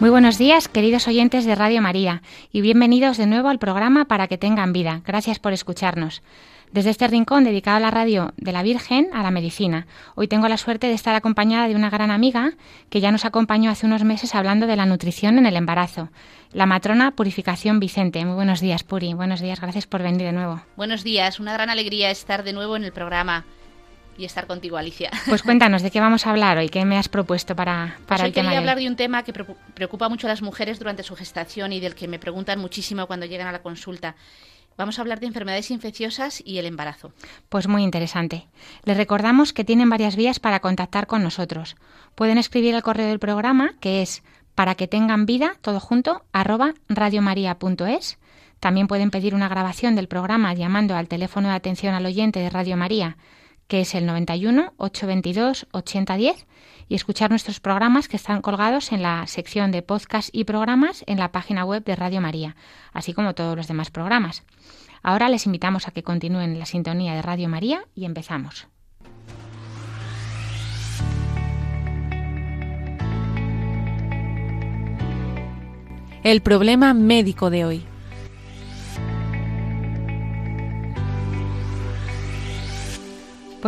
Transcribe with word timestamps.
Muy 0.00 0.10
buenos 0.10 0.38
días, 0.38 0.68
queridos 0.68 1.08
oyentes 1.08 1.44
de 1.44 1.56
Radio 1.56 1.82
María, 1.82 2.22
y 2.52 2.60
bienvenidos 2.60 3.16
de 3.16 3.26
nuevo 3.26 3.48
al 3.48 3.58
programa 3.58 4.04
Para 4.04 4.28
que 4.28 4.38
tengan 4.38 4.72
vida. 4.72 5.02
Gracias 5.04 5.40
por 5.40 5.52
escucharnos. 5.52 6.22
Desde 6.70 6.90
este 6.90 7.08
rincón 7.08 7.42
dedicado 7.42 7.78
a 7.78 7.80
la 7.80 7.90
radio 7.90 8.32
de 8.36 8.52
la 8.52 8.62
Virgen 8.62 9.08
a 9.12 9.24
la 9.24 9.32
medicina, 9.32 9.88
hoy 10.14 10.28
tengo 10.28 10.46
la 10.46 10.56
suerte 10.56 10.86
de 10.86 10.92
estar 10.92 11.16
acompañada 11.16 11.66
de 11.66 11.74
una 11.74 11.90
gran 11.90 12.12
amiga 12.12 12.52
que 12.90 13.00
ya 13.00 13.10
nos 13.10 13.24
acompañó 13.24 13.72
hace 13.72 13.86
unos 13.86 14.04
meses 14.04 14.36
hablando 14.36 14.68
de 14.68 14.76
la 14.76 14.86
nutrición 14.86 15.36
en 15.36 15.46
el 15.46 15.56
embarazo, 15.56 16.10
la 16.52 16.66
matrona 16.66 17.10
Purificación 17.10 17.80
Vicente. 17.80 18.24
Muy 18.24 18.36
buenos 18.36 18.60
días, 18.60 18.84
Puri. 18.84 19.14
Buenos 19.14 19.40
días, 19.40 19.60
gracias 19.60 19.88
por 19.88 20.04
venir 20.04 20.22
de 20.22 20.32
nuevo. 20.32 20.62
Buenos 20.76 21.02
días, 21.02 21.40
una 21.40 21.54
gran 21.54 21.70
alegría 21.70 22.12
estar 22.12 22.44
de 22.44 22.52
nuevo 22.52 22.76
en 22.76 22.84
el 22.84 22.92
programa 22.92 23.46
y 24.18 24.24
estar 24.24 24.46
contigo, 24.46 24.76
Alicia. 24.76 25.10
Pues 25.28 25.42
cuéntanos, 25.42 25.82
¿de 25.82 25.90
qué 25.90 26.00
vamos 26.00 26.26
a 26.26 26.30
hablar 26.30 26.58
hoy? 26.58 26.68
¿Qué 26.68 26.84
me 26.84 26.98
has 26.98 27.08
propuesto 27.08 27.54
para, 27.54 27.94
pues 27.96 28.06
para 28.06 28.24
hoy 28.24 28.28
el 28.28 28.34
tema 28.34 28.48
quería 28.48 28.50
de 28.50 28.56
hoy? 28.56 28.68
hablar 28.68 28.78
de 28.78 28.88
un 28.88 28.96
tema 28.96 29.22
que 29.22 29.32
preocupa 29.32 30.08
mucho 30.08 30.26
a 30.26 30.30
las 30.30 30.42
mujeres 30.42 30.78
durante 30.78 31.02
su 31.02 31.14
gestación 31.14 31.72
y 31.72 31.80
del 31.80 31.94
que 31.94 32.08
me 32.08 32.18
preguntan 32.18 32.58
muchísimo 32.58 33.06
cuando 33.06 33.26
llegan 33.26 33.46
a 33.46 33.52
la 33.52 33.62
consulta. 33.62 34.16
Vamos 34.76 34.98
a 34.98 35.02
hablar 35.02 35.18
de 35.18 35.26
enfermedades 35.26 35.72
infecciosas 35.72 36.40
y 36.44 36.58
el 36.58 36.66
embarazo. 36.66 37.12
Pues 37.48 37.66
muy 37.66 37.82
interesante. 37.82 38.46
Les 38.84 38.96
recordamos 38.96 39.52
que 39.52 39.64
tienen 39.64 39.90
varias 39.90 40.14
vías 40.14 40.38
para 40.38 40.60
contactar 40.60 41.08
con 41.08 41.22
nosotros. 41.24 41.76
Pueden 42.14 42.38
escribir 42.38 42.76
el 42.76 42.82
correo 42.82 43.08
del 43.08 43.18
programa, 43.18 43.74
que 43.80 44.02
es 44.02 44.22
para 44.54 44.76
que 44.76 44.86
tengan 44.86 45.26
vida, 45.26 45.56
todo 45.62 45.80
junto, 45.80 46.22
arroba 46.32 46.74
radiomaria.es. 46.88 48.18
También 48.60 48.86
pueden 48.86 49.10
pedir 49.10 49.34
una 49.34 49.48
grabación 49.48 49.96
del 49.96 50.08
programa 50.08 50.54
llamando 50.54 50.96
al 50.96 51.08
teléfono 51.08 51.48
de 51.48 51.54
atención 51.54 51.94
al 51.94 52.06
oyente 52.06 52.40
de 52.40 52.50
Radio 52.50 52.76
María, 52.76 53.16
que 53.68 53.82
es 53.82 53.94
el 53.94 54.06
91 54.06 54.72
822 54.78 55.66
8010, 55.70 56.46
y 56.88 56.94
escuchar 56.94 57.30
nuestros 57.30 57.60
programas 57.60 58.08
que 58.08 58.16
están 58.16 58.40
colgados 58.40 58.92
en 58.92 59.02
la 59.02 59.26
sección 59.26 59.70
de 59.70 59.82
podcast 59.82 60.30
y 60.32 60.44
programas 60.44 61.04
en 61.06 61.18
la 61.18 61.30
página 61.30 61.64
web 61.64 61.84
de 61.84 61.94
Radio 61.94 62.20
María, 62.20 62.56
así 62.92 63.12
como 63.12 63.34
todos 63.34 63.56
los 63.56 63.68
demás 63.68 63.90
programas. 63.90 64.42
Ahora 65.02 65.28
les 65.28 65.46
invitamos 65.46 65.86
a 65.86 65.90
que 65.90 66.02
continúen 66.02 66.58
la 66.58 66.66
sintonía 66.66 67.14
de 67.14 67.22
Radio 67.22 67.48
María 67.48 67.84
y 67.94 68.04
empezamos. 68.04 68.66
El 76.24 76.42
problema 76.42 76.94
médico 76.94 77.48
de 77.48 77.64
hoy. 77.64 77.84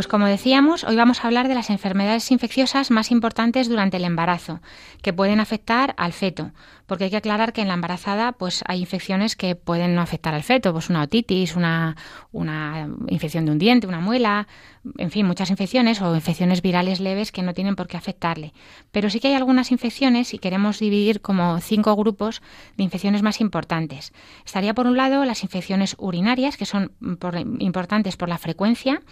Pues 0.00 0.08
como 0.08 0.24
decíamos, 0.24 0.82
hoy 0.84 0.96
vamos 0.96 1.22
a 1.22 1.26
hablar 1.26 1.46
de 1.46 1.54
las 1.54 1.68
enfermedades 1.68 2.30
infecciosas 2.30 2.90
más 2.90 3.10
importantes 3.10 3.68
durante 3.68 3.98
el 3.98 4.04
embarazo, 4.04 4.62
que 5.02 5.12
pueden 5.12 5.41
afectar 5.41 5.94
al 5.98 6.14
feto, 6.14 6.52
porque 6.86 7.04
hay 7.04 7.10
que 7.10 7.19
aclarar 7.19 7.52
que 7.52 7.60
en 7.60 7.69
la 7.69 7.75
embarazada 7.75 8.32
pues 8.32 8.64
hay 8.66 8.80
infecciones 8.80 9.36
que 9.36 9.56
pueden 9.56 9.94
no 9.94 10.00
afectar 10.00 10.32
al 10.32 10.42
feto, 10.42 10.72
pues 10.72 10.88
una 10.88 11.02
otitis, 11.02 11.54
una, 11.54 11.98
una 12.32 12.88
infección 13.08 13.44
de 13.44 13.52
un 13.52 13.58
diente, 13.58 13.86
una 13.86 14.00
muela, 14.00 14.48
en 14.97 15.10
fin, 15.10 15.26
muchas 15.26 15.50
infecciones 15.50 16.00
o 16.00 16.14
infecciones 16.14 16.62
virales 16.62 16.98
leves 17.00 17.30
que 17.30 17.42
no 17.42 17.52
tienen 17.52 17.76
por 17.76 17.86
qué 17.86 17.98
afectarle. 17.98 18.54
Pero 18.92 19.10
sí 19.10 19.20
que 19.20 19.28
hay 19.28 19.34
algunas 19.34 19.70
infecciones 19.70 20.32
y 20.32 20.38
queremos 20.38 20.78
dividir 20.78 21.20
como 21.20 21.60
cinco 21.60 21.94
grupos 21.94 22.41
de 22.78 22.84
infecciones 22.84 23.20
más 23.20 23.42
importantes. 23.42 24.14
Estaría 24.46 24.72
por 24.72 24.86
un 24.86 24.96
lado 24.96 25.26
las 25.26 25.42
infecciones 25.42 25.94
urinarias, 25.98 26.56
que 26.56 26.64
son 26.64 26.92
por, 27.19 27.36
importantes 27.58 28.16
por 28.16 28.30
la 28.30 28.38
frecuencia, 28.38 29.02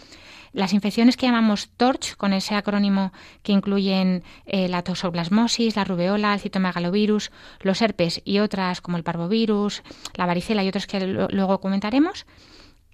las 0.53 0.73
infecciones 0.73 1.17
que 1.17 1.27
llamamos 1.27 1.71
TORCH, 1.77 2.17
con 2.17 2.33
ese 2.33 2.55
acrónimo 2.55 3.13
que 3.43 3.53
incluyen 3.53 4.23
eh, 4.47 4.69
la 4.69 4.83
toxoplasmosis, 4.83 5.77
la 5.77 5.85
rubeola, 5.85 6.35
el 6.35 6.41
citomegalovirus, 6.41 7.31
los 7.61 7.83
herpes 7.83 8.23
y 8.25 8.39
otras 8.39 8.81
como 8.81 8.97
el 8.97 9.05
parvovirus, 9.05 9.83
la 10.15 10.27
varicela 10.27 10.65
y 10.65 10.69
otros 10.69 10.87
que 10.87 11.01
luego 11.07 11.61
comentaremos. 11.61 12.27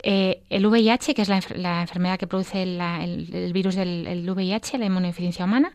Eh, 0.02 0.42
el 0.50 0.66
VIH, 0.66 1.14
que 1.14 1.22
es 1.22 1.28
la, 1.28 1.80
enfermedad 1.80 2.18
que 2.18 2.26
produce 2.26 2.62
el, 2.62 3.52
virus 3.54 3.74
del 3.74 4.06
el 4.06 4.30
VIH, 4.30 4.76
la 4.76 4.84
inmunodeficiencia 4.84 5.46
humana, 5.46 5.72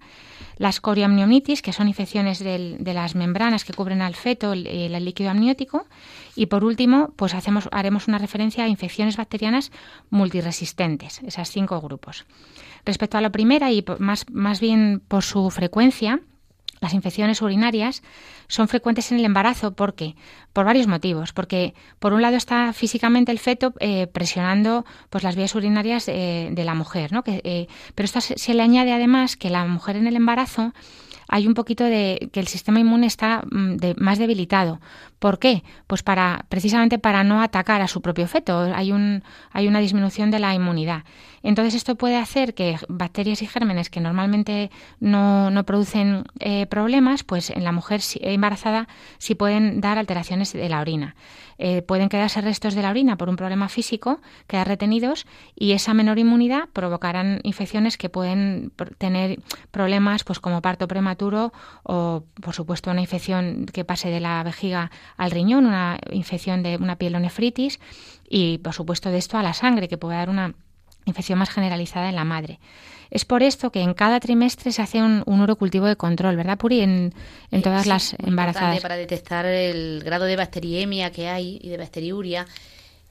las 0.60 0.82
coriamnionitis, 0.82 1.64
que 1.64 1.74
son 1.74 1.88
infecciones 1.88 2.40
de 2.40 2.94
las 2.94 3.16
membranas 3.16 3.64
que 3.64 3.74
cubren 3.74 4.02
al 4.02 4.14
feto, 4.14 4.54
el, 4.54 4.68
el, 4.68 5.06
líquido 5.06 5.32
amniótico, 5.32 5.88
y 6.36 6.48
por 6.48 6.66
último, 6.66 7.14
pues 7.16 7.34
hacemos, 7.34 7.70
haremos 7.72 8.08
una 8.10 8.18
referencia 8.20 8.66
a 8.66 8.68
infecciones 8.68 9.18
bacterianas 9.18 9.72
multiresistentes, 10.10 11.22
esas 11.24 11.50
cinco 11.50 11.80
grupos. 11.80 12.26
Respecto 12.86 13.18
a 13.18 13.22
la 13.22 13.32
primera, 13.32 13.72
y 13.72 13.84
más, 14.00 14.26
más 14.30 14.60
bien 14.60 15.02
por 15.08 15.24
su 15.24 15.50
frecuencia, 15.50 16.20
las 16.80 16.94
infecciones 16.94 17.42
urinarias 17.42 18.02
son 18.48 18.68
frecuentes 18.68 19.12
en 19.12 19.20
el 19.20 19.26
embarazo. 19.26 19.74
¿Por 19.74 19.96
qué? 19.96 20.16
Por 20.54 20.66
varios 20.66 20.88
motivos. 20.88 21.34
Porque, 21.34 21.74
por 22.00 22.14
un 22.14 22.22
lado, 22.22 22.38
está 22.38 22.72
físicamente 22.74 23.32
el 23.32 23.40
feto 23.40 23.74
eh, 23.80 24.08
presionando 24.08 24.86
pues, 25.10 25.24
las 25.24 25.36
vías 25.36 25.54
urinarias 25.56 26.08
eh, 26.08 26.50
de 26.52 26.64
la 26.64 26.76
mujer. 26.76 27.12
¿no? 27.12 27.24
Que, 27.24 27.42
eh, 27.44 27.68
pero 27.96 28.06
esto 28.06 28.22
se, 28.22 28.54
le 28.54 28.64
añade 28.64 28.94
además 28.94 29.36
que 29.36 29.50
la 29.50 29.66
mujer 29.66 29.98
en 29.98 30.08
el 30.08 30.16
embarazo 30.16 30.74
hay 31.30 31.48
un 31.48 31.54
poquito 31.54 31.84
de 31.84 32.30
que 32.34 32.40
el 32.40 32.48
sistema 32.48 32.80
inmune 32.80 33.06
está 33.06 33.44
de, 33.52 33.94
más 33.98 34.18
debilitado. 34.18 34.82
¿Por 35.20 35.38
qué? 35.38 35.64
Pues 35.86 36.02
para 36.02 36.46
precisamente 36.50 36.98
para 36.98 37.24
no 37.24 37.42
atacar 37.42 37.82
a 37.82 37.88
su 37.88 38.02
propio 38.02 38.28
feto. 38.28 38.60
Hay 38.74 38.92
un 38.92 39.24
hay 39.52 39.68
una 39.68 39.80
disminución 39.80 40.32
de 40.32 40.40
la 40.40 40.56
inmunidad. 40.56 41.04
Entonces 41.44 41.76
esto 41.76 41.96
puede 41.96 42.18
hacer 42.18 42.54
que 42.54 42.78
bacterias 42.90 43.42
y 43.42 43.48
gérmenes 43.48 43.90
que 43.90 44.02
normalmente 44.02 44.72
no, 45.00 45.52
no 45.52 45.64
producen 45.66 46.26
eh, 46.40 46.66
problemas, 46.66 47.24
pues 47.24 47.50
en 47.52 47.64
la 47.64 47.72
mujer 47.72 48.02
embarazada 48.22 48.88
sí 49.20 49.36
pueden 49.36 49.82
dar 49.82 49.98
alteraciones 50.00 50.52
de 50.52 50.68
la 50.68 50.82
orina. 50.82 51.16
Eh, 51.62 51.82
pueden 51.82 52.10
quedarse 52.10 52.42
restos 52.42 52.74
de 52.74 52.82
la 52.82 52.90
orina 52.90 53.18
por 53.18 53.30
un 53.30 53.36
problema 53.36 53.70
físico, 53.70 54.22
quedar 54.48 54.68
retenidos 54.68 55.28
y 55.56 55.74
esa 55.74 55.94
menor 55.94 56.18
inmunidad 56.18 56.70
provocarán 56.72 57.42
infecciones 57.44 57.98
que 57.98 58.10
pueden 58.10 58.72
tener 58.98 59.40
problemas 59.72 60.24
pues 60.24 60.40
como 60.40 60.62
parto 60.62 60.88
prematuro 60.88 61.19
o 61.84 62.24
por 62.42 62.54
supuesto 62.54 62.92
una 62.92 63.02
infección 63.02 63.66
que 63.66 63.86
pase 63.86 64.10
de 64.10 64.20
la 64.20 64.42
vejiga 64.44 64.92
al 65.18 65.32
riñón, 65.32 65.66
una 65.66 66.00
infección 66.12 66.64
de 66.64 66.78
una 66.78 66.98
pielonefritis 66.98 67.80
y 68.30 68.60
por 68.60 68.74
supuesto 68.74 69.10
de 69.10 69.18
esto 69.18 69.38
a 69.38 69.44
la 69.44 69.54
sangre 69.54 69.88
que 69.88 69.98
puede 69.98 70.18
dar 70.18 70.30
una 70.30 70.54
infección 71.06 71.40
más 71.40 71.50
generalizada 71.50 72.10
en 72.10 72.16
la 72.16 72.24
madre. 72.24 72.60
Es 73.10 73.26
por 73.26 73.42
esto 73.42 73.72
que 73.72 73.82
en 73.82 73.94
cada 73.94 74.20
trimestre 74.20 74.72
se 74.72 74.82
hace 74.82 75.02
un, 75.02 75.24
un 75.26 75.42
urocultivo 75.42 75.88
de 75.88 75.96
control, 75.96 76.36
¿verdad, 76.36 76.58
Puri? 76.58 76.82
En, 76.82 77.14
en 77.50 77.62
todas 77.62 77.84
sí, 77.84 77.90
las 77.90 78.16
embarazadas. 78.20 78.82
Para 78.82 78.98
detectar 78.98 79.46
el 79.46 80.02
grado 80.04 80.26
de 80.26 80.36
bacteriemia 80.36 81.12
que 81.12 81.28
hay 81.28 81.60
y 81.62 81.70
de 81.70 81.78
bacteriuria. 81.78 82.46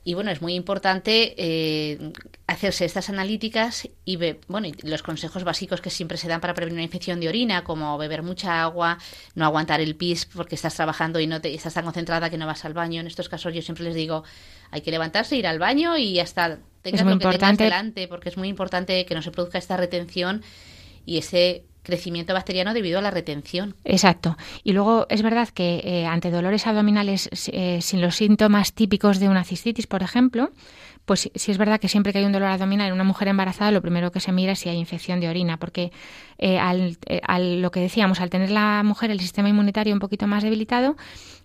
Y 0.09 0.15
bueno, 0.15 0.31
es 0.31 0.41
muy 0.41 0.55
importante 0.55 1.35
eh, 1.37 2.13
hacerse 2.47 2.87
estas 2.87 3.11
analíticas 3.11 3.91
y 4.07 4.17
bueno, 4.17 4.67
y 4.67 4.75
los 4.89 5.03
consejos 5.03 5.45
básicos 5.45 5.83
que 5.83 5.91
siempre 5.91 6.17
se 6.17 6.29
dan 6.29 6.41
para 6.41 6.55
prevenir 6.55 6.79
una 6.79 6.83
infección 6.83 7.21
de 7.21 7.29
orina, 7.29 7.63
como 7.63 7.99
beber 7.99 8.23
mucha 8.23 8.63
agua, 8.63 8.97
no 9.35 9.45
aguantar 9.45 9.83
el 9.83 9.97
pis 9.97 10.25
porque 10.25 10.55
estás 10.55 10.75
trabajando 10.75 11.21
y 11.21 11.27
no 11.27 11.43
te, 11.43 11.53
estás 11.53 11.75
tan 11.75 11.85
concentrada 11.85 12.31
que 12.31 12.39
no 12.39 12.47
vas 12.47 12.65
al 12.65 12.73
baño. 12.73 13.03
En 13.03 13.07
estos 13.07 13.29
casos 13.29 13.53
yo 13.53 13.61
siempre 13.61 13.85
les 13.85 13.95
digo, 13.95 14.25
hay 14.71 14.81
que 14.81 14.91
levantarse, 14.91 15.37
ir 15.37 15.47
al 15.47 15.59
baño 15.59 15.99
y 15.99 16.19
hasta 16.21 16.59
tengas 16.81 17.03
es 17.03 17.05
muy 17.05 17.13
lo 17.13 17.19
que 17.19 17.25
importante. 17.27 17.65
tengas 17.65 17.83
delante, 17.83 18.09
porque 18.09 18.31
es 18.31 18.39
muy 18.39 18.49
importante 18.49 19.05
que 19.05 19.15
no 19.15 19.21
se 19.21 19.31
produzca 19.31 19.59
esta 19.59 19.77
retención 19.77 20.43
y 21.05 21.19
ese 21.19 21.67
crecimiento 21.89 22.35
bacteriano 22.35 22.75
debido 22.75 22.99
a 22.99 23.03
la 23.03 23.11
retención. 23.11 23.75
Exacto. 23.85 24.37
Y 24.63 24.73
luego 24.73 25.07
es 25.09 25.23
verdad 25.23 25.49
que 25.49 25.81
eh, 25.83 26.07
ante 26.07 26.31
dolores 26.31 26.67
abdominales 26.67 27.31
eh, 27.51 27.81
sin 27.81 28.03
los 28.03 28.17
síntomas 28.17 28.75
típicos 28.75 29.19
de 29.19 29.31
una 29.31 29.43
cistitis, 29.43 29.87
por 29.87 30.03
ejemplo, 30.03 30.51
pues 31.09 31.31
sí 31.35 31.51
es 31.51 31.57
verdad 31.57 31.81
que 31.81 31.89
siempre 31.89 32.13
que 32.13 32.19
hay 32.19 32.27
un 32.27 32.33
dolor 32.33 32.51
abdominal 32.51 32.89
en 32.89 32.93
una 32.93 33.03
mujer 33.03 33.29
embarazada, 33.29 33.71
lo 33.71 33.81
primero 33.81 34.13
que 34.13 34.21
se 34.21 34.31
mira 34.31 34.53
es 34.53 34.59
si 34.59 34.69
hay 34.69 34.77
infección 34.77 35.21
de 35.21 35.31
orina, 35.31 35.57
porque 35.57 35.91
eh, 36.37 36.59
al, 36.59 36.99
eh, 37.07 37.23
al, 37.27 37.63
lo 37.63 37.71
que 37.71 37.81
decíamos, 37.81 38.21
al 38.21 38.29
tener 38.29 38.51
la 38.51 38.83
mujer 38.85 39.11
el 39.11 39.19
sistema 39.19 39.49
inmunitario 39.49 39.95
un 39.95 40.01
poquito 40.01 40.27
más 40.27 40.43
debilitado, 40.43 40.99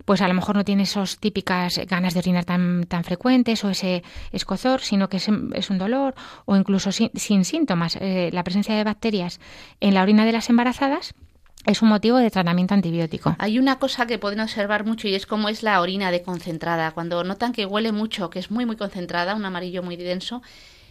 pues 0.04 0.21
a 0.21 0.27
lo 0.27 0.33
mejor 0.33 0.57
no 0.57 0.65
tiene 0.65 0.83
esas 0.83 1.18
típicas 1.18 1.80
ganas 1.88 2.13
de 2.13 2.19
orinar 2.19 2.44
tan, 2.44 2.83
tan 2.88 3.06
frecuentes 3.06 3.63
o 3.63 3.69
ese 3.69 4.04
escozor, 4.33 4.81
sino 4.81 5.07
que 5.07 5.15
es, 5.15 5.30
es 5.54 5.69
un 5.69 5.77
dolor 5.77 6.13
o 6.44 6.57
incluso 6.57 6.92
sin, 6.92 7.09
sin 7.13 7.45
síntomas. 7.45 7.95
Eh, 8.01 8.31
la 8.33 8.44
presencia 8.44 8.75
de 8.75 8.83
bacterias 8.83 9.39
en 9.80 9.94
la 9.94 10.04
orina 10.04 10.25
de 10.25 10.33
las 10.33 10.50
embarazadas 10.50 11.16
es 11.65 11.81
un 11.81 11.89
motivo 11.89 12.18
de 12.18 12.30
tratamiento 12.30 12.74
antibiótico. 12.74 13.36
Hay 13.39 13.60
una 13.60 13.80
cosa 13.80 14.06
que 14.06 14.19
pueden 14.19 14.39
observar 14.39 14.86
mucho 14.86 15.07
y 15.07 15.15
es 15.15 15.25
cómo 15.25 15.50
es 15.50 15.63
la 15.63 15.80
orina 15.81 16.12
de 16.12 16.21
concentrada. 16.21 16.92
Cuando 16.92 17.24
notan 17.24 17.54
que 17.54 17.65
huele 17.65 17.92
mucho, 17.92 18.30
que 18.30 18.39
es 18.39 18.51
muy 18.51 18.65
muy 18.65 18.75
concentrada, 18.75 19.36
un 19.36 19.45
amarillo 19.45 19.83
muy 19.83 19.95
denso, 19.95 20.42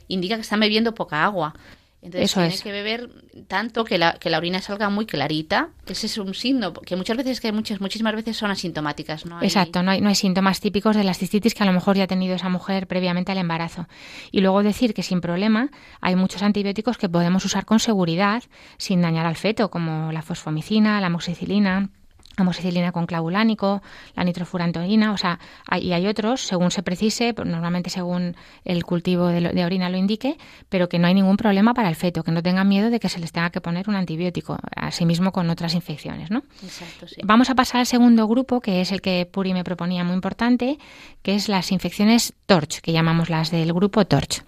indica 0.09 0.37
que 0.37 0.43
están 0.43 0.61
bebiendo 0.61 0.95
poca 0.95 1.25
agua. 1.25 1.55
Entonces 2.03 2.31
Eso 2.33 2.41
tiene 2.41 2.55
es. 2.55 2.63
que 2.63 2.73
beber 2.73 3.11
tanto 3.47 3.85
que 3.85 3.97
la, 3.97 4.15
que 4.15 4.29
la 4.29 4.39
orina 4.39 4.61
salga 4.61 4.91
muy 4.91 5.07
clarita. 5.07 5.69
Ese 5.87 6.07
es 6.07 6.19
un 6.19 6.35
signo 6.35 6.73
que 6.73 6.97
muchas 6.97 7.17
veces, 7.17 7.41
que 7.41 7.53
muchas, 7.53 7.81
muchísimas 7.81 8.17
veces 8.17 8.37
son 8.37 8.51
asintomáticas. 8.51 9.25
¿no? 9.25 9.39
Hay- 9.39 9.47
Exacto, 9.47 9.85
no 9.85 9.93
hay, 9.93 10.01
no 10.01 10.09
hay 10.09 10.17
síntomas 10.17 10.61
típicos 10.61 10.97
de 10.97 11.05
la 11.05 11.15
cistitis 11.15 11.55
que 11.55 11.63
a 11.63 11.67
lo 11.67 11.73
mejor 11.73 11.97
ya 11.97 12.05
ha 12.05 12.09
tenido 12.09 12.35
esa 12.35 12.49
mujer 12.49 12.89
previamente 12.89 13.31
al 13.31 13.39
embarazo. 13.39 13.87
Y 14.33 14.41
luego 14.41 14.65
decir 14.65 14.95
que 14.95 15.05
sin 15.05 15.21
problema 15.21 15.71
hay 16.01 16.17
muchos 16.17 16.43
antibióticos 16.43 16.99
que 16.99 17.09
podemos 17.09 17.45
usar 17.45 17.65
con 17.65 17.79
seguridad 17.79 18.43
sin 18.79 19.01
dañar 19.01 19.27
al 19.27 19.37
feto, 19.37 19.71
como 19.71 20.11
la 20.11 20.23
fosfomicina, 20.23 21.01
la 21.01 21.07
amoxicilina, 21.07 21.89
amoxicilina 22.37 22.93
con 22.93 23.07
clavulánico, 23.07 23.83
la 24.15 24.25
nitrofurantoína, 24.25 25.13
o 25.13 25.17
sea, 25.17 25.39
hay, 25.69 25.83
y 25.89 25.93
hay 25.93 26.07
otros, 26.07 26.41
según 26.41 26.71
se 26.71 26.83
precise, 26.83 27.35
pues, 27.35 27.47
normalmente 27.49 27.91
según 27.91 28.37
el 28.65 28.85
cultivo 28.85 29.27
de, 29.29 29.41
lo- 29.41 29.51
de 29.51 29.65
orina 29.65 29.89
lo 29.91 29.97
indique, 29.97 30.39
pero 30.69 30.89
que 30.89 30.99
no 30.99 31.07
hay 31.09 31.15
ningún 31.15 31.37
problema 31.37 31.75
para 31.75 31.89
el 31.89 31.97
feto, 31.97 32.23
que 32.23 32.33
no 32.33 32.43
tengan 32.43 32.69
miedo 32.69 32.91
de 32.91 33.01
que 33.01 33.09
se 33.09 33.19
les 33.21 33.33
tenga 33.33 33.51
que 33.51 33.61
poner 33.61 33.89
un 33.89 33.97
antibiótico, 33.97 34.57
asimismo 34.77 35.33
con 35.33 35.51
otras 35.51 35.75
infecciones, 35.75 36.31
¿no? 36.31 36.43
Exacto, 36.63 37.07
sí. 37.07 37.21
Vamos 37.25 37.51
a 37.51 37.55
pasar 37.55 37.81
al 37.81 37.87
segundo 37.87 38.27
grupo, 38.29 38.61
que 38.61 38.81
es 38.81 38.93
el 38.93 39.01
que 39.01 39.27
Puri 39.31 39.53
me 39.55 39.65
proponía 39.65 40.05
muy 40.05 40.15
importante, 40.15 40.79
que 41.23 41.35
es 41.35 41.49
las 41.49 41.71
infecciones 41.73 42.33
TORCH, 42.47 42.81
que 42.81 42.93
llamamos 42.93 43.31
las 43.31 43.51
del 43.51 43.73
grupo 43.73 44.05
TORCH. 44.07 44.43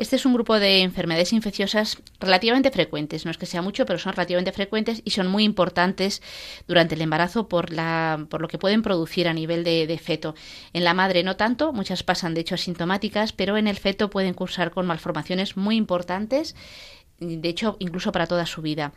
Este 0.00 0.16
es 0.16 0.24
un 0.24 0.32
grupo 0.32 0.58
de 0.58 0.80
enfermedades 0.80 1.34
infecciosas 1.34 1.98
relativamente 2.20 2.70
frecuentes, 2.70 3.26
no 3.26 3.30
es 3.30 3.36
que 3.36 3.44
sea 3.44 3.60
mucho, 3.60 3.84
pero 3.84 3.98
son 3.98 4.14
relativamente 4.14 4.50
frecuentes 4.50 5.02
y 5.04 5.10
son 5.10 5.26
muy 5.26 5.44
importantes 5.44 6.22
durante 6.66 6.94
el 6.94 7.02
embarazo 7.02 7.48
por, 7.48 7.70
la, 7.70 8.26
por 8.30 8.40
lo 8.40 8.48
que 8.48 8.56
pueden 8.56 8.80
producir 8.80 9.28
a 9.28 9.34
nivel 9.34 9.62
de, 9.62 9.86
de 9.86 9.98
feto. 9.98 10.34
En 10.72 10.84
la 10.84 10.94
madre 10.94 11.22
no 11.22 11.36
tanto, 11.36 11.74
muchas 11.74 12.02
pasan 12.02 12.32
de 12.32 12.40
hecho 12.40 12.54
asintomáticas, 12.54 13.34
pero 13.34 13.58
en 13.58 13.66
el 13.66 13.76
feto 13.76 14.08
pueden 14.08 14.32
cursar 14.32 14.70
con 14.70 14.86
malformaciones 14.86 15.58
muy 15.58 15.76
importantes, 15.76 16.56
de 17.18 17.48
hecho 17.50 17.76
incluso 17.78 18.10
para 18.10 18.26
toda 18.26 18.46
su 18.46 18.62
vida. 18.62 18.94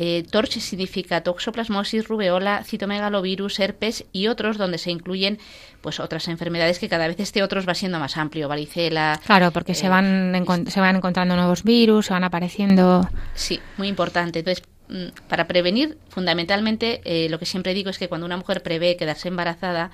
Eh, 0.00 0.24
TORCH 0.30 0.60
significa 0.60 1.22
toxoplasmosis, 1.22 2.06
rubeola, 2.06 2.62
citomegalovirus, 2.62 3.58
herpes 3.58 4.04
y 4.12 4.28
otros 4.28 4.56
donde 4.56 4.78
se 4.78 4.92
incluyen 4.92 5.40
pues 5.80 5.98
otras 5.98 6.28
enfermedades 6.28 6.78
que 6.78 6.88
cada 6.88 7.08
vez 7.08 7.18
este 7.18 7.42
otros 7.42 7.68
va 7.68 7.74
siendo 7.74 7.98
más 7.98 8.16
amplio, 8.16 8.46
varicela, 8.46 9.20
Claro, 9.26 9.50
porque 9.50 9.74
se, 9.74 9.86
Eh, 9.86 9.90
van 9.90 10.46
se 10.68 10.80
van 10.80 10.96
encontrando 10.96 11.34
nuevos 11.34 11.64
virus, 11.64 12.06
se 12.06 12.12
van 12.12 12.22
apareciendo... 12.22 13.08
Sí, 13.34 13.58
muy 13.76 13.88
importante. 13.88 14.38
Entonces, 14.38 14.64
mm, 14.88 15.26
para 15.28 15.48
prevenir, 15.48 15.98
fundamentalmente, 16.10 17.00
eh, 17.04 17.28
lo 17.28 17.40
que 17.40 17.46
siempre 17.46 17.74
digo 17.74 17.90
es 17.90 17.98
que 17.98 18.08
cuando 18.08 18.24
una 18.24 18.36
mujer 18.36 18.62
prevé 18.62 18.96
quedarse 18.96 19.26
embarazada, 19.26 19.90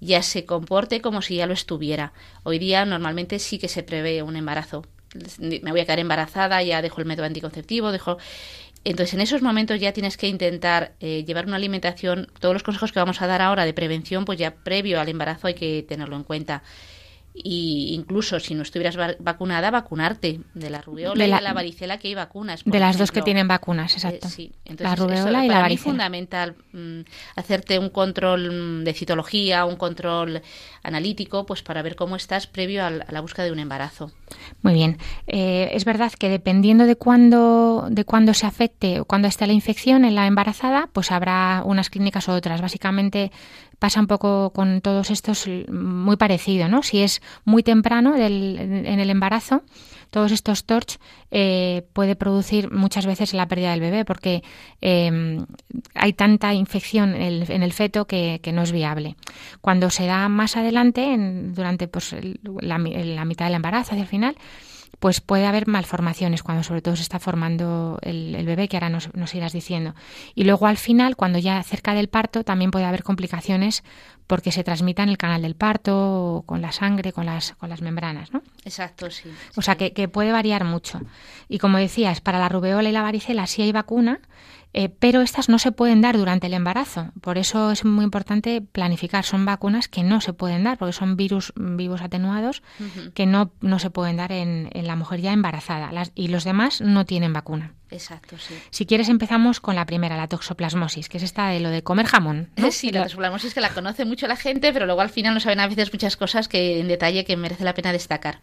ya 0.00 0.22
se 0.22 0.44
comporte 0.44 1.00
como 1.00 1.22
si 1.22 1.36
ya 1.36 1.46
lo 1.46 1.54
estuviera. 1.54 2.12
Hoy 2.42 2.58
día 2.58 2.84
normalmente 2.84 3.38
sí 3.38 3.58
que 3.58 3.68
se 3.68 3.82
prevé 3.82 4.22
un 4.22 4.36
embarazo. 4.36 4.84
Me 5.38 5.72
voy 5.72 5.80
a 5.80 5.84
quedar 5.84 5.98
embarazada, 5.98 6.62
ya 6.62 6.82
dejo 6.82 7.00
el 7.00 7.06
método 7.06 7.24
anticonceptivo, 7.24 7.90
dejo... 7.90 8.18
Entonces, 8.84 9.12
en 9.14 9.20
esos 9.20 9.42
momentos 9.42 9.78
ya 9.78 9.92
tienes 9.92 10.16
que 10.16 10.26
intentar 10.28 10.94
eh, 11.00 11.24
llevar 11.24 11.46
una 11.46 11.56
alimentación. 11.56 12.28
Todos 12.40 12.54
los 12.54 12.62
consejos 12.62 12.92
que 12.92 12.98
vamos 12.98 13.20
a 13.20 13.26
dar 13.26 13.42
ahora 13.42 13.66
de 13.66 13.74
prevención, 13.74 14.24
pues 14.24 14.38
ya 14.38 14.54
previo 14.54 15.00
al 15.00 15.08
embarazo 15.08 15.48
hay 15.48 15.54
que 15.54 15.84
tenerlo 15.86 16.16
en 16.16 16.24
cuenta. 16.24 16.62
Y 17.32 17.94
incluso 17.94 18.40
si 18.40 18.54
no 18.54 18.62
estuvieras 18.62 18.98
va- 18.98 19.14
vacunada, 19.20 19.70
vacunarte 19.70 20.40
de 20.52 20.68
la 20.70 20.82
rubeola 20.82 21.14
De 21.22 21.26
y 21.28 21.30
la- 21.30 21.36
de 21.36 21.42
la 21.42 21.52
varicela 21.52 21.96
que 21.98 22.08
hay 22.08 22.14
vacunas. 22.14 22.62
De 22.64 22.80
las 22.80 22.98
dos 22.98 23.12
que 23.12 23.22
tienen 23.22 23.46
vacunas, 23.48 23.92
Eh, 23.92 23.96
exacto. 23.96 24.28
la 24.28 24.50
Entonces, 24.64 24.98
rubeola 24.98 25.20
eso 25.20 25.28
y 25.28 25.32
la 25.32 25.40
mí 25.40 25.46
es 25.54 25.60
varicela. 25.62 25.90
fundamental 25.90 26.56
mm, 26.72 27.00
hacerte 27.36 27.78
un 27.78 27.88
control 27.90 28.80
mm, 28.80 28.84
de 28.84 28.92
citología, 28.94 29.64
un 29.64 29.76
control 29.76 30.42
analítico, 30.82 31.46
pues 31.46 31.62
para 31.62 31.82
ver 31.82 31.94
cómo 31.96 32.16
estás 32.16 32.46
previo 32.46 32.84
al- 32.84 33.02
a 33.06 33.12
la 33.12 33.20
búsqueda 33.20 33.44
de 33.46 33.52
un 33.52 33.58
embarazo. 33.60 34.10
Muy 34.62 34.74
bien. 34.74 34.98
Eh, 35.26 35.70
es 35.72 35.84
verdad 35.84 36.12
que 36.12 36.28
dependiendo 36.28 36.84
de 36.86 36.96
cuándo, 36.96 37.86
de 37.90 38.04
cuándo 38.04 38.34
se 38.34 38.46
afecte 38.46 39.00
o 39.00 39.04
cuándo 39.04 39.28
esté 39.28 39.46
la 39.46 39.52
infección 39.52 40.04
en 40.04 40.14
la 40.14 40.26
embarazada, 40.26 40.88
pues 40.92 41.10
habrá 41.12 41.62
unas 41.64 41.90
clínicas 41.90 42.26
u 42.28 42.32
otras. 42.32 42.60
Básicamente 42.60 43.30
pasa 43.80 43.98
un 43.98 44.06
poco 44.06 44.50
con 44.50 44.80
todos 44.80 45.10
estos 45.10 45.48
muy 45.68 46.16
parecido, 46.16 46.68
¿no? 46.68 46.84
Si 46.84 47.00
es 47.02 47.20
muy 47.44 47.64
temprano 47.64 48.14
en 48.14 49.00
el 49.00 49.10
embarazo, 49.10 49.62
todos 50.10 50.32
estos 50.32 50.64
TORCH 50.64 50.98
eh, 51.30 51.86
puede 51.92 52.14
producir 52.16 52.70
muchas 52.72 53.06
veces 53.06 53.32
la 53.32 53.46
pérdida 53.48 53.70
del 53.70 53.80
bebé 53.80 54.04
porque 54.04 54.42
eh, 54.80 55.38
hay 55.94 56.12
tanta 56.12 56.52
infección 56.52 57.14
en 57.14 57.22
el, 57.22 57.50
en 57.50 57.62
el 57.62 57.72
feto 57.72 58.06
que, 58.06 58.40
que 58.42 58.52
no 58.52 58.62
es 58.62 58.72
viable. 58.72 59.16
Cuando 59.60 59.88
se 59.90 60.06
da 60.06 60.28
más 60.28 60.56
adelante, 60.56 61.12
en- 61.12 61.54
durante 61.54 61.88
pues, 61.88 62.14
la 62.60 62.78
mitad 62.78 63.46
del 63.46 63.54
embarazo, 63.54 63.92
hacia 63.92 64.02
el 64.02 64.08
final, 64.08 64.36
pues 65.00 65.22
puede 65.22 65.46
haber 65.46 65.66
malformaciones 65.66 66.42
cuando 66.42 66.62
sobre 66.62 66.82
todo 66.82 66.94
se 66.94 67.02
está 67.02 67.18
formando 67.18 67.98
el, 68.02 68.34
el 68.34 68.46
bebé, 68.46 68.68
que 68.68 68.76
ahora 68.76 68.90
nos, 68.90 69.12
nos 69.14 69.34
irás 69.34 69.52
diciendo. 69.52 69.94
Y 70.34 70.44
luego 70.44 70.66
al 70.66 70.76
final, 70.76 71.16
cuando 71.16 71.38
ya 71.38 71.62
cerca 71.62 71.94
del 71.94 72.08
parto, 72.08 72.44
también 72.44 72.70
puede 72.70 72.84
haber 72.84 73.02
complicaciones 73.02 73.82
porque 74.26 74.52
se 74.52 74.62
transmita 74.62 75.02
en 75.02 75.08
el 75.08 75.18
canal 75.18 75.42
del 75.42 75.56
parto, 75.56 76.36
o 76.36 76.42
con 76.42 76.62
la 76.62 76.70
sangre, 76.70 77.12
con 77.12 77.26
las, 77.26 77.54
con 77.54 77.70
las 77.70 77.80
membranas, 77.80 78.32
¿no? 78.32 78.42
Exacto, 78.64 79.10
sí. 79.10 79.28
O 79.56 79.62
sea, 79.62 79.76
que, 79.76 79.92
que 79.92 80.06
puede 80.06 80.30
variar 80.30 80.64
mucho. 80.64 81.00
Y 81.48 81.58
como 81.58 81.78
decías, 81.78 82.20
para 82.20 82.38
la 82.38 82.48
rubeola 82.48 82.88
y 82.88 82.92
la 82.92 83.02
varicela 83.02 83.48
sí 83.48 83.62
hay 83.62 83.72
vacuna, 83.72 84.20
eh, 84.72 84.88
pero 84.88 85.20
estas 85.20 85.48
no 85.48 85.58
se 85.58 85.72
pueden 85.72 86.00
dar 86.00 86.16
durante 86.16 86.46
el 86.46 86.54
embarazo. 86.54 87.10
Por 87.20 87.38
eso 87.38 87.70
es 87.72 87.84
muy 87.84 88.04
importante 88.04 88.60
planificar. 88.62 89.24
Son 89.24 89.44
vacunas 89.44 89.88
que 89.88 90.02
no 90.02 90.20
se 90.20 90.32
pueden 90.32 90.64
dar, 90.64 90.78
porque 90.78 90.92
son 90.92 91.16
virus 91.16 91.52
vivos 91.56 92.02
atenuados 92.02 92.62
que 93.14 93.26
no, 93.26 93.52
no 93.60 93.78
se 93.78 93.90
pueden 93.90 94.16
dar 94.16 94.30
en, 94.32 94.68
en 94.72 94.86
la 94.86 94.96
mujer 94.96 95.20
ya 95.20 95.32
embarazada. 95.32 95.90
Las- 95.92 96.12
y 96.14 96.28
los 96.28 96.44
demás 96.44 96.80
no 96.80 97.04
tienen 97.04 97.32
vacuna. 97.32 97.74
Exacto, 97.90 98.36
sí. 98.38 98.54
Si 98.70 98.86
quieres 98.86 99.08
empezamos 99.08 99.60
con 99.60 99.74
la 99.74 99.84
primera, 99.86 100.16
la 100.16 100.28
toxoplasmosis, 100.28 101.08
que 101.08 101.16
es 101.18 101.22
esta 101.24 101.48
de 101.48 101.60
lo 101.60 101.70
de 101.70 101.82
comer 101.82 102.06
jamón. 102.06 102.48
¿no? 102.56 102.70
Sí, 102.70 102.90
la 102.90 103.02
toxoplasmosis 103.02 103.52
que 103.54 103.60
la 103.60 103.70
conoce 103.70 104.04
mucho 104.04 104.26
la 104.26 104.36
gente, 104.36 104.72
pero 104.72 104.86
luego 104.86 105.00
al 105.00 105.10
final 105.10 105.34
no 105.34 105.40
saben 105.40 105.60
a 105.60 105.66
veces 105.66 105.92
muchas 105.92 106.16
cosas 106.16 106.48
que 106.48 106.80
en 106.80 106.88
detalle 106.88 107.24
que 107.24 107.36
merece 107.36 107.64
la 107.64 107.74
pena 107.74 107.92
destacar. 107.92 108.40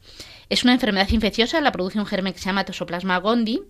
Es 0.50 0.64
una 0.64 0.74
enfermedad 0.74 1.10
infecciosa, 1.10 1.62
la 1.62 1.72
produce 1.72 2.00
un 2.00 2.06
germen 2.06 2.34
que 2.34 2.40
se 2.40 2.46
llama 2.46 2.64
Toxoplasma 2.66 3.18
gondii 3.20 3.62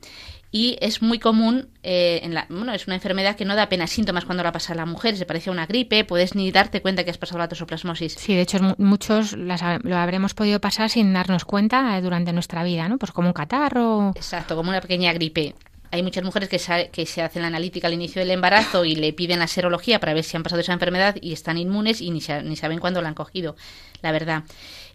y 0.49 0.77
es 0.79 1.01
muy 1.01 1.19
común, 1.19 1.67
eh, 1.83 2.21
en 2.23 2.33
la, 2.33 2.45
bueno, 2.49 2.71
es 2.73 2.87
una 2.87 2.95
enfermedad 2.95 3.35
que 3.35 3.43
no 3.43 3.53
da 3.55 3.63
apenas 3.63 3.89
síntomas 3.89 4.23
cuando 4.23 4.43
la 4.43 4.51
pasa 4.53 4.73
la 4.75 4.85
mujer, 4.85 5.17
se 5.17 5.25
parece 5.25 5.49
a 5.49 5.53
una 5.53 5.65
gripe, 5.65 6.05
puedes 6.05 6.35
ni 6.35 6.51
darte 6.51 6.81
cuenta 6.81 7.03
que 7.03 7.11
has 7.11 7.17
pasado 7.17 7.39
la 7.39 7.49
toxoplasmosis. 7.49 8.13
Sí, 8.13 8.33
de 8.33 8.41
hecho 8.41 8.59
mu- 8.59 8.75
muchos 8.77 9.33
las 9.33 9.61
lo 9.83 9.97
habremos 9.97 10.33
podido 10.33 10.61
pasar 10.61 10.89
sin 10.89 11.11
darnos 11.13 11.43
cuenta 11.43 11.97
eh, 11.97 12.01
durante 12.01 12.31
nuestra 12.31 12.63
vida, 12.63 12.87
¿no? 12.87 12.97
Pues 12.97 13.11
como 13.11 13.27
un 13.27 13.33
catarro. 13.33 14.13
Exacto, 14.15 14.55
como 14.55 14.69
una 14.69 14.79
pequeña 14.79 15.11
gripe. 15.11 15.53
Hay 15.91 16.03
muchas 16.03 16.23
mujeres 16.23 16.49
que, 16.49 16.59
sa- 16.59 16.87
que 16.87 17.05
se 17.05 17.21
hacen 17.21 17.41
la 17.41 17.47
analítica 17.47 17.87
al 17.87 17.93
inicio 17.93 18.19
del 18.19 18.31
embarazo 18.31 18.83
y 18.85 18.95
le 18.95 19.13
piden 19.13 19.39
la 19.39 19.47
serología 19.47 19.99
para 19.99 20.13
ver 20.13 20.23
si 20.23 20.35
han 20.35 20.43
pasado 20.43 20.61
esa 20.61 20.73
enfermedad 20.73 21.15
y 21.21 21.33
están 21.33 21.57
inmunes 21.57 22.01
y 22.01 22.11
ni, 22.11 22.21
ni 22.43 22.55
saben 22.55 22.79
cuándo 22.79 23.01
la 23.01 23.07
han 23.09 23.13
cogido, 23.15 23.55
la 24.01 24.11
verdad. 24.11 24.43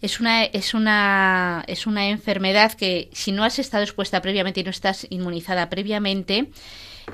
Es 0.01 0.19
una, 0.19 0.43
es, 0.43 0.73
una, 0.73 1.63
es 1.67 1.87
una 1.87 2.09
enfermedad 2.09 2.73
que 2.73 3.09
si 3.11 3.31
no 3.31 3.43
has 3.43 3.57
estado 3.59 3.83
expuesta 3.83 4.21
previamente 4.21 4.59
y 4.59 4.63
no 4.63 4.69
estás 4.69 5.07
inmunizada 5.09 5.69
previamente, 5.69 6.49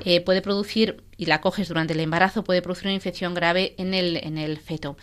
eh, 0.04 0.20
puede 0.20 0.42
producir, 0.42 1.02
y 1.16 1.26
la 1.26 1.40
coges 1.40 1.68
durante 1.68 1.94
el 1.94 2.00
embarazo, 2.00 2.44
puede 2.44 2.62
producir 2.62 2.86
una 2.86 2.94
infección 2.94 3.34
grave 3.34 3.74
en 3.78 3.94
el, 3.94 4.16
en 4.18 4.38
el 4.38 4.58
feto. 4.58 4.96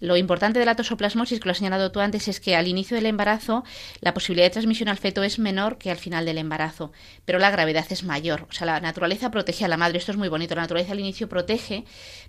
Lo 0.00 0.16
importante 0.16 0.58
de 0.58 0.64
la 0.64 0.76
toxoplasmosis, 0.76 1.40
que 1.40 1.46
lo 1.46 1.52
has 1.52 1.58
señalado 1.58 1.90
tú 1.90 2.00
antes, 2.00 2.28
es 2.28 2.40
que 2.40 2.56
al 2.56 2.68
inicio 2.68 2.96
del 2.96 3.06
embarazo 3.06 3.64
la 4.00 4.14
posibilidad 4.14 4.46
de 4.46 4.50
transmisión 4.50 4.88
al 4.88 4.98
feto 4.98 5.22
es 5.22 5.38
menor 5.38 5.78
que 5.78 5.90
al 5.90 5.96
final 5.96 6.24
del 6.24 6.38
embarazo, 6.38 6.92
pero 7.24 7.38
la 7.38 7.50
gravedad 7.50 7.86
es 7.90 8.04
mayor. 8.04 8.46
O 8.48 8.52
sea, 8.52 8.66
la 8.66 8.80
naturaleza 8.80 9.30
protege 9.30 9.64
a 9.64 9.68
la 9.68 9.76
madre. 9.76 9.98
Esto 9.98 10.12
es 10.12 10.18
muy 10.18 10.28
bonito. 10.28 10.54
La 10.54 10.62
naturaleza 10.62 10.92
al 10.92 11.00
inicio 11.00 11.28
protege 11.28 11.84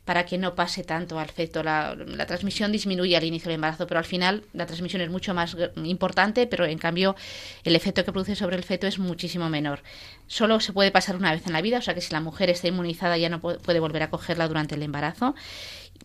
para 0.05 0.25
que 0.25 0.37
no 0.37 0.55
pase 0.55 0.83
tanto 0.83 1.19
al 1.19 1.29
feto. 1.29 1.63
La, 1.63 1.95
la 1.95 2.25
transmisión 2.25 2.71
disminuye 2.71 3.15
al 3.15 3.23
inicio 3.23 3.49
del 3.49 3.55
embarazo, 3.55 3.85
pero 3.87 3.99
al 3.99 4.05
final 4.05 4.43
la 4.53 4.65
transmisión 4.65 5.01
es 5.01 5.09
mucho 5.09 5.33
más 5.33 5.55
importante, 5.83 6.47
pero 6.47 6.65
en 6.65 6.77
cambio 6.77 7.15
el 7.63 7.75
efecto 7.75 8.03
que 8.03 8.11
produce 8.11 8.35
sobre 8.35 8.55
el 8.55 8.63
feto 8.63 8.87
es 8.87 8.99
muchísimo 8.99 9.49
menor. 9.49 9.83
Solo 10.27 10.59
se 10.59 10.73
puede 10.73 10.91
pasar 10.91 11.15
una 11.15 11.31
vez 11.31 11.45
en 11.47 11.53
la 11.53 11.61
vida, 11.61 11.79
o 11.79 11.81
sea 11.81 11.93
que 11.93 12.01
si 12.01 12.13
la 12.13 12.19
mujer 12.21 12.49
está 12.49 12.67
inmunizada 12.67 13.17
ya 13.17 13.29
no 13.29 13.41
pu- 13.41 13.59
puede 13.59 13.79
volver 13.79 14.03
a 14.03 14.09
cogerla 14.09 14.47
durante 14.47 14.75
el 14.75 14.83
embarazo 14.83 15.35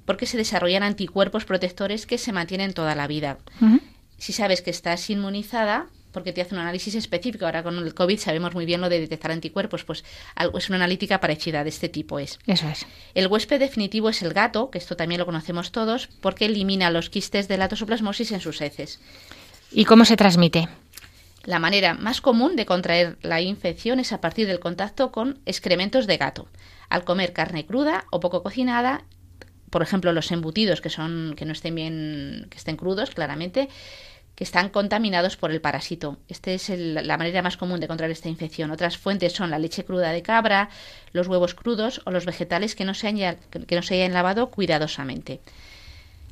porque 0.05 0.27
se 0.27 0.37
desarrollan 0.37 0.83
anticuerpos 0.83 1.45
protectores 1.45 2.07
que 2.07 2.19
se 2.19 2.33
mantienen 2.33 2.75
toda 2.75 2.95
la 2.95 3.07
vida. 3.07 3.39
Si 4.19 4.33
sabes 4.33 4.63
que 4.63 4.71
estás 4.71 5.09
inmunizada, 5.11 5.87
porque 6.13 6.33
te 6.33 6.41
hace 6.41 6.55
un 6.55 6.61
análisis 6.61 6.95
específico, 6.95 7.45
ahora 7.45 7.63
con 7.63 7.77
el 7.77 7.93
COVID 7.93 8.19
sabemos 8.19 8.55
muy 8.55 8.65
bien 8.65 8.81
lo 8.81 8.89
de 8.89 9.01
detectar 9.01 9.33
anticuerpos, 9.33 9.85
pues 9.85 10.05
algo, 10.37 10.57
es 10.59 10.69
una 10.69 10.77
analítica 10.77 11.21
parecida 11.21 11.65
de 11.65 11.71
este 11.71 11.89
tipo 11.89 12.19
es. 12.19 12.39
Eso 12.47 12.69
es. 12.69 12.87
El 13.15 13.27
huésped 13.27 13.59
definitivo 13.59 14.09
es 14.09 14.23
el 14.23 14.33
gato, 14.33 14.71
que 14.71 14.79
esto 14.79 14.97
también 14.97 15.19
lo 15.19 15.27
conocemos 15.27 15.73
todos, 15.73 16.09
porque 16.21 16.47
elimina 16.47 16.91
los 16.91 17.11
quistes 17.11 17.49
de 17.49 17.59
la 17.59 17.69
toxoplasmosis 17.69 18.33
en 18.33 18.41
sus 18.41 18.61
heces. 18.61 19.01
¿Y 19.73 19.85
cómo 19.85 20.05
se 20.05 20.17
transmite? 20.17 20.69
La 21.45 21.59
manera 21.59 21.95
más 21.95 22.21
común 22.21 22.57
de 22.57 22.65
contraer 22.65 23.19
la 23.21 23.41
infección 23.43 24.01
es 24.01 24.13
a 24.13 24.21
partir 24.21 24.47
del 24.47 24.61
contacto 24.61 25.13
con 25.13 25.41
excrementos 25.45 26.07
de 26.07 26.17
gato. 26.17 26.49
Al 26.89 27.05
comer 27.05 27.33
carne 27.33 27.67
cruda 27.67 28.07
o 28.11 28.21
poco 28.21 28.43
cocinada, 28.43 29.05
por 29.75 29.83
ejemplo, 29.83 30.13
los 30.13 30.31
embutidos 30.31 30.81
que 30.81 30.89
son 30.89 31.35
que 31.37 31.45
no 31.45 31.51
estén 31.51 31.75
bien, 31.75 32.47
que 32.49 32.59
estén 32.59 32.77
crudos, 32.77 33.11
claramente, 33.11 33.69
que 34.37 34.45
están 34.45 34.69
contaminados 34.69 35.37
por 35.37 35.51
el 35.51 35.61
parásito. 35.61 36.17
Esta 36.29 36.53
es 36.53 36.69
la 36.69 37.19
manera 37.19 37.43
más 37.43 37.57
común 37.57 37.81
de 37.81 37.89
contraer 37.89 38.13
esta 38.13 38.29
infección. 38.29 38.71
Otras 38.71 38.97
fuentes 38.97 39.33
son 39.33 39.51
la 39.51 39.59
leche 39.59 39.85
cruda 39.85 40.13
de 40.13 40.23
cabra, 40.23 40.69
los 41.11 41.27
huevos 41.27 41.57
crudos 41.57 42.03
o 42.05 42.13
los 42.13 42.25
vegetales 42.25 42.77
que 42.77 42.85
no 42.85 42.95
se 42.95 43.09
hayan, 43.09 43.37
que 43.51 43.75
no 43.75 43.83
se 43.83 43.95
hayan 43.95 44.13
lavado 44.13 44.53
cuidadosamente. 44.53 45.41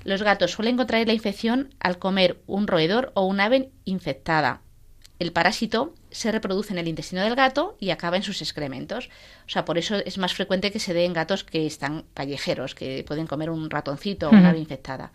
Los 0.04 0.22
gatos 0.22 0.52
suelen 0.52 0.76
contraer 0.76 1.08
la 1.08 1.12
infección 1.12 1.74
al 1.80 1.98
comer 1.98 2.40
un 2.46 2.68
roedor 2.68 3.10
o 3.14 3.26
un 3.26 3.40
ave 3.40 3.70
infectada. 3.84 4.61
El 5.22 5.30
parásito 5.30 5.94
se 6.10 6.32
reproduce 6.32 6.72
en 6.72 6.80
el 6.80 6.88
intestino 6.88 7.22
del 7.22 7.36
gato 7.36 7.76
y 7.78 7.90
acaba 7.90 8.16
en 8.16 8.24
sus 8.24 8.42
excrementos. 8.42 9.08
O 9.46 9.50
sea, 9.50 9.64
por 9.64 9.78
eso 9.78 9.94
es 9.94 10.18
más 10.18 10.34
frecuente 10.34 10.72
que 10.72 10.80
se 10.80 10.94
dé 10.94 11.04
en 11.04 11.12
gatos 11.12 11.44
que 11.44 11.64
están 11.64 12.06
callejeros, 12.12 12.74
que 12.74 13.04
pueden 13.06 13.28
comer 13.28 13.48
un 13.48 13.70
ratoncito 13.70 14.26
o 14.26 14.32
una 14.32 14.48
ave 14.48 14.58
infectada. 14.58 15.12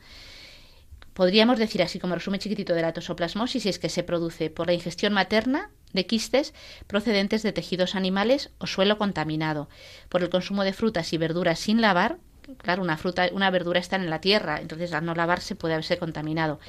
Podríamos 1.13 1.59
decir 1.59 1.83
así 1.83 1.99
como 1.99 2.15
resumen 2.15 2.39
chiquitito 2.39 2.73
de 2.73 2.83
la 2.83 2.93
tosoplasmosis 2.93 3.65
es 3.65 3.79
que 3.79 3.89
se 3.89 4.01
produce 4.01 4.49
por 4.49 4.67
la 4.67 4.73
ingestión 4.73 5.11
materna 5.11 5.71
de 5.91 6.05
quistes 6.05 6.53
procedentes 6.87 7.43
de 7.43 7.51
tejidos 7.51 7.93
animales 7.93 8.51
o 8.59 8.65
suelo 8.65 8.97
contaminado, 8.97 9.67
por 10.07 10.23
el 10.23 10.29
consumo 10.29 10.63
de 10.63 10.71
frutas 10.71 11.11
y 11.11 11.17
verduras 11.17 11.59
sin 11.59 11.81
lavar, 11.81 12.15
claro, 12.59 12.81
una 12.81 12.95
fruta, 12.95 13.27
una 13.33 13.51
verdura 13.51 13.81
está 13.81 13.97
en 13.97 14.09
la 14.09 14.21
tierra, 14.21 14.61
entonces 14.61 14.93
al 14.93 15.03
no 15.03 15.15
lavarse 15.15 15.55
puede 15.55 15.73
haberse 15.73 15.97
contaminado. 15.97 16.61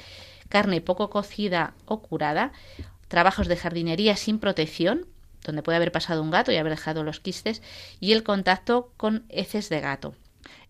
Carne 0.49 0.81
poco 0.81 1.09
cocida 1.09 1.73
o 1.85 2.01
curada, 2.01 2.51
trabajos 3.09 3.49
de 3.49 3.57
jardinería 3.57 4.15
sin 4.15 4.39
protección, 4.39 5.05
donde 5.43 5.63
puede 5.63 5.75
haber 5.75 5.91
pasado 5.91 6.21
un 6.21 6.31
gato 6.31 6.53
y 6.53 6.55
haber 6.55 6.71
dejado 6.71 7.03
los 7.03 7.19
quistes, 7.19 7.61
y 7.99 8.13
el 8.13 8.23
contacto 8.23 8.93
con 8.95 9.25
heces 9.27 9.67
de 9.67 9.81
gato. 9.81 10.15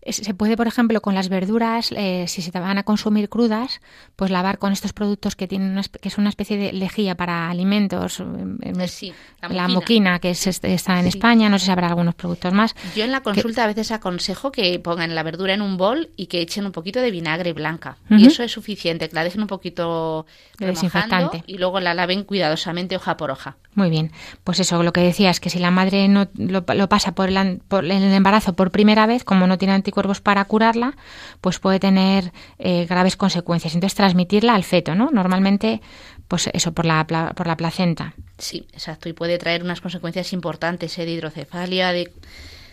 Se 0.06 0.32
puede, 0.32 0.56
por 0.56 0.66
ejemplo, 0.66 1.02
con 1.02 1.14
las 1.14 1.28
verduras, 1.28 1.92
eh, 1.92 2.24
si 2.26 2.40
se 2.40 2.50
van 2.52 2.78
a 2.78 2.84
consumir 2.84 3.28
crudas, 3.28 3.80
pues 4.16 4.30
lavar 4.30 4.58
con 4.58 4.72
estos 4.72 4.94
productos 4.94 5.36
que 5.36 5.46
tienen 5.46 5.80
que 6.00 6.08
es 6.08 6.16
una 6.16 6.30
especie 6.30 6.56
de 6.56 6.72
lejía 6.72 7.16
para 7.16 7.50
alimentos. 7.50 8.22
Eh, 8.62 8.88
sí, 8.88 9.12
la, 9.42 9.68
moquina. 9.68 10.18
que 10.18 10.30
es, 10.30 10.46
está 10.46 10.98
en 11.00 11.06
España, 11.06 11.50
no 11.50 11.58
sé 11.58 11.66
si 11.66 11.70
habrá 11.70 11.88
algunos 11.88 12.14
productos 12.14 12.52
más. 12.54 12.74
Yo 12.96 13.04
en 13.04 13.10
la 13.10 13.22
consulta 13.22 13.64
a 13.64 13.66
veces 13.66 13.92
aconsejo 13.92 14.50
que 14.50 14.78
pongan 14.78 15.14
la 15.14 15.22
verdura 15.22 15.52
en 15.52 15.60
un 15.60 15.76
bol 15.76 16.10
y 16.16 16.26
que 16.26 16.40
echen 16.40 16.64
un 16.64 16.72
poquito 16.72 17.00
de 17.00 17.10
vinagre 17.10 17.52
blanca. 17.52 17.98
Y 18.08 18.26
eso 18.26 18.42
es 18.42 18.52
suficiente, 18.52 19.08
que 19.08 19.14
la 19.14 19.24
dejen 19.24 19.42
un 19.42 19.48
poquito 19.48 20.24
desinfectante 20.58 21.44
y 21.46 21.58
luego 21.58 21.78
la 21.80 21.92
laven 21.92 22.24
cuidadosamente 22.24 22.96
hoja 22.96 23.16
por 23.16 23.30
hoja. 23.30 23.56
Muy 23.74 23.88
bien, 23.88 24.10
pues 24.42 24.58
eso, 24.58 24.82
lo 24.82 24.92
que 24.92 25.00
decía 25.00 25.30
es 25.30 25.38
que 25.38 25.48
si 25.48 25.60
la 25.60 25.70
madre 25.70 26.08
no 26.08 26.28
lo, 26.34 26.64
pasa 26.64 27.12
por 27.12 27.28
el, 27.28 27.60
por 27.68 27.84
el, 27.84 27.92
embarazo 27.92 28.54
por 28.54 28.72
primera 28.72 29.06
vez, 29.06 29.22
como 29.22 29.46
no 29.46 29.58
tiene 29.58 29.74
anticuerpos 29.74 30.20
para 30.20 30.44
curarla, 30.44 30.96
pues 31.40 31.60
puede 31.60 31.78
tener 31.78 32.32
eh, 32.58 32.86
graves 32.88 33.16
consecuencias. 33.16 33.74
Entonces 33.74 33.94
transmitirla 33.96 34.56
al 34.56 34.64
feto, 34.64 34.96
¿no? 34.96 35.10
Normalmente, 35.12 35.80
pues 36.26 36.50
eso 36.52 36.72
por 36.72 36.84
la, 36.84 37.06
por 37.06 37.46
la 37.46 37.56
placenta. 37.56 38.14
Sí, 38.38 38.66
exacto, 38.72 39.08
y 39.08 39.12
puede 39.12 39.38
traer 39.38 39.62
unas 39.62 39.80
consecuencias 39.80 40.32
importantes 40.32 40.98
¿eh? 40.98 41.04
de 41.04 41.12
hidrocefalia, 41.12 41.92
de 41.92 42.12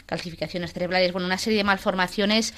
calcificaciones 0.08 0.74
cerebrales, 0.74 1.12
bueno, 1.12 1.28
una 1.28 1.38
serie 1.38 1.58
de 1.58 1.64
malformaciones 1.64 2.56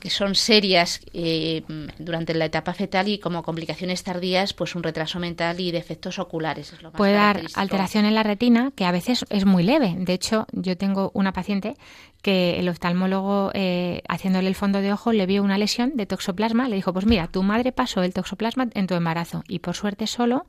que 0.00 0.10
son 0.10 0.34
serias 0.34 1.00
eh, 1.12 1.62
durante 1.98 2.34
la 2.34 2.46
etapa 2.46 2.72
fetal 2.74 3.08
y 3.08 3.18
como 3.18 3.42
complicaciones 3.42 4.02
tardías, 4.02 4.52
pues 4.52 4.74
un 4.74 4.82
retraso 4.82 5.18
mental 5.18 5.60
y 5.60 5.70
defectos 5.70 6.18
oculares. 6.18 6.72
Puede 6.96 7.12
dar 7.12 7.42
alteración 7.54 8.04
en 8.04 8.14
la 8.14 8.22
retina, 8.22 8.72
que 8.74 8.84
a 8.84 8.92
veces 8.92 9.24
es 9.30 9.44
muy 9.44 9.62
leve. 9.62 9.94
De 9.98 10.12
hecho, 10.12 10.46
yo 10.52 10.76
tengo 10.76 11.10
una 11.14 11.32
paciente 11.32 11.76
que 12.22 12.58
el 12.58 12.68
oftalmólogo, 12.68 13.50
eh, 13.54 14.02
haciéndole 14.08 14.48
el 14.48 14.56
fondo 14.56 14.80
de 14.80 14.92
ojo, 14.92 15.12
le 15.12 15.26
vio 15.26 15.42
una 15.42 15.58
lesión 15.58 15.92
de 15.94 16.06
toxoplasma. 16.06 16.68
Le 16.68 16.76
dijo, 16.76 16.92
pues 16.92 17.06
mira, 17.06 17.28
tu 17.28 17.42
madre 17.42 17.72
pasó 17.72 18.02
el 18.02 18.12
toxoplasma 18.12 18.68
en 18.74 18.86
tu 18.86 18.94
embarazo 18.94 19.44
y 19.46 19.60
por 19.60 19.76
suerte 19.76 20.06
solo 20.06 20.46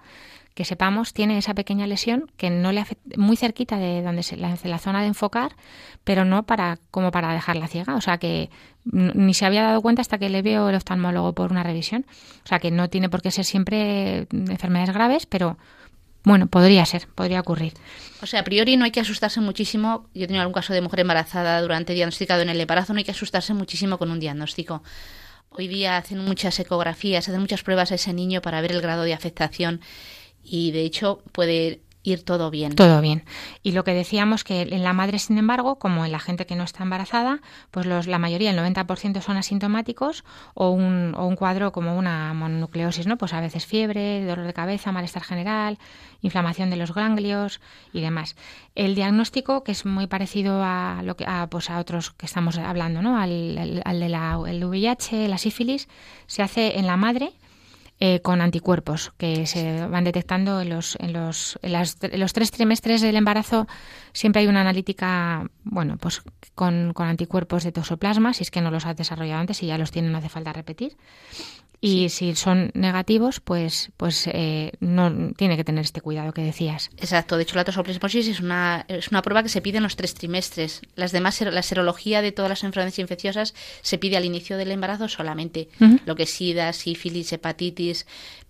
que 0.57 0.65
sepamos, 0.65 1.13
tiene 1.13 1.37
esa 1.37 1.53
pequeña 1.53 1.85
lesión 1.85 2.31
que 2.35 2.49
no 2.49 2.71
le 2.71 2.79
afecta, 2.79 3.15
muy 3.15 3.37
cerquita 3.37 3.77
de 3.77 4.01
donde 4.01 4.23
se 4.23 4.37
la, 4.37 4.57
la 4.63 4.79
zona 4.79 5.01
de 5.01 5.07
enfocar, 5.07 5.55
pero 6.03 6.25
no 6.25 6.47
para 6.47 6.79
como 6.89 7.11
para 7.11 7.31
dejarla 7.31 7.67
ciega. 7.67 7.93
O 7.93 8.01
sea 8.01 8.17
que 8.17 8.49
ni 8.83 9.35
se 9.35 9.45
había 9.45 9.61
dado 9.61 9.83
cuenta 9.83 10.01
hasta 10.01 10.17
que 10.17 10.29
le 10.29 10.41
veo 10.41 10.67
el 10.69 10.75
oftalmólogo 10.75 11.33
por 11.33 11.51
una 11.51 11.61
revisión. 11.61 12.07
O 12.43 12.47
sea 12.47 12.57
que 12.57 12.71
no 12.71 12.89
tiene 12.89 13.07
por 13.07 13.21
qué 13.21 13.29
ser 13.29 13.45
siempre 13.45 14.27
enfermedades 14.31 14.95
graves, 14.95 15.27
pero 15.27 15.59
bueno, 16.23 16.47
podría 16.47 16.83
ser, 16.87 17.07
podría 17.13 17.39
ocurrir. 17.39 17.73
O 18.23 18.25
sea, 18.25 18.39
a 18.39 18.43
priori 18.43 18.77
no 18.77 18.85
hay 18.85 18.91
que 18.91 18.99
asustarse 18.99 19.39
muchísimo. 19.39 20.07
Yo 20.15 20.23
he 20.23 20.27
tenido 20.27 20.41
algún 20.41 20.55
caso 20.55 20.73
de 20.73 20.81
mujer 20.81 21.01
embarazada 21.01 21.61
durante 21.61 21.93
diagnosticado 21.93 22.41
en 22.41 22.49
el 22.49 22.59
embarazo, 22.59 22.93
no 22.93 22.97
hay 22.97 23.05
que 23.05 23.11
asustarse 23.11 23.53
muchísimo 23.53 23.99
con 23.99 24.09
un 24.09 24.19
diagnóstico. 24.19 24.81
Hoy 25.51 25.67
día 25.67 25.97
hacen 25.97 26.17
muchas 26.17 26.59
ecografías, 26.59 27.29
hacen 27.29 27.41
muchas 27.41 27.61
pruebas 27.61 27.91
a 27.91 27.95
ese 27.95 28.11
niño 28.11 28.41
para 28.41 28.59
ver 28.59 28.71
el 28.71 28.81
grado 28.81 29.03
de 29.03 29.13
afectación 29.13 29.81
y 30.47 30.71
de 30.71 30.81
hecho 30.81 31.21
puede 31.31 31.81
ir 32.07 32.23
todo 32.23 32.49
bien. 32.49 32.73
Todo 32.73 33.01
bien. 33.01 33.23
Y 33.63 33.73
lo 33.73 33.83
que 33.83 33.93
decíamos 33.93 34.43
que 34.43 34.61
en 34.61 34.83
la 34.83 34.93
madre, 34.93 35.19
sin 35.19 35.37
embargo, 35.37 35.77
como 35.77 36.05
en 36.05 36.11
la 36.11 36.19
gente 36.19 36.45
que 36.45 36.55
no 36.55 36.63
está 36.63 36.83
embarazada, 36.83 37.41
pues 37.71 37.85
los, 37.85 38.07
la 38.07 38.17
mayoría, 38.17 38.51
el 38.51 38.57
90% 38.57 39.21
son 39.21 39.37
asintomáticos 39.37 40.23
o 40.53 40.69
un, 40.69 41.13
o 41.15 41.25
un 41.25 41.35
cuadro 41.35 41.71
como 41.71 41.97
una 41.97 42.33
mononucleosis, 42.33 43.07
¿no? 43.07 43.17
Pues 43.17 43.33
a 43.33 43.41
veces 43.41 43.65
fiebre, 43.65 44.25
dolor 44.25 44.45
de 44.45 44.53
cabeza, 44.53 44.91
malestar 44.91 45.23
general, 45.23 45.77
inflamación 46.21 46.69
de 46.69 46.77
los 46.77 46.93
ganglios 46.93 47.59
y 47.91 48.01
demás. 48.01 48.35
El 48.75 48.95
diagnóstico, 48.95 49.63
que 49.63 49.73
es 49.73 49.85
muy 49.85 50.07
parecido 50.07 50.63
a 50.63 51.01
lo 51.03 51.17
que 51.17 51.25
a, 51.27 51.47
pues 51.49 51.69
a 51.69 51.79
otros 51.79 52.11
que 52.11 52.25
estamos 52.25 52.57
hablando, 52.57 53.01
¿no? 53.01 53.19
Al, 53.19 53.81
al, 53.83 53.99
de 53.99 54.09
la, 54.09 54.39
el 54.47 54.63
VIH, 54.63 55.27
la 55.27 55.37
sífilis, 55.37 55.89
se 56.27 56.41
hace 56.41 56.79
en 56.79 56.87
la 56.87 56.95
madre 56.95 57.33
eh, 57.99 58.19
con 58.21 58.41
anticuerpos 58.41 59.11
que 59.17 59.47
se 59.47 59.87
van 59.87 60.03
detectando 60.03 60.61
en 60.61 60.69
los, 60.69 60.97
en 60.99 61.13
los, 61.13 61.57
en 61.61 62.19
los 62.19 62.33
tres 62.33 62.51
trimestres 62.51 63.01
del 63.01 63.15
embarazo. 63.15 63.67
Siempre 64.13 64.41
hay 64.41 64.47
una 64.47 64.61
analítica, 64.61 65.49
bueno, 65.63 65.97
pues 65.97 66.21
con, 66.53 66.93
con 66.93 67.07
anticuerpos 67.07 67.63
de 67.63 67.71
toxoplasma, 67.71 68.33
si 68.33 68.43
es 68.43 68.51
que 68.51 68.61
no 68.61 68.71
los 68.71 68.85
has 68.85 68.95
desarrollado 68.95 69.41
antes 69.41 69.63
y 69.63 69.67
ya 69.67 69.77
los 69.77 69.91
tienen, 69.91 70.11
no 70.11 70.19
hace 70.19 70.29
falta 70.29 70.53
repetir. 70.53 70.95
Y 71.79 72.09
si 72.09 72.35
son 72.35 72.71
negativos, 72.73 73.39
pues, 73.39 73.91
pues 73.97 74.27
eh, 74.27 74.71
no 74.79 75.31
tiene 75.37 75.57
que 75.57 75.63
tener 75.63 75.83
este 75.83 76.01
cuidado 76.01 76.33
que 76.33 76.41
decías. 76.41 76.89
Exacto. 76.97 77.37
De 77.37 77.43
hecho, 77.43 77.55
la 77.55 77.65
tosoplasmosis 77.65 78.27
es 78.27 78.39
una, 78.39 78.85
es 78.87 79.09
una 79.09 79.21
prueba 79.21 79.43
que 79.43 79.49
se 79.49 79.61
pide 79.61 79.77
en 79.77 79.83
los 79.83 79.95
tres 79.95 80.15
trimestres. 80.15 80.81
Las 80.95 81.11
demás, 81.11 81.39
la 81.41 81.61
serología 81.61 82.21
de 82.21 82.31
todas 82.31 82.49
las 82.49 82.63
enfermedades 82.63 82.97
infecciosas 82.97 83.53
se 83.81 83.97
pide 83.99 84.17
al 84.17 84.25
inicio 84.25 84.57
del 84.57 84.71
embarazo 84.71 85.07
solamente. 85.07 85.69
Lo 86.05 86.15
que 86.15 86.23
es 86.23 86.31
sida, 86.31 86.73
sífilis, 86.73 87.31
hepatitis, 87.31 88.07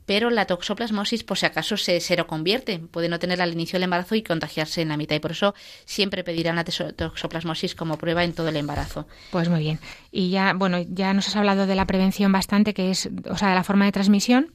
pero 0.07 0.29
la 0.29 0.45
toxoplasmosis, 0.45 1.25
por 1.25 1.37
si 1.37 1.45
acaso, 1.45 1.75
se 1.75 1.99
seroconvierte. 1.99 2.79
Puede 2.79 3.09
no 3.09 3.19
tenerla 3.19 3.43
al 3.43 3.51
inicio 3.51 3.75
del 3.75 3.83
embarazo 3.83 4.15
y 4.15 4.23
contagiarse 4.23 4.81
en 4.81 4.87
la 4.87 4.95
mitad. 4.95 5.17
Y 5.17 5.19
por 5.19 5.31
eso 5.31 5.53
siempre 5.83 6.23
pedirán 6.23 6.55
la 6.55 6.63
toxoplasmosis 6.63 7.75
como 7.75 7.97
prueba 7.97 8.23
en 8.23 8.31
todo 8.31 8.47
el 8.47 8.55
embarazo. 8.55 9.05
Pues 9.31 9.49
muy 9.49 9.59
bien. 9.59 9.79
Y 10.09 10.29
ya, 10.29 10.53
bueno, 10.53 10.77
ya 10.87 11.13
nos 11.13 11.27
has 11.27 11.35
hablado 11.35 11.67
de 11.67 11.75
la 11.75 11.85
prevención 11.85 12.31
bastante, 12.31 12.73
que 12.73 12.89
es, 12.89 13.09
o 13.29 13.37
sea, 13.37 13.49
de 13.49 13.55
la 13.55 13.65
forma 13.65 13.83
de 13.85 13.91
transmisión 13.91 14.53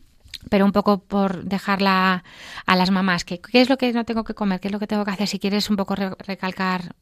pero 0.48 0.64
un 0.64 0.72
poco 0.72 0.98
por 1.04 1.44
dejarla 1.44 2.24
a 2.66 2.76
las 2.76 2.90
mamás. 2.90 3.24
¿Qué, 3.24 3.40
¿Qué 3.40 3.60
es 3.60 3.68
lo 3.68 3.76
que 3.76 3.92
no 3.92 4.04
tengo 4.04 4.24
que 4.24 4.34
comer? 4.34 4.58
¿Qué 4.58 4.68
es 4.68 4.72
lo 4.72 4.80
que 4.80 4.88
tengo 4.88 5.04
que 5.04 5.12
hacer? 5.12 5.28
Si 5.28 5.38
quieres 5.38 5.70
un 5.70 5.76
poco 5.76 5.94
recalcar 5.94 6.96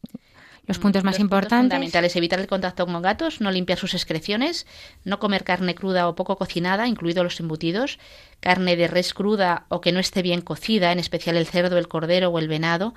los 0.71 0.79
puntos 0.79 1.03
más 1.03 1.19
importantes. 1.19 1.65
fundamentales, 1.65 2.15
evitar 2.15 2.39
el 2.39 2.47
contacto 2.47 2.87
con 2.87 3.03
gatos, 3.03 3.41
no 3.41 3.51
limpiar 3.51 3.79
sus 3.79 3.95
excreciones, 3.95 4.67
no 5.05 5.19
comer 5.19 5.43
carne 5.43 5.75
cruda 5.75 6.09
o 6.09 6.15
poco 6.15 6.37
cocinada, 6.37 6.87
incluidos 6.87 7.25
los 7.25 7.41
embutidos, 7.41 7.99
carne 8.39 8.77
de 8.77 8.87
res 8.87 9.13
cruda 9.13 9.67
o 9.69 9.81
que 9.81 9.91
no 9.91 9.99
esté 9.99 10.23
bien 10.23 10.41
cocida, 10.41 10.93
en 10.93 11.01
especial 11.01 11.37
el 11.37 11.47
cerdo, 11.47 11.77
el 11.77 11.89
cordero 11.89 12.31
o 12.31 12.39
el 12.39 12.47
venado, 12.47 12.95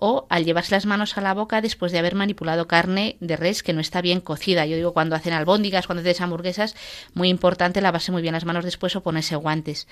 o 0.00 0.26
al 0.30 0.44
llevarse 0.44 0.74
las 0.74 0.86
manos 0.86 1.18
a 1.18 1.20
la 1.20 1.34
boca 1.34 1.60
después 1.60 1.90
de 1.90 1.98
haber 1.98 2.14
manipulado 2.14 2.68
carne 2.68 3.16
de 3.20 3.36
res 3.36 3.62
que 3.64 3.72
no 3.72 3.80
está 3.80 4.00
bien 4.00 4.20
cocida. 4.20 4.64
Yo 4.66 4.76
digo 4.76 4.92
cuando 4.92 5.16
hacen 5.16 5.32
albóndigas, 5.32 5.86
cuando 5.86 6.08
hacen 6.08 6.22
hamburguesas, 6.22 6.76
muy 7.14 7.28
importante 7.28 7.80
lavarse 7.80 8.12
muy 8.12 8.22
bien 8.22 8.34
las 8.34 8.44
manos 8.44 8.64
después 8.64 8.94
o 8.94 9.02
ponerse 9.02 9.34
guantes. 9.34 9.88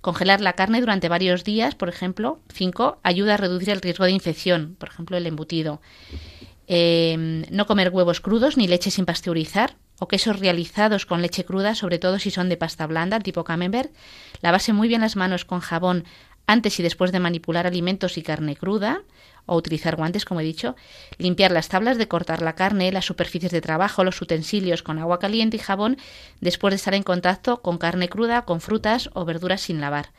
Congelar 0.00 0.40
la 0.40 0.54
carne 0.54 0.80
durante 0.80 1.10
varios 1.10 1.44
días, 1.44 1.74
por 1.74 1.90
ejemplo, 1.90 2.40
5, 2.54 3.00
ayuda 3.02 3.34
a 3.34 3.36
reducir 3.36 3.70
el 3.70 3.82
riesgo 3.82 4.06
de 4.06 4.12
infección, 4.12 4.76
por 4.78 4.88
ejemplo, 4.88 5.18
el 5.18 5.26
embutido. 5.26 5.82
Em, 6.72 7.42
no 7.50 7.66
comer 7.66 7.88
huevos 7.90 8.20
crudos 8.20 8.56
ni 8.56 8.68
leche 8.68 8.92
sin 8.92 9.04
pasteurizar 9.04 9.74
o 9.98 10.06
quesos 10.06 10.38
realizados 10.38 11.02
con 11.04 11.20
leche 11.20 11.44
cruda, 11.44 11.74
sobre 11.74 11.98
todo 11.98 12.20
si 12.20 12.30
son 12.30 12.48
de 12.48 12.56
pasta 12.56 12.86
blanda, 12.86 13.18
tipo 13.18 13.42
camembert. 13.42 13.90
Lavarse 14.40 14.72
muy 14.72 14.86
bien 14.86 15.00
las 15.00 15.16
manos 15.16 15.44
con 15.44 15.58
jabón 15.58 16.04
antes 16.46 16.78
y 16.78 16.84
después 16.84 17.10
de 17.10 17.18
manipular 17.18 17.66
alimentos 17.66 18.16
y 18.18 18.22
carne 18.22 18.54
cruda 18.54 19.02
o 19.46 19.56
utilizar 19.56 19.96
guantes, 19.96 20.24
como 20.24 20.42
he 20.42 20.44
dicho, 20.44 20.76
limpiar 21.18 21.50
las 21.50 21.68
tablas 21.68 21.98
de 21.98 22.06
cortar 22.06 22.40
la 22.40 22.54
carne, 22.54 22.92
las 22.92 23.04
superficies 23.04 23.50
de 23.50 23.60
trabajo, 23.60 24.04
los 24.04 24.22
utensilios 24.22 24.84
con 24.84 25.00
agua 25.00 25.18
caliente 25.18 25.56
y 25.56 25.60
jabón 25.60 25.96
después 26.40 26.70
de 26.70 26.76
estar 26.76 26.94
en 26.94 27.02
contacto 27.02 27.62
con 27.62 27.78
carne 27.78 28.08
cruda, 28.08 28.44
con 28.44 28.60
frutas 28.60 29.10
o 29.14 29.24
verduras 29.24 29.62
sin 29.62 29.80
lavar 29.80 30.10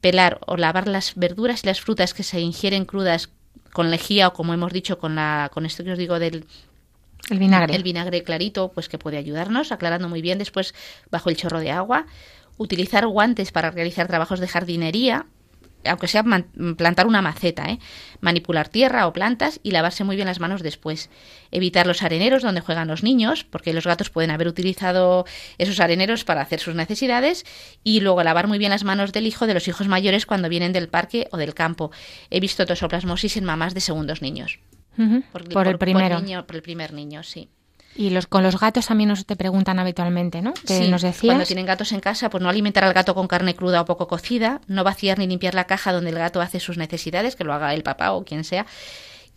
pelar 0.00 0.40
o 0.46 0.56
lavar 0.56 0.88
las 0.88 1.14
verduras 1.14 1.62
y 1.62 1.68
las 1.68 1.80
frutas 1.80 2.12
que 2.12 2.24
se 2.24 2.40
ingieren 2.40 2.84
crudas 2.84 3.30
con 3.72 3.90
lejía 3.90 4.28
o 4.28 4.32
como 4.32 4.54
hemos 4.54 4.72
dicho 4.72 4.98
con 4.98 5.14
la 5.14 5.50
con 5.52 5.66
esto 5.66 5.84
que 5.84 5.92
os 5.92 5.98
digo 5.98 6.18
del 6.18 6.46
el 7.30 7.38
vinagre. 7.38 7.74
El 7.74 7.82
vinagre 7.82 8.24
clarito, 8.24 8.72
pues 8.72 8.88
que 8.88 8.98
puede 8.98 9.16
ayudarnos, 9.16 9.70
aclarando 9.72 10.08
muy 10.08 10.22
bien 10.22 10.38
después 10.38 10.74
bajo 11.10 11.30
el 11.30 11.36
chorro 11.36 11.60
de 11.60 11.70
agua. 11.70 12.06
Utilizar 12.58 13.06
guantes 13.06 13.52
para 13.52 13.70
realizar 13.70 14.08
trabajos 14.08 14.40
de 14.40 14.48
jardinería, 14.48 15.26
aunque 15.84 16.08
sea 16.08 16.24
plantar 16.76 17.06
una 17.06 17.22
maceta, 17.22 17.68
¿eh? 17.70 17.78
manipular 18.20 18.68
tierra 18.68 19.06
o 19.06 19.12
plantas 19.12 19.60
y 19.62 19.72
lavarse 19.72 20.04
muy 20.04 20.16
bien 20.16 20.28
las 20.28 20.40
manos 20.40 20.62
después. 20.62 21.10
Evitar 21.50 21.86
los 21.86 22.02
areneros 22.02 22.42
donde 22.42 22.60
juegan 22.60 22.88
los 22.88 23.02
niños, 23.02 23.44
porque 23.44 23.72
los 23.72 23.86
gatos 23.86 24.10
pueden 24.10 24.30
haber 24.30 24.48
utilizado 24.48 25.26
esos 25.58 25.80
areneros 25.80 26.24
para 26.24 26.40
hacer 26.40 26.60
sus 26.60 26.74
necesidades. 26.74 27.44
Y 27.84 28.00
luego 28.00 28.22
lavar 28.22 28.48
muy 28.48 28.58
bien 28.58 28.70
las 28.70 28.84
manos 28.84 29.12
del 29.12 29.26
hijo 29.26 29.46
de 29.46 29.54
los 29.54 29.68
hijos 29.68 29.88
mayores 29.88 30.26
cuando 30.26 30.48
vienen 30.48 30.72
del 30.72 30.88
parque 30.88 31.28
o 31.32 31.36
del 31.36 31.54
campo. 31.54 31.90
He 32.30 32.40
visto 32.40 32.66
tosoplasmosis 32.66 33.36
en 33.36 33.44
mamás 33.44 33.74
de 33.74 33.80
segundos 33.80 34.22
niños. 34.22 34.60
por, 35.32 35.42
el 35.68 35.78
primero. 35.78 36.20
Por, 36.46 36.56
el 36.56 36.62
primer 36.62 36.92
niño, 36.92 37.22
sí. 37.22 37.48
Y 37.94 38.10
los, 38.10 38.26
con 38.26 38.42
los 38.42 38.58
gatos 38.58 38.86
también 38.86 39.08
nos 39.08 39.26
te 39.26 39.36
preguntan 39.36 39.78
habitualmente, 39.78 40.40
¿no? 40.40 40.54
Que 40.66 40.88
nos 40.88 41.02
decías. 41.02 41.34
Cuando 41.34 41.44
tienen 41.44 41.66
gatos 41.66 41.92
en 41.92 42.00
casa, 42.00 42.30
pues 42.30 42.42
no 42.42 42.48
alimentar 42.48 42.84
al 42.84 42.94
gato 42.94 43.14
con 43.14 43.28
carne 43.28 43.54
cruda 43.54 43.82
o 43.82 43.84
poco 43.84 44.08
cocida, 44.08 44.60
no 44.66 44.82
vaciar 44.82 45.18
ni 45.18 45.26
limpiar 45.26 45.54
la 45.54 45.64
caja 45.64 45.92
donde 45.92 46.10
el 46.10 46.16
gato 46.16 46.40
hace 46.40 46.58
sus 46.58 46.78
necesidades, 46.78 47.36
que 47.36 47.44
lo 47.44 47.52
haga 47.52 47.74
el 47.74 47.82
papá 47.82 48.12
o 48.12 48.24
quien 48.24 48.44
sea, 48.44 48.66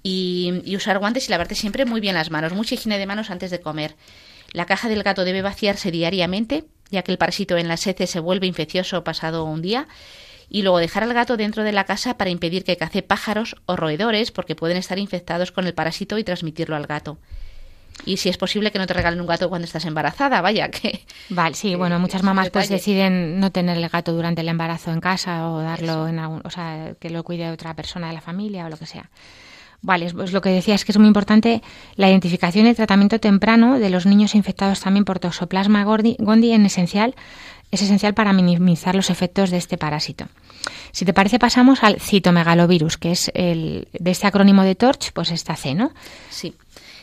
y, 0.04 0.62
y 0.64 0.76
usar 0.78 1.00
guantes 1.00 1.28
y 1.28 1.32
lavarte 1.32 1.56
siempre 1.56 1.86
muy 1.86 2.00
bien 2.00 2.16
las 2.16 2.32
manos, 2.32 2.54
mucha 2.54 2.76
higiene 2.76 2.98
de 2.98 3.06
manos 3.06 3.30
antes 3.30 3.52
de 3.52 3.60
comer. 3.60 3.96
La 4.54 4.66
caja 4.66 4.88
del 4.88 5.04
gato 5.04 5.26
debe 5.26 5.42
vaciarse 5.42 5.92
diariamente, 5.92 6.64
ya 6.92 7.02
que 7.02 7.12
el 7.12 7.18
parásito 7.18 7.58
en 7.58 7.68
las 7.68 7.86
heces 7.88 8.10
se 8.10 8.20
vuelve 8.20 8.48
infeccioso 8.48 9.04
pasado 9.04 9.44
un 9.44 9.62
día 9.62 9.88
y 10.50 10.62
luego 10.62 10.78
dejar 10.78 11.04
al 11.04 11.14
gato 11.14 11.38
dentro 11.38 11.64
de 11.64 11.72
la 11.72 11.86
casa 11.86 12.18
para 12.18 12.30
impedir 12.30 12.64
que 12.64 12.78
cace 12.78 13.02
pájaros 13.02 13.56
o 13.66 13.76
roedores 13.76 14.32
porque 14.32 14.56
pueden 14.56 14.78
estar 14.78 15.00
infectados 15.00 15.52
con 15.52 15.66
el 15.66 15.74
parásito 15.74 16.18
y 16.18 16.24
transmitirlo 16.24 16.76
al 16.76 16.88
gato. 16.88 17.18
Y 18.06 18.18
si 18.18 18.30
es 18.30 18.38
posible 18.38 18.72
que 18.72 18.80
no 18.80 18.88
te 18.88 18.94
regalen 18.94 19.22
un 19.22 19.28
gato 19.28 19.50
cuando 19.50 19.66
estás 19.66 19.86
embarazada, 19.86 20.42
vaya 20.42 20.70
que... 20.72 21.06
Vale, 21.30 21.56
sí, 21.56 21.76
bueno, 21.76 22.00
muchas 22.00 22.24
mamás 22.24 22.50
pues 22.50 22.70
deciden 22.70 23.40
no 23.40 23.52
tener 23.52 23.78
el 23.78 23.90
gato 23.90 24.12
durante 24.12 24.42
el 24.42 24.50
embarazo 24.50 24.92
en 24.92 25.00
casa 25.00 25.50
o 25.50 25.62
darlo 25.62 26.08
en 26.08 26.20
algún, 26.20 26.42
o 26.44 26.50
sea, 26.50 26.94
que 27.00 27.10
lo 27.10 27.24
cuide 27.24 27.50
otra 27.52 27.74
persona 27.76 28.08
de 28.08 28.14
la 28.14 28.22
familia 28.22 28.66
o 28.66 28.70
lo 28.70 28.78
que 28.78 28.86
sea. 28.86 29.10
Vale, 29.82 30.12
pues 30.14 30.32
lo 30.32 30.42
que 30.42 30.50
decía 30.50 30.74
es 30.74 30.84
que 30.84 30.92
es 30.92 30.98
muy 30.98 31.08
importante 31.08 31.62
la 31.96 32.10
identificación 32.10 32.66
y 32.66 32.70
el 32.70 32.76
tratamiento 32.76 33.20
temprano 33.20 33.78
de 33.78 33.92
los 33.92 34.08
niños 34.08 34.34
infectados 34.34 34.80
también 34.80 35.06
por 35.06 35.20
Toxoplasma 35.20 35.84
gondii 35.84 36.54
en 36.54 36.66
esencial, 36.66 37.14
es 37.70 37.82
esencial 37.82 38.14
para 38.14 38.34
minimizar 38.34 38.96
los 38.96 39.10
efectos 39.10 39.52
de 39.52 39.58
este 39.58 39.78
parásito. 39.78 40.28
Si 40.92 41.06
te 41.06 41.14
parece, 41.14 41.40
pasamos 41.40 41.84
al 41.84 42.00
citomegalovirus, 42.00 42.98
que 42.98 43.12
es 43.12 43.32
el 43.36 43.88
de 43.92 44.12
este 44.12 44.28
acrónimo 44.28 44.64
de 44.64 44.76
TORCH, 44.76 45.12
pues 45.14 45.30
esta 45.30 45.56
C, 45.56 45.76
¿no? 45.76 45.92
Sí. 46.30 46.56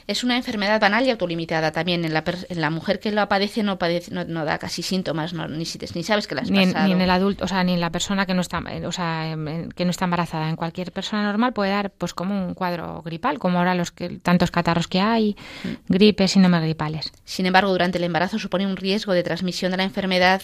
Es 0.07 0.25
una 0.25 0.37
enfermedad 0.37 0.81
banal 0.81 1.07
y 1.07 1.11
autolimitada 1.11 1.73
también. 1.73 2.05
En 2.05 2.15
la, 2.15 2.25
en 2.49 2.61
la 2.61 2.71
mujer 2.71 3.01
que 3.01 3.13
lo 3.13 3.27
padece 3.29 3.63
no, 3.63 3.79
padece, 3.79 4.13
no, 4.13 4.45
da 4.45 4.59
casi 4.59 4.83
síntomas, 4.83 5.33
ni, 5.33 5.65
ni 5.95 6.03
sabes 6.03 6.27
que 6.27 6.35
las 6.35 6.51
ni 6.51 6.63
en, 6.63 6.75
ni 6.85 6.93
en 6.93 7.01
el 7.01 7.11
adulto, 7.11 7.45
o 7.45 7.49
sea, 7.49 7.65
ni 7.65 7.75
en 7.75 7.81
la 7.81 7.91
persona 7.91 8.27
que 8.27 8.35
no 8.35 8.41
está, 8.41 8.63
o 8.85 8.93
sea, 8.93 9.37
que 9.75 9.85
no 9.85 9.91
está 9.91 10.05
embarazada. 10.05 10.49
En 10.49 10.57
cualquier 10.57 10.93
persona 10.93 11.23
normal 11.25 11.53
puede 11.53 11.71
dar, 11.71 11.91
pues, 11.91 12.15
como 12.15 12.47
un 12.47 12.55
cuadro 12.55 13.03
gripal, 13.03 13.39
como 13.39 13.59
ahora 13.59 13.75
los 13.75 13.93
que, 13.93 14.19
tantos 14.19 14.51
catarros 14.51 14.89
que 14.89 15.01
hay, 15.01 15.37
mm. 15.65 15.93
gripes, 15.93 16.33
síndromes 16.33 16.63
gripales. 16.63 17.13
Sin 17.25 17.47
embargo, 17.47 17.71
durante 17.71 17.99
el 17.99 18.05
embarazo 18.05 18.39
supone 18.39 18.67
un 18.67 18.77
riesgo 18.77 19.13
de 19.13 19.23
transmisión 19.23 19.71
de 19.71 19.77
la 19.77 19.85
enfermedad 19.85 20.43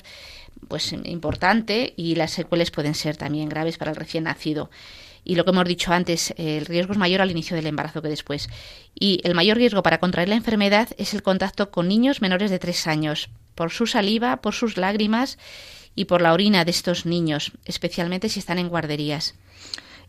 pues 0.66 0.92
importante 0.92 1.94
y 1.96 2.16
las 2.16 2.32
secuelas 2.32 2.70
pueden 2.70 2.94
ser 2.94 3.16
también 3.16 3.48
graves 3.48 3.78
para 3.78 3.92
el 3.92 3.96
recién 3.96 4.24
nacido. 4.24 4.70
Y 5.28 5.34
lo 5.34 5.44
que 5.44 5.50
hemos 5.50 5.66
dicho 5.66 5.92
antes, 5.92 6.32
el 6.38 6.64
riesgo 6.64 6.94
es 6.94 6.98
mayor 6.98 7.20
al 7.20 7.30
inicio 7.30 7.54
del 7.54 7.66
embarazo 7.66 8.00
que 8.00 8.08
después. 8.08 8.48
Y 8.98 9.20
el 9.24 9.34
mayor 9.34 9.58
riesgo 9.58 9.82
para 9.82 10.00
contraer 10.00 10.30
la 10.30 10.36
enfermedad 10.36 10.88
es 10.96 11.12
el 11.12 11.22
contacto 11.22 11.70
con 11.70 11.86
niños 11.86 12.22
menores 12.22 12.50
de 12.50 12.58
tres 12.58 12.86
años, 12.86 13.28
por 13.54 13.70
su 13.70 13.86
saliva, 13.86 14.38
por 14.38 14.54
sus 14.54 14.78
lágrimas 14.78 15.38
y 15.94 16.06
por 16.06 16.22
la 16.22 16.32
orina 16.32 16.64
de 16.64 16.70
estos 16.70 17.04
niños, 17.04 17.52
especialmente 17.66 18.30
si 18.30 18.40
están 18.40 18.58
en 18.58 18.70
guarderías 18.70 19.34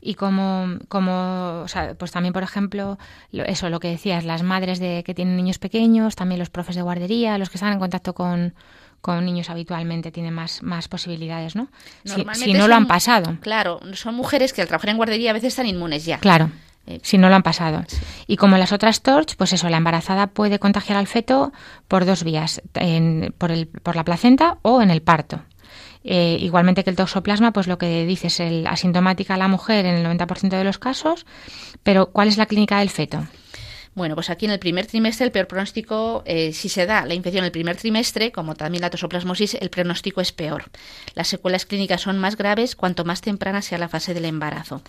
y 0.01 0.15
como, 0.15 0.77
como 0.87 1.61
o 1.63 1.67
sea, 1.67 1.95
pues 1.95 2.11
también, 2.11 2.33
por 2.33 2.43
ejemplo, 2.43 2.97
eso, 3.31 3.69
lo 3.69 3.79
que 3.79 3.89
decías, 3.89 4.25
las 4.25 4.43
madres 4.43 4.79
de 4.79 5.03
que 5.03 5.13
tienen 5.13 5.35
niños 5.35 5.59
pequeños, 5.59 6.15
también 6.15 6.39
los 6.39 6.49
profes 6.49 6.75
de 6.75 6.81
guardería, 6.81 7.37
los 7.37 7.49
que 7.49 7.57
están 7.57 7.73
en 7.73 7.79
contacto 7.79 8.13
con, 8.13 8.53
con 9.01 9.25
niños 9.25 9.49
habitualmente 9.49 10.11
tienen 10.11 10.33
más, 10.33 10.63
más 10.63 10.87
posibilidades, 10.87 11.55
¿no? 11.55 11.67
Si, 12.05 12.53
no 12.53 12.67
lo 12.67 12.75
han 12.75 12.87
pasado. 12.87 13.37
Claro, 13.41 13.79
son 13.93 14.15
mujeres 14.15 14.53
que 14.53 14.61
al 14.61 14.67
trabajar 14.67 14.91
en 14.91 14.97
guardería 14.97 15.31
a 15.31 15.33
veces 15.33 15.49
están 15.49 15.67
inmunes 15.67 16.05
ya. 16.05 16.19
Claro. 16.19 16.49
Eh, 16.87 16.99
si 17.03 17.17
no 17.17 17.29
lo 17.29 17.35
han 17.35 17.43
pasado. 17.43 17.83
Y 18.25 18.37
como 18.37 18.57
las 18.57 18.71
otras 18.71 19.01
TORCH, 19.01 19.35
pues 19.35 19.53
eso, 19.53 19.69
la 19.69 19.77
embarazada 19.77 20.27
puede 20.27 20.59
contagiar 20.59 20.97
al 20.97 21.07
feto 21.07 21.53
por 21.87 22.05
dos 22.05 22.23
vías, 22.23 22.61
en, 22.73 23.33
por, 23.37 23.51
el, 23.51 23.67
por 23.67 23.95
la 23.95 24.03
placenta 24.03 24.57
o 24.63 24.81
en 24.81 24.89
el 24.89 25.01
parto. 25.01 25.41
Eh, 26.03 26.37
igualmente 26.39 26.83
que 26.83 26.89
el 26.89 26.95
toxoplasma, 26.95 27.51
pues 27.51 27.67
lo 27.67 27.77
que 27.77 28.05
dices, 28.05 28.39
el 28.39 28.67
asintomática 28.67 29.33
a 29.33 29.37
la 29.37 29.47
mujer 29.47 29.85
en 29.85 29.95
el 29.95 30.05
90% 30.05 30.57
de 30.57 30.63
los 30.63 30.79
casos, 30.79 31.25
pero 31.83 32.07
¿cuál 32.07 32.29
es 32.29 32.37
la 32.37 32.45
clínica 32.45 32.79
del 32.79 32.89
feto? 32.89 33.25
Bueno, 33.99 34.15
pues 34.15 34.29
aquí 34.29 34.45
en 34.45 34.51
el 34.51 34.59
primer 34.59 34.85
trimestre 34.87 35.25
el 35.25 35.33
peor 35.33 35.47
pronóstico, 35.47 36.23
eh, 36.25 36.53
si 36.53 36.69
se 36.69 36.85
da 36.85 37.05
la 37.05 37.15
infección 37.15 37.41
en 37.43 37.47
el 37.47 37.51
primer 37.51 37.75
trimestre, 37.75 38.31
como 38.31 38.55
también 38.55 38.81
la 38.81 38.89
tosoplasmosis, 38.89 39.55
el 39.55 39.69
pronóstico 39.69 40.21
es 40.21 40.31
peor. 40.31 40.71
Las 41.15 41.27
secuelas 41.27 41.65
clínicas 41.65 41.99
son 41.99 42.17
más 42.17 42.37
graves 42.37 42.77
cuanto 42.77 43.03
más 43.03 43.19
temprana 43.19 43.61
sea 43.61 43.77
la 43.77 43.89
fase 43.89 44.13
del 44.13 44.23
embarazo. 44.23 44.81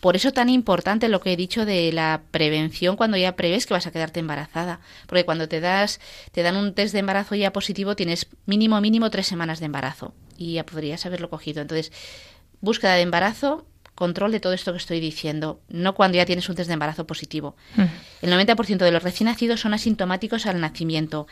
Por 0.00 0.16
eso 0.16 0.32
tan 0.32 0.48
importante 0.48 1.08
lo 1.08 1.20
que 1.20 1.32
he 1.32 1.36
dicho 1.36 1.64
de 1.64 1.92
la 1.92 2.22
prevención 2.32 2.96
cuando 2.96 3.16
ya 3.16 3.36
preves 3.36 3.66
que 3.66 3.74
vas 3.74 3.86
a 3.86 3.92
quedarte 3.92 4.18
embarazada, 4.18 4.80
porque 5.06 5.24
cuando 5.24 5.46
te 5.46 5.60
das 5.60 6.00
te 6.32 6.42
dan 6.42 6.56
un 6.56 6.74
test 6.74 6.92
de 6.92 6.98
embarazo 6.98 7.36
ya 7.36 7.52
positivo 7.52 7.94
tienes 7.94 8.26
mínimo 8.46 8.80
mínimo 8.80 9.10
tres 9.10 9.28
semanas 9.28 9.60
de 9.60 9.66
embarazo 9.66 10.12
y 10.36 10.54
ya 10.54 10.66
podrías 10.66 11.06
haberlo 11.06 11.30
cogido. 11.30 11.62
Entonces 11.62 11.92
búsqueda 12.60 12.94
de 12.94 13.02
embarazo 13.02 13.64
control 13.96 14.30
de 14.30 14.38
todo 14.38 14.52
esto 14.52 14.70
que 14.70 14.78
estoy 14.78 15.00
diciendo, 15.00 15.58
no 15.68 15.94
cuando 15.94 16.18
ya 16.18 16.26
tienes 16.26 16.48
un 16.48 16.54
test 16.54 16.68
de 16.68 16.74
embarazo 16.74 17.06
positivo. 17.06 17.56
Mm. 17.74 17.82
El 18.22 18.32
90% 18.32 18.78
de 18.78 18.92
los 18.92 19.02
recién 19.02 19.26
nacidos 19.26 19.60
son 19.60 19.74
asintomáticos 19.74 20.46
al 20.46 20.60
nacimiento. 20.60 21.26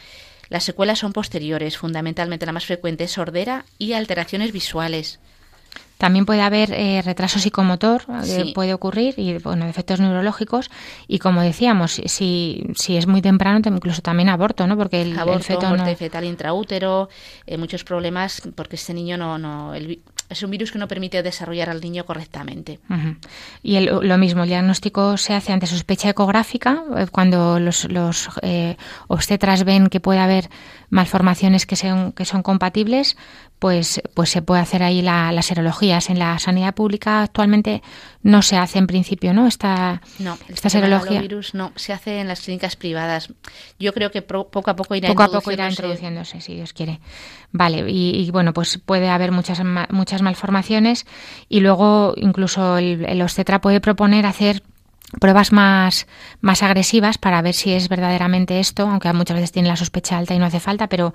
Las 0.49 0.65
secuelas 0.65 0.99
son 0.99 1.13
posteriores, 1.13 1.79
fundamentalmente 1.79 2.47
la 2.47 2.53
más 2.53 2.67
frecuente 2.67 3.05
es 3.05 3.13
sordera 3.13 3.65
y 3.79 3.93
alteraciones 3.93 4.51
visuales. 4.53 5.21
También 5.99 6.27
puede 6.27 6.43
haber 6.43 6.73
eh, 6.73 7.03
retraso 7.03 7.39
psicomotor, 7.39 8.03
eh, 8.27 8.53
puede 8.53 8.75
ocurrir, 8.75 9.15
y 9.17 9.39
bueno, 9.39 9.67
efectos 9.67 10.01
neurológicos. 10.01 10.71
Y 11.07 11.19
como 11.21 11.41
decíamos, 11.41 11.93
si, 12.07 12.67
si 12.75 12.97
es 12.97 13.07
muy 13.07 13.23
temprano, 13.23 13.61
incluso 13.65 14.03
también 14.03 14.29
aborto, 14.29 14.67
¿no? 14.67 14.77
Porque 14.77 15.03
el, 15.03 15.17
aborto, 15.19 15.45
feto 15.45 15.69
muerte 15.69 15.95
fetal 15.95 16.25
intraútero, 16.25 17.09
eh, 17.47 17.57
muchos 17.59 17.85
problemas, 17.85 18.43
porque 18.57 18.75
este 18.77 18.93
niño 18.93 19.17
no, 19.17 19.39
no 19.39 19.73
el, 19.73 20.03
es 20.29 20.43
un 20.43 20.51
virus 20.51 20.73
que 20.73 20.79
no 20.79 20.89
permite 20.89 21.23
desarrollar 21.23 21.71
al 21.71 21.81
niño 21.81 22.05
correctamente. 22.07 22.79
Y 23.63 23.81
lo 23.81 24.19
mismo, 24.19 24.43
el 24.43 24.49
diagnóstico 24.49 25.17
se 25.17 25.35
hace 25.35 25.53
ante 25.53 25.67
sospecha 25.67 26.09
ecográfica, 26.09 26.83
cuando 27.13 27.61
los, 27.61 27.91
los 27.91 28.29
obstetras 29.09 29.65
ven 29.65 29.89
que 29.89 30.01
puede 30.01 30.21
haber 30.21 30.51
malformaciones 30.91 31.67
que, 31.67 31.77
sean, 31.77 32.13
que 32.13 32.25
son 32.25 32.43
compatibles, 32.43 33.17
pues, 33.59 34.03
pues 34.15 34.31
se 34.31 34.43
puede 34.43 34.61
hacer 34.61 34.83
ahí 34.83 35.01
la, 35.01 35.33
las 35.33 35.47
serologías. 35.47 36.11
En 36.11 36.19
la 36.19 36.39
sanidad 36.39 36.75
pública 36.75 37.23
actualmente 37.23 37.83
no 38.23 38.43
se 38.43 38.57
hace 38.57 38.79
en 38.79 38.87
principio, 38.87 39.33
¿no? 39.33 39.47
Esta, 39.47 40.03
no, 40.19 40.37
esta 40.49 40.69
serología. 40.69 41.21
virus 41.21 41.55
no, 41.55 41.73
se 41.77 41.93
hace 41.93 42.21
en 42.21 42.29
las 42.29 42.43
clínicas 42.43 42.77
privadas. 42.77 43.33
Yo 43.79 43.93
creo 43.95 44.11
que 44.11 44.23
poco 44.23 44.71
a 44.71 44.77
poco 44.77 44.95
irá 44.95 45.09
poco 45.09 45.23
a 45.23 45.29
poco 45.29 45.53
irá 45.53 45.69
introduciéndose, 45.69 46.41
si 46.41 46.55
Dios 46.55 46.73
quiere. 46.73 47.01
Vale, 47.53 47.85
y, 47.89 48.31
bueno, 48.31 48.53
pues 48.53 48.79
puede 48.79 49.09
haber 49.09 49.33
muchas, 49.33 49.63
muchas 49.91 50.23
malformaciones 50.23 51.07
y 51.49 51.61
luego 51.61 52.15
incluso 52.17 52.79
el, 52.79 53.05
el 53.05 53.23
obstetra 53.23 53.61
puede 53.61 53.81
proponer 53.81 54.27
hacer 54.27 54.63
pruebas 55.21 55.53
más, 55.53 56.07
más 56.41 56.63
agresivas 56.63 57.19
para 57.19 57.43
ver 57.43 57.55
si 57.55 57.73
es 57.73 57.89
verdaderamente 57.89 58.61
esto, 58.61 58.89
aunque 58.89 59.13
muchas 59.13 59.37
veces 59.37 59.53
tiene 59.53 59.69
la 59.69 59.77
sospecha 59.77 60.19
alta 60.19 60.35
y 60.35 60.39
no 60.39 60.47
hace 60.47 60.61
falta, 60.61 60.89
pero 60.89 61.15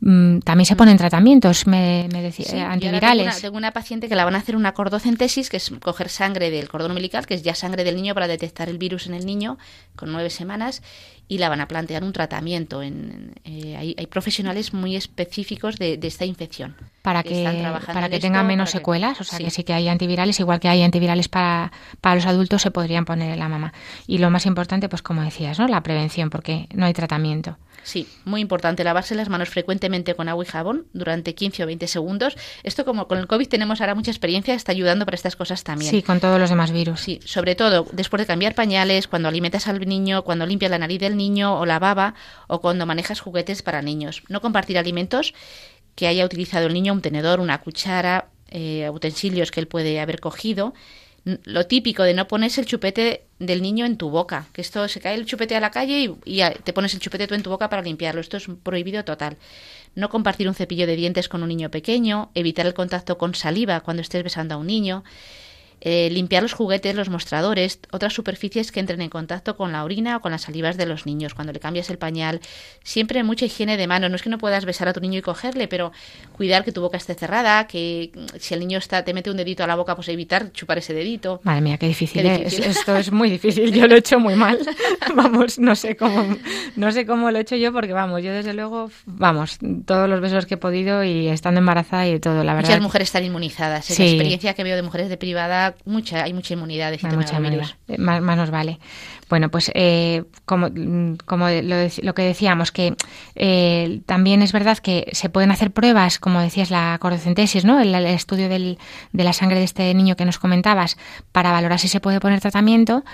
Mm, 0.00 0.40
también 0.40 0.64
se 0.64 0.76
ponen 0.76 0.96
tratamientos 0.96 1.66
me, 1.66 2.08
decía, 2.08 2.70
antivirales. 2.70 3.40
Tengo 3.40 3.56
una, 3.56 3.72
paciente 3.72 4.08
que 4.08 4.14
la 4.14 4.24
van 4.24 4.36
a 4.36 4.38
hacer 4.38 4.54
una 4.54 4.72
cordocentesis, 4.72 5.50
que 5.50 5.56
es 5.56 5.70
coger 5.82 6.08
sangre 6.08 6.50
del 6.50 6.68
cordón 6.68 6.92
umbilical, 6.92 7.26
que 7.26 7.34
es 7.34 7.42
ya 7.42 7.54
sangre 7.54 7.82
del 7.82 7.96
niño 7.96 8.14
para 8.14 8.28
detectar 8.28 8.68
el 8.68 8.78
virus 8.78 9.08
en 9.08 9.14
el 9.14 9.26
niño 9.26 9.58
con 9.96 10.12
nueve 10.12 10.30
semanas, 10.30 10.82
y 11.26 11.38
la 11.38 11.48
van 11.48 11.60
a 11.60 11.68
plantear 11.68 12.04
un 12.04 12.12
tratamiento. 12.12 12.80
En, 12.82 13.32
eh, 13.44 13.76
hay, 13.76 13.96
hay, 13.98 14.06
profesionales 14.06 14.72
muy 14.72 14.94
específicos 14.94 15.76
de, 15.76 15.98
esta 16.02 16.24
infección. 16.24 16.76
Para 17.08 17.22
que, 17.22 17.42
para 17.86 18.10
que 18.10 18.20
tengan 18.20 18.46
menos 18.46 18.68
secuelas, 18.68 19.18
o 19.18 19.24
sea 19.24 19.38
que 19.38 19.48
sí 19.48 19.64
que 19.64 19.72
hay 19.72 19.88
antivirales, 19.88 20.38
igual 20.40 20.60
que 20.60 20.68
hay 20.68 20.82
antivirales 20.82 21.30
para, 21.30 21.72
para 22.02 22.16
los 22.16 22.26
adultos, 22.26 22.60
se 22.60 22.70
podrían 22.70 23.06
poner 23.06 23.32
en 23.32 23.38
la 23.38 23.48
mama. 23.48 23.72
Y 24.06 24.18
lo 24.18 24.28
más 24.28 24.44
importante, 24.44 24.90
pues 24.90 25.00
como 25.00 25.22
decías, 25.22 25.58
¿no? 25.58 25.66
la 25.68 25.82
prevención, 25.82 26.28
porque 26.28 26.68
no 26.74 26.84
hay 26.84 26.92
tratamiento. 26.92 27.56
Sí, 27.84 28.06
muy 28.26 28.42
importante 28.42 28.84
lavarse 28.84 29.14
las 29.14 29.30
manos 29.30 29.48
frecuentemente 29.48 30.14
con 30.14 30.28
agua 30.28 30.44
y 30.44 30.46
jabón 30.46 30.86
durante 30.92 31.34
15 31.34 31.62
o 31.62 31.66
20 31.66 31.86
segundos. 31.86 32.36
Esto 32.62 32.84
como 32.84 33.08
con 33.08 33.16
el 33.16 33.26
COVID 33.26 33.48
tenemos 33.48 33.80
ahora 33.80 33.94
mucha 33.94 34.10
experiencia, 34.10 34.52
está 34.52 34.72
ayudando 34.72 35.06
para 35.06 35.14
estas 35.14 35.36
cosas 35.36 35.64
también. 35.64 35.90
Sí, 35.90 36.02
con 36.02 36.20
todos 36.20 36.38
los 36.38 36.50
demás 36.50 36.70
virus. 36.70 37.00
Sí, 37.00 37.20
sobre 37.24 37.54
todo 37.54 37.86
después 37.92 38.20
de 38.20 38.26
cambiar 38.26 38.54
pañales, 38.54 39.08
cuando 39.08 39.28
alimentas 39.28 39.68
al 39.68 39.80
niño, 39.80 40.22
cuando 40.22 40.44
limpias 40.44 40.70
la 40.70 40.78
nariz 40.78 41.00
del 41.00 41.16
niño 41.16 41.58
o 41.58 41.64
la 41.64 41.78
baba 41.78 42.14
o 42.46 42.60
cuando 42.60 42.84
manejas 42.84 43.20
juguetes 43.20 43.62
para 43.62 43.80
niños. 43.80 44.22
No 44.28 44.42
compartir 44.42 44.76
alimentos 44.76 45.32
que 45.98 46.06
haya 46.06 46.24
utilizado 46.24 46.68
el 46.68 46.74
niño, 46.74 46.92
un 46.92 47.02
tenedor, 47.02 47.40
una 47.40 47.60
cuchara, 47.60 48.28
eh, 48.50 48.88
utensilios 48.88 49.50
que 49.50 49.58
él 49.58 49.66
puede 49.66 49.98
haber 49.98 50.20
cogido. 50.20 50.72
Lo 51.24 51.66
típico 51.66 52.04
de 52.04 52.14
no 52.14 52.28
ponerse 52.28 52.60
el 52.60 52.68
chupete 52.68 53.24
del 53.40 53.62
niño 53.62 53.84
en 53.84 53.96
tu 53.96 54.08
boca, 54.08 54.46
que 54.52 54.60
esto 54.60 54.86
se 54.86 55.00
cae 55.00 55.16
el 55.16 55.26
chupete 55.26 55.56
a 55.56 55.60
la 55.60 55.72
calle 55.72 55.98
y, 55.98 56.38
y 56.38 56.40
te 56.62 56.72
pones 56.72 56.94
el 56.94 57.00
chupete 57.00 57.26
tú 57.26 57.34
en 57.34 57.42
tu 57.42 57.50
boca 57.50 57.68
para 57.68 57.82
limpiarlo. 57.82 58.20
Esto 58.20 58.36
es 58.36 58.46
prohibido 58.62 59.04
total. 59.04 59.38
No 59.96 60.08
compartir 60.08 60.46
un 60.46 60.54
cepillo 60.54 60.86
de 60.86 60.94
dientes 60.94 61.28
con 61.28 61.42
un 61.42 61.48
niño 61.48 61.68
pequeño, 61.68 62.30
evitar 62.36 62.66
el 62.66 62.74
contacto 62.74 63.18
con 63.18 63.34
saliva 63.34 63.80
cuando 63.80 64.00
estés 64.00 64.22
besando 64.22 64.54
a 64.54 64.58
un 64.58 64.68
niño, 64.68 65.02
eh, 65.80 66.08
limpiar 66.10 66.42
los 66.42 66.52
juguetes, 66.52 66.94
los 66.94 67.08
mostradores, 67.08 67.80
otras 67.92 68.12
superficies 68.12 68.72
que 68.72 68.80
entren 68.80 69.00
en 69.00 69.10
contacto 69.10 69.56
con 69.56 69.72
la 69.72 69.84
orina 69.84 70.16
o 70.16 70.20
con 70.20 70.32
las 70.32 70.42
salivas 70.42 70.76
de 70.76 70.86
los 70.86 71.06
niños. 71.06 71.34
Cuando 71.34 71.52
le 71.52 71.60
cambias 71.60 71.90
el 71.90 71.98
pañal, 71.98 72.40
siempre 72.82 73.22
mucha 73.22 73.46
higiene 73.46 73.76
de 73.76 73.86
manos. 73.86 74.10
No 74.10 74.16
es 74.16 74.22
que 74.22 74.30
no 74.30 74.38
puedas 74.38 74.64
besar 74.64 74.88
a 74.88 74.92
tu 74.92 75.00
niño 75.00 75.18
y 75.18 75.22
cogerle, 75.22 75.68
pero 75.68 75.92
cuidar 76.32 76.64
que 76.64 76.72
tu 76.72 76.80
boca 76.80 76.96
esté 76.96 77.14
cerrada, 77.14 77.66
que 77.66 78.10
si 78.38 78.54
el 78.54 78.60
niño 78.60 78.78
está 78.78 79.04
te 79.04 79.14
mete 79.14 79.30
un 79.30 79.36
dedito 79.36 79.64
a 79.64 79.66
la 79.66 79.76
boca, 79.76 79.94
pues 79.94 80.08
evitar 80.08 80.52
chupar 80.52 80.78
ese 80.78 80.94
dedito. 80.94 81.40
Madre 81.44 81.60
mía, 81.60 81.78
qué 81.78 81.86
difícil, 81.86 82.26
es. 82.26 82.58
Esto 82.58 82.96
es 82.96 83.12
muy 83.12 83.30
difícil. 83.30 83.72
Yo 83.78 83.86
lo 83.86 83.94
he 83.94 83.98
hecho 83.98 84.18
muy 84.18 84.34
mal. 84.34 84.58
vamos, 85.14 85.58
no 85.58 85.74
sé 85.76 85.96
cómo, 85.96 86.36
no 86.76 86.92
sé 86.92 87.06
cómo 87.06 87.30
lo 87.30 87.38
he 87.38 87.42
hecho 87.42 87.56
yo, 87.56 87.72
porque 87.72 87.92
vamos, 87.92 88.22
yo 88.22 88.32
desde 88.32 88.52
luego, 88.52 88.90
vamos, 89.06 89.58
todos 89.86 90.08
los 90.08 90.20
besos 90.20 90.46
que 90.46 90.54
he 90.54 90.56
podido 90.56 91.04
y 91.04 91.28
estando 91.28 91.60
embarazada 91.60 92.06
y 92.08 92.18
todo, 92.18 92.44
la 92.44 92.54
verdad. 92.54 92.70
Muchas 92.70 92.82
mujeres 92.82 93.08
están 93.08 93.24
inmunizadas. 93.24 93.90
¿eh? 93.90 93.94
La 93.98 94.04
experiencia 94.04 94.54
que 94.54 94.64
veo 94.64 94.76
de 94.76 94.82
mujeres 94.82 95.08
de 95.08 95.16
privada 95.16 95.67
mucha, 95.84 96.22
hay 96.24 96.32
mucha 96.32 96.54
inmunidad 96.54 96.90
de 96.90 96.98
mucha 97.16 97.38
eh, 97.38 97.98
Más, 97.98 98.22
nos 98.22 98.50
vale. 98.50 98.78
Bueno, 99.28 99.50
pues 99.50 99.70
eh, 99.74 100.24
como, 100.44 100.68
como 101.26 101.48
lo, 101.48 102.14
que 102.14 102.22
decíamos, 102.22 102.72
que 102.72 102.94
eh, 103.34 104.00
también 104.06 104.42
es 104.42 104.52
verdad 104.52 104.78
que 104.78 105.08
se 105.12 105.28
pueden 105.28 105.50
hacer 105.50 105.70
pruebas, 105.70 106.18
como 106.18 106.40
decías, 106.40 106.70
la 106.70 106.96
cordocentesis, 107.00 107.64
¿no? 107.64 107.80
El, 107.80 107.94
estudio 107.94 108.48
del, 108.48 108.78
de 109.12 109.24
la 109.24 109.32
sangre 109.32 109.58
de 109.58 109.64
este 109.64 109.92
niño 109.94 110.16
que 110.16 110.24
nos 110.24 110.38
comentabas, 110.38 110.96
para 111.32 111.52
valorar 111.52 111.78
si 111.78 111.88
se 111.88 112.00
puede 112.00 112.20
poner 112.20 112.40
tratamiento 112.40 113.04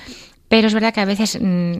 pero 0.55 0.69
es 0.69 0.75
verdad 0.75 0.95
que 0.95 1.01
a 1.01 1.05
veces 1.05 1.37
mm, 1.43 1.79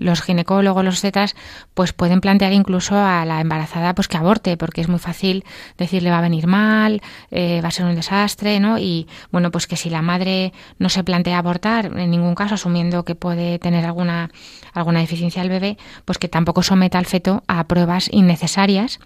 los 0.00 0.22
ginecólogos, 0.22 0.82
los 0.82 1.02
tetas, 1.02 1.36
pues 1.74 1.92
pueden 1.92 2.22
plantear 2.22 2.54
incluso 2.54 2.96
a 2.96 3.26
la 3.26 3.42
embarazada 3.42 3.94
pues 3.94 4.08
que 4.08 4.16
aborte, 4.16 4.56
porque 4.56 4.80
es 4.80 4.88
muy 4.88 4.98
fácil 4.98 5.44
decirle 5.76 6.08
va 6.08 6.16
a 6.16 6.22
venir 6.22 6.46
mal, 6.46 7.02
eh, 7.30 7.60
va 7.62 7.68
a 7.68 7.70
ser 7.70 7.84
un 7.84 7.94
desastre, 7.94 8.58
¿no? 8.58 8.78
Y 8.78 9.06
bueno, 9.32 9.50
pues 9.50 9.66
que 9.66 9.76
si 9.76 9.90
la 9.90 10.00
madre 10.00 10.54
no 10.78 10.88
se 10.88 11.04
plantea 11.04 11.36
abortar, 11.36 11.92
en 11.94 12.10
ningún 12.10 12.34
caso 12.34 12.54
asumiendo 12.54 13.04
que 13.04 13.16
puede 13.16 13.58
tener 13.58 13.84
alguna, 13.84 14.30
alguna 14.72 15.00
deficiencia 15.00 15.42
el 15.42 15.50
bebé, 15.50 15.76
pues 16.06 16.16
que 16.16 16.28
tampoco 16.28 16.62
someta 16.62 16.96
al 16.98 17.04
feto 17.04 17.42
a 17.48 17.64
pruebas 17.64 18.08
innecesarias 18.10 18.98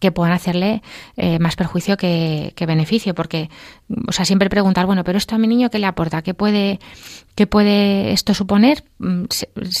que 0.00 0.12
puedan 0.12 0.32
hacerle 0.32 0.82
eh, 1.16 1.38
más 1.38 1.56
perjuicio 1.56 1.96
que, 1.96 2.52
que, 2.56 2.66
beneficio, 2.66 3.14
porque, 3.14 3.48
o 4.08 4.12
sea, 4.12 4.24
siempre 4.24 4.50
preguntar, 4.50 4.86
bueno, 4.86 5.04
pero 5.04 5.18
esto 5.18 5.34
a 5.34 5.38
mi 5.38 5.46
niño, 5.46 5.70
¿qué 5.70 5.78
le 5.78 5.86
aporta? 5.86 6.22
¿Qué 6.22 6.34
puede, 6.34 6.78
¿Qué 7.34 7.48
puede 7.48 8.12
esto 8.12 8.32
suponer? 8.32 8.84
Mm, 8.98 9.24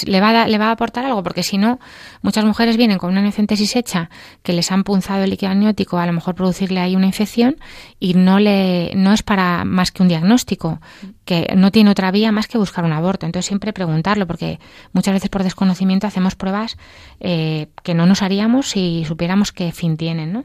¿Le 0.06 0.20
va, 0.20 0.42
a, 0.42 0.48
¿Le 0.48 0.58
va 0.58 0.66
a 0.68 0.70
aportar 0.72 1.04
algo? 1.04 1.22
Porque 1.22 1.44
si 1.44 1.56
no, 1.56 1.78
muchas 2.20 2.44
mujeres 2.44 2.76
vienen 2.76 2.98
con 2.98 3.10
una 3.10 3.22
neocentesis 3.22 3.76
hecha 3.76 4.10
que 4.42 4.52
les 4.52 4.72
han 4.72 4.82
punzado 4.82 5.22
el 5.22 5.30
líquido 5.30 5.52
amniótico, 5.52 5.98
a 5.98 6.06
lo 6.06 6.12
mejor 6.12 6.34
producirle 6.34 6.80
ahí 6.80 6.96
una 6.96 7.06
infección 7.06 7.56
y 8.00 8.14
no, 8.14 8.40
le, 8.40 8.92
no 8.96 9.12
es 9.12 9.22
para 9.22 9.64
más 9.64 9.92
que 9.92 10.02
un 10.02 10.08
diagnóstico, 10.08 10.80
que 11.24 11.52
no 11.56 11.70
tiene 11.70 11.90
otra 11.90 12.10
vía 12.10 12.32
más 12.32 12.48
que 12.48 12.58
buscar 12.58 12.84
un 12.84 12.92
aborto. 12.92 13.26
Entonces 13.26 13.46
siempre 13.46 13.72
preguntarlo, 13.72 14.26
porque 14.26 14.58
muchas 14.92 15.14
veces 15.14 15.30
por 15.30 15.44
desconocimiento 15.44 16.08
hacemos 16.08 16.34
pruebas 16.34 16.76
eh, 17.20 17.68
que 17.84 17.94
no 17.94 18.06
nos 18.06 18.22
haríamos 18.22 18.70
si 18.70 19.04
supiéramos 19.06 19.52
qué 19.52 19.70
fin 19.70 19.96
tienen, 19.96 20.32
¿no? 20.32 20.44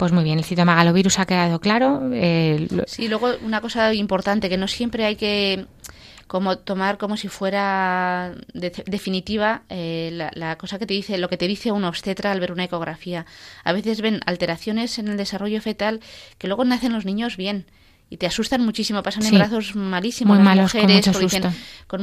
Pues 0.00 0.12
muy 0.12 0.24
bien, 0.24 0.38
el 0.38 0.44
citomegalovirus 0.46 1.18
ha 1.18 1.26
quedado 1.26 1.60
claro. 1.60 2.00
Eh, 2.14 2.66
sí, 2.86 3.06
luego 3.06 3.34
una 3.42 3.60
cosa 3.60 3.92
importante, 3.92 4.48
que 4.48 4.56
no 4.56 4.66
siempre 4.66 5.04
hay 5.04 5.14
que 5.14 5.66
como 6.26 6.56
tomar 6.56 6.96
como 6.96 7.18
si 7.18 7.28
fuera 7.28 8.32
definitiva 8.54 9.64
eh, 9.68 10.30
la, 10.34 10.56
cosa 10.56 10.78
que 10.78 10.86
te 10.86 10.94
dice, 10.94 11.18
lo 11.18 11.28
que 11.28 11.36
te 11.36 11.46
dice 11.46 11.70
un 11.70 11.84
obstetra 11.84 12.32
al 12.32 12.40
ver 12.40 12.50
una 12.50 12.64
ecografía. 12.64 13.26
A 13.62 13.74
veces 13.74 14.00
ven 14.00 14.20
alteraciones 14.24 14.98
en 14.98 15.08
el 15.08 15.18
desarrollo 15.18 15.60
fetal 15.60 16.00
que 16.38 16.46
luego 16.46 16.64
nacen 16.64 16.94
los 16.94 17.04
niños 17.04 17.36
bien 17.36 17.66
y 18.08 18.16
te 18.16 18.26
asustan 18.26 18.64
muchísimo, 18.64 19.02
pasan 19.02 19.26
en 19.26 19.34
brazos 19.34 19.76
malísimos 19.76 20.36
Muy 20.36 20.44
malos, 20.44 20.74
mujeres 20.74 21.06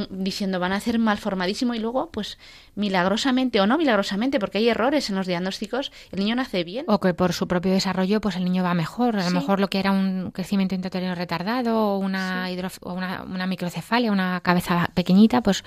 diciendo 0.10 0.60
van 0.60 0.74
a 0.74 0.78
hacer 0.78 1.00
malformadísimo 1.00 1.74
y 1.74 1.80
luego 1.80 2.10
pues 2.12 2.38
milagrosamente 2.76 3.62
o 3.62 3.68
no 3.68 3.78
milagrosamente 3.78 4.40
porque 4.40 4.60
hay 4.60 4.70
errores 4.70 5.10
en 5.10 5.16
los 5.16 5.28
diagnósticos, 5.28 5.92
el 6.12 6.20
niño 6.20 6.36
nace 6.36 6.64
bien. 6.64 6.86
O 6.88 7.00
que 7.00 7.14
por 7.14 7.34
su 7.34 7.48
propio 7.48 7.72
desarrollo 7.72 8.22
pues 8.22 8.36
el 8.36 8.44
niño 8.44 8.64
va 8.64 8.74
mejor, 8.74 9.18
a 9.18 9.24
lo 9.24 9.32
mejor 9.32 9.60
lo 9.60 9.70
que 9.70 9.80
era 9.80 9.92
un 9.92 10.32
crecimiento 10.32 10.76
intrauterino 10.76 11.16
retardado 11.16 11.78
o 11.78 11.98
una, 11.98 12.48
o 12.82 12.94
una, 12.94 13.24
una, 13.24 13.48
microcefalia, 13.48 14.12
una 14.12 14.42
cabeza 14.42 14.90
pequeñita, 14.94 15.42
pues 15.42 15.64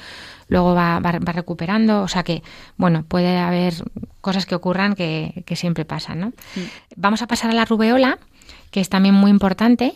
luego 0.48 0.74
va, 0.74 1.00
va, 1.00 1.12
recuperando, 1.12 2.02
o 2.02 2.08
sea 2.08 2.22
que 2.22 2.42
bueno, 2.76 3.04
puede 3.06 3.38
haber 3.38 3.74
cosas 4.20 4.46
que 4.46 4.54
ocurran 4.54 4.94
que, 4.94 5.44
que 5.46 5.56
siempre 5.56 5.84
pasan, 5.84 6.20
¿no? 6.20 6.32
Vamos 6.96 7.22
a 7.22 7.26
pasar 7.26 7.50
a 7.50 7.54
la 7.54 7.64
rubeola, 7.64 8.18
que 8.70 8.80
es 8.80 8.88
también 8.88 9.14
muy 9.14 9.30
importante 9.30 9.94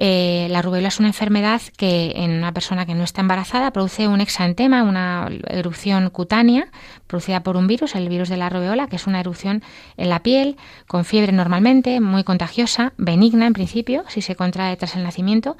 eh, 0.00 0.46
la 0.48 0.62
rubéola 0.62 0.88
es 0.88 1.00
una 1.00 1.08
enfermedad 1.08 1.60
que 1.76 2.12
en 2.14 2.30
una 2.30 2.52
persona 2.52 2.86
que 2.86 2.94
no 2.94 3.02
está 3.02 3.20
embarazada 3.20 3.72
produce 3.72 4.06
un 4.06 4.20
exantema, 4.20 4.84
una 4.84 5.28
erupción 5.48 6.08
cutánea 6.10 6.68
producida 7.08 7.42
por 7.42 7.56
un 7.56 7.66
virus, 7.66 7.96
el 7.96 8.08
virus 8.08 8.28
de 8.28 8.36
la 8.36 8.48
rubeola, 8.48 8.86
que 8.86 8.94
es 8.94 9.08
una 9.08 9.18
erupción 9.18 9.64
en 9.96 10.08
la 10.08 10.22
piel, 10.22 10.56
con 10.86 11.04
fiebre 11.04 11.32
normalmente, 11.32 11.98
muy 11.98 12.22
contagiosa, 12.22 12.92
benigna 12.96 13.48
en 13.48 13.54
principio, 13.54 14.04
si 14.06 14.22
se 14.22 14.36
contrae 14.36 14.76
tras 14.76 14.94
el 14.94 15.02
nacimiento, 15.02 15.56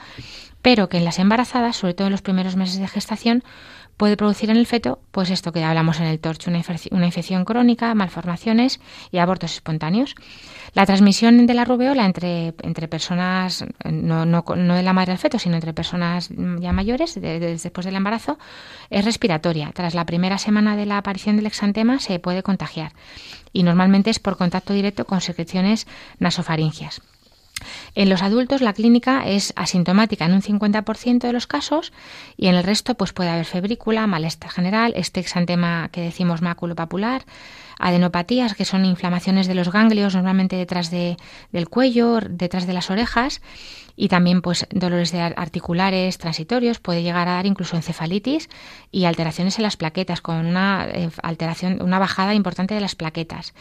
pero 0.63 0.89
que 0.89 0.99
en 0.99 1.05
las 1.05 1.19
embarazadas, 1.19 1.75
sobre 1.75 1.95
todo 1.95 2.07
en 2.07 2.13
los 2.13 2.23
primeros 2.23 2.55
meses 2.55 2.79
de 2.79 2.87
gestación, 2.87 3.43
puede 3.97 4.17
producir 4.17 4.51
en 4.51 4.57
el 4.57 4.67
feto, 4.67 5.01
pues 5.11 5.31
esto 5.31 5.51
que 5.51 5.65
hablamos 5.65 5.99
en 5.99 6.07
el 6.07 6.21
torcho, 6.21 6.49
una, 6.49 6.63
una 6.93 7.07
infección 7.07 7.45
crónica, 7.45 7.93
malformaciones 7.97 8.79
y 9.11 9.19
abortos 9.19 9.55
espontáneos. 9.55 10.15
La 10.79 10.87
transmisión 10.87 11.49
de 11.49 11.55
la 11.55 11.65
rubeola 11.65 12.07
entre, 12.07 12.55
entre 12.63 12.87
personas, 12.87 13.65
no, 13.85 14.25
no, 14.25 14.45
no, 14.55 14.77
de 14.77 14.83
la 14.85 14.93
madre 14.93 15.11
al 15.11 15.19
feto, 15.19 15.37
sino 15.41 15.57
entre 15.57 15.73
personas 15.73 16.31
ya 16.31 16.73
mayores, 16.73 17.21
después 17.21 17.85
del 17.85 17.97
embarazo, 17.97 18.39
es 18.89 19.05
respiratoria. 19.05 19.73
Tras 19.75 19.97
la 19.97 20.07
primera 20.07 20.39
semana 20.39 20.77
de 20.77 20.87
la 20.87 20.99
aparición 20.99 21.35
del 21.35 21.47
exantema 21.47 21.99
se 21.99 22.21
puede 22.21 22.45
contagiar 22.45 22.93
y 23.53 23.65
normalmente 23.65 24.11
es 24.11 24.21
por 24.21 24.37
contacto 24.37 24.73
directo 24.73 25.05
con 25.05 25.21
secreciones 25.21 25.89
nasofaringias. 26.21 27.03
En 27.97 28.09
los 28.09 28.23
adultos 28.23 28.61
la 28.61 28.73
clínica 28.73 29.27
es 29.27 29.53
asintomática 29.57 30.27
en 30.27 30.35
un 30.35 30.43
50% 30.43 31.19
de 31.19 31.33
los 31.33 31.49
casos 31.49 31.93
y 32.37 32.47
en 32.47 32.55
el 32.55 32.63
resto 32.63 32.95
pues 32.95 33.13
puede 33.13 33.31
haber 33.31 33.47
febrícula, 33.47 34.07
malestar 34.07 34.53
general, 34.53 34.93
este 34.95 35.19
exantema 35.19 35.89
que 35.91 36.03
decimos 36.03 36.41
maculopapular, 36.41 37.25
adenopatías 37.79 38.55
que 38.55 38.65
son 38.65 38.85
inflamaciones 38.85 39.47
de 39.47 39.55
los 39.55 39.73
ganglios 39.73 40.15
normalmente 40.15 40.57
detrás 40.57 40.91
de, 40.91 41.17
del 41.53 41.69
cuello, 41.69 42.21
detrás 42.29 42.67
de 42.67 42.73
las 42.73 42.91
orejas 42.91 43.41
y 43.97 44.09
también 44.09 44.43
pues 44.43 44.67
dolores 44.71 45.13
articulares 45.15 46.19
transitorios, 46.19 46.79
puede 46.79 47.03
llegar 47.03 47.27
a 47.27 47.33
dar 47.33 47.47
incluso 47.47 47.77
encefalitis 47.77 48.49
y 48.93 49.07
alteraciones 49.07 49.59
en 49.59 49.65
las 49.65 49.77
plaquetas 49.77 50.21
con 50.21 50.47
una 50.47 50.87
eh, 50.89 51.11
alteración, 51.23 51.83
una 51.83 51.99
bajada 51.99 52.35
importante 52.35 52.75
de 52.75 52.81
las 52.81 52.95
plaquetas 52.95 53.55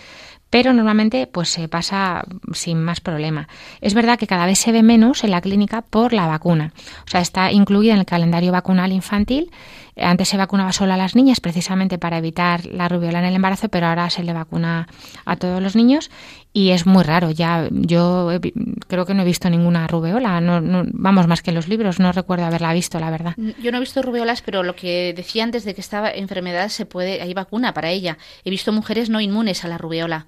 pero 0.49 0.73
normalmente 0.73 1.27
pues 1.27 1.49
se 1.49 1.67
pasa 1.67 2.23
sin 2.53 2.81
más 2.81 3.01
problema. 3.01 3.47
Es 3.81 3.93
verdad 3.93 4.17
que 4.17 4.27
cada 4.27 4.45
vez 4.45 4.59
se 4.59 4.71
ve 4.71 4.83
menos 4.83 5.23
en 5.23 5.31
la 5.31 5.41
clínica 5.41 5.81
por 5.81 6.13
la 6.13 6.27
vacuna. 6.27 6.73
O 7.05 7.09
sea, 7.09 7.21
está 7.21 7.51
incluida 7.51 7.93
en 7.93 7.99
el 7.99 8.05
calendario 8.05 8.51
vacunal 8.51 8.91
infantil 8.91 9.51
Antes 9.99 10.29
se 10.29 10.37
vacunaba 10.37 10.71
solo 10.71 10.93
a 10.93 10.97
las 10.97 11.15
niñas 11.15 11.39
precisamente 11.39 11.97
para 11.97 12.17
evitar 12.17 12.65
la 12.65 12.87
rubiola 12.87 13.19
en 13.19 13.25
el 13.25 13.35
embarazo, 13.35 13.69
pero 13.69 13.87
ahora 13.87 14.09
se 14.09 14.23
le 14.23 14.33
vacuna 14.33 14.87
a 15.25 15.35
todos 15.35 15.61
los 15.61 15.75
niños 15.75 16.11
y 16.53 16.69
es 16.69 16.85
muy 16.85 17.03
raro. 17.03 17.31
Ya 17.31 17.67
yo 17.71 18.39
creo 18.87 19.05
que 19.05 19.13
no 19.13 19.21
he 19.21 19.25
visto 19.25 19.49
ninguna 19.49 19.87
rubeola, 19.87 20.41
no, 20.41 20.83
vamos 20.93 21.27
más 21.27 21.41
que 21.41 21.51
en 21.51 21.55
los 21.55 21.67
libros, 21.67 21.99
no 21.99 22.11
recuerdo 22.11 22.45
haberla 22.45 22.73
visto, 22.73 22.99
la 22.99 23.09
verdad. 23.09 23.33
Yo 23.61 23.71
no 23.71 23.77
he 23.77 23.81
visto 23.81 24.01
rubeolas, 24.01 24.41
pero 24.41 24.63
lo 24.63 24.75
que 24.75 25.13
decía 25.15 25.43
antes 25.43 25.65
de 25.65 25.73
que 25.73 25.81
esta 25.81 26.11
enfermedad 26.11 26.69
se 26.69 26.85
puede, 26.85 27.21
hay 27.21 27.33
vacuna 27.33 27.73
para 27.73 27.89
ella. 27.89 28.17
He 28.43 28.49
visto 28.49 28.71
mujeres 28.71 29.09
no 29.09 29.21
inmunes 29.21 29.65
a 29.65 29.67
la 29.67 29.77
rubeola 29.77 30.27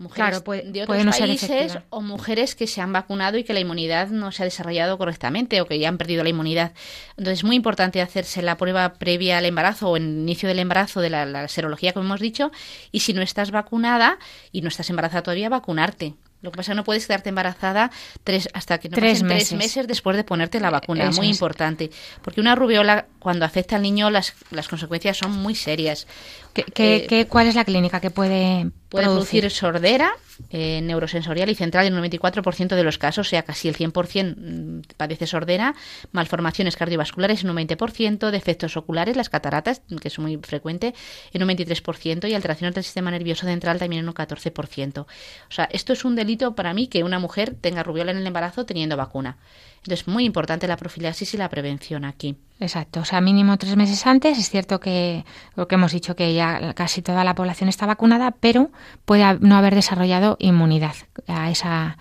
mujeres 0.00 0.42
de 0.42 0.82
otros 0.82 1.18
países 1.18 1.78
o 1.90 2.00
mujeres 2.00 2.54
que 2.54 2.66
se 2.66 2.80
han 2.80 2.92
vacunado 2.92 3.36
y 3.36 3.44
que 3.44 3.52
la 3.52 3.60
inmunidad 3.60 4.08
no 4.08 4.32
se 4.32 4.42
ha 4.42 4.44
desarrollado 4.44 4.96
correctamente 4.98 5.60
o 5.60 5.66
que 5.66 5.78
ya 5.78 5.88
han 5.88 5.98
perdido 5.98 6.24
la 6.24 6.30
inmunidad. 6.30 6.72
Entonces 7.10 7.40
es 7.40 7.44
muy 7.44 7.54
importante 7.54 8.00
hacerse 8.00 8.40
la 8.42 8.56
prueba 8.56 8.94
previa 8.94 9.38
al 9.38 9.44
embarazo 9.44 9.90
o 9.90 9.96
en 9.96 10.20
inicio 10.22 10.48
del 10.48 10.58
embarazo 10.58 11.00
de 11.00 11.10
la, 11.10 11.26
la 11.26 11.48
serología, 11.48 11.92
como 11.92 12.06
hemos 12.06 12.20
dicho, 12.20 12.50
y 12.90 13.00
si 13.00 13.12
no 13.12 13.20
estás 13.20 13.50
vacunada 13.50 14.18
y 14.52 14.62
no 14.62 14.68
estás 14.68 14.88
embarazada 14.88 15.22
todavía, 15.22 15.50
vacunarte. 15.50 16.14
Lo 16.42 16.50
que 16.50 16.56
pasa 16.56 16.72
es 16.72 16.74
que 16.74 16.76
no 16.76 16.84
puedes 16.84 17.06
quedarte 17.06 17.28
embarazada 17.28 17.90
tres, 18.24 18.48
hasta 18.54 18.78
que 18.78 18.88
no 18.88 18.94
tres 18.94 19.22
meses. 19.22 19.48
tres 19.48 19.58
meses 19.58 19.86
después 19.86 20.16
de 20.16 20.24
ponerte 20.24 20.58
la 20.60 20.70
vacuna. 20.70 21.10
muy 21.10 21.28
importante. 21.28 21.90
Porque 22.22 22.40
una 22.40 22.54
rubiola, 22.54 23.06
cuando 23.18 23.44
afecta 23.44 23.76
al 23.76 23.82
niño, 23.82 24.10
las, 24.10 24.34
las 24.50 24.68
consecuencias 24.68 25.18
son 25.18 25.32
muy 25.32 25.54
serias. 25.54 26.06
¿Qué, 26.54 26.64
qué, 26.64 27.06
eh, 27.10 27.26
¿Cuál 27.26 27.46
es 27.46 27.54
la 27.54 27.64
clínica 27.64 28.00
que 28.00 28.10
puede 28.10 28.70
Puede 28.88 29.04
producir, 29.04 29.48
sordera 29.50 30.12
eh, 30.50 30.80
neurosensorial 30.82 31.50
y 31.50 31.54
central 31.54 31.86
en 31.86 31.94
un 31.94 32.04
94% 32.04 32.74
de 32.74 32.82
los 32.82 32.98
casos, 32.98 33.26
o 33.26 33.30
sea, 33.30 33.42
casi 33.42 33.68
el 33.68 33.76
100% 33.76 34.36
mm, 34.36 34.80
padece 34.96 35.26
sordera, 35.26 35.74
malformaciones 36.12 36.76
cardiovasculares 36.76 37.44
en 37.44 37.50
un 37.50 37.56
20%, 37.56 38.30
defectos 38.30 38.76
oculares, 38.76 39.16
las 39.16 39.28
cataratas, 39.28 39.82
que 40.00 40.08
es 40.08 40.18
muy 40.18 40.38
frecuente, 40.38 40.94
en 41.32 41.42
un 41.42 41.48
23% 41.48 42.28
y 42.28 42.34
alteraciones 42.34 42.74
del 42.74 42.84
sistema 42.84 43.10
nervioso 43.10 43.46
central 43.46 43.78
también 43.78 44.02
en 44.02 44.08
un 44.08 44.14
14%. 44.14 45.00
O 45.00 45.06
sea, 45.48 45.68
esto 45.72 45.92
es 45.92 46.04
un 46.04 46.16
delito 46.16 46.54
para 46.54 46.74
mí 46.74 46.88
que 46.88 47.04
una 47.04 47.18
mujer 47.18 47.54
tenga 47.60 47.82
rubiola 47.82 48.12
en 48.12 48.18
el 48.18 48.26
embarazo 48.26 48.64
teniendo 48.66 48.96
vacuna. 48.96 49.38
Entonces, 49.82 50.06
muy 50.06 50.24
importante 50.24 50.68
la 50.68 50.76
profilaxis 50.76 51.32
y 51.34 51.36
la 51.38 51.48
prevención 51.48 52.04
aquí. 52.04 52.36
Exacto, 52.58 53.00
o 53.00 53.04
sea, 53.06 53.22
mínimo 53.22 53.56
tres 53.56 53.76
meses 53.76 54.06
antes. 54.06 54.38
Es 54.38 54.50
cierto 54.50 54.78
que 54.78 55.24
lo 55.56 55.68
que 55.68 55.76
hemos 55.76 55.92
dicho 55.92 56.14
que 56.14 56.34
ya 56.34 56.74
casi 56.74 57.00
toda 57.00 57.24
la 57.24 57.34
población 57.34 57.70
está 57.70 57.86
vacunada, 57.86 58.32
pero 58.32 58.70
puede 59.06 59.38
no 59.40 59.56
haber 59.56 59.74
desarrollado 59.74 60.36
inmunidad 60.38 60.94
a 61.26 61.50
esa. 61.50 61.96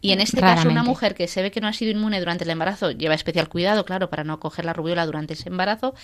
Y 0.00 0.12
en 0.12 0.20
este 0.20 0.40
caso, 0.40 0.68
una 0.68 0.82
mujer 0.82 1.14
que 1.14 1.28
se 1.28 1.42
ve 1.42 1.50
que 1.50 1.60
no 1.60 1.68
ha 1.68 1.72
sido 1.72 1.92
inmune 1.92 2.18
durante 2.18 2.44
el 2.44 2.50
embarazo 2.50 2.90
lleva 2.90 3.14
especial 3.14 3.48
cuidado, 3.48 3.84
claro, 3.84 4.08
para 4.08 4.24
no 4.24 4.40
coger 4.40 4.64
la 4.64 4.72
rubiola 4.72 5.04
durante 5.04 5.34
ese 5.34 5.50
embarazo 5.50 5.94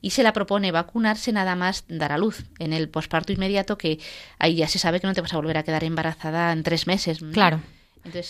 y 0.00 0.10
se 0.10 0.22
la 0.22 0.32
propone 0.32 0.72
vacunarse 0.72 1.32
nada 1.32 1.54
más 1.54 1.84
dar 1.86 2.12
a 2.12 2.18
luz 2.18 2.44
en 2.58 2.72
el 2.72 2.88
posparto 2.88 3.32
inmediato, 3.32 3.76
que 3.76 4.00
ahí 4.38 4.56
ya 4.56 4.68
se 4.68 4.78
sabe 4.78 5.00
que 5.00 5.06
no 5.06 5.12
te 5.12 5.20
vas 5.20 5.34
a 5.34 5.36
volver 5.36 5.58
a 5.58 5.62
quedar 5.64 5.84
embarazada 5.84 6.50
en 6.50 6.62
tres 6.62 6.86
meses. 6.86 7.20
Claro 7.32 7.60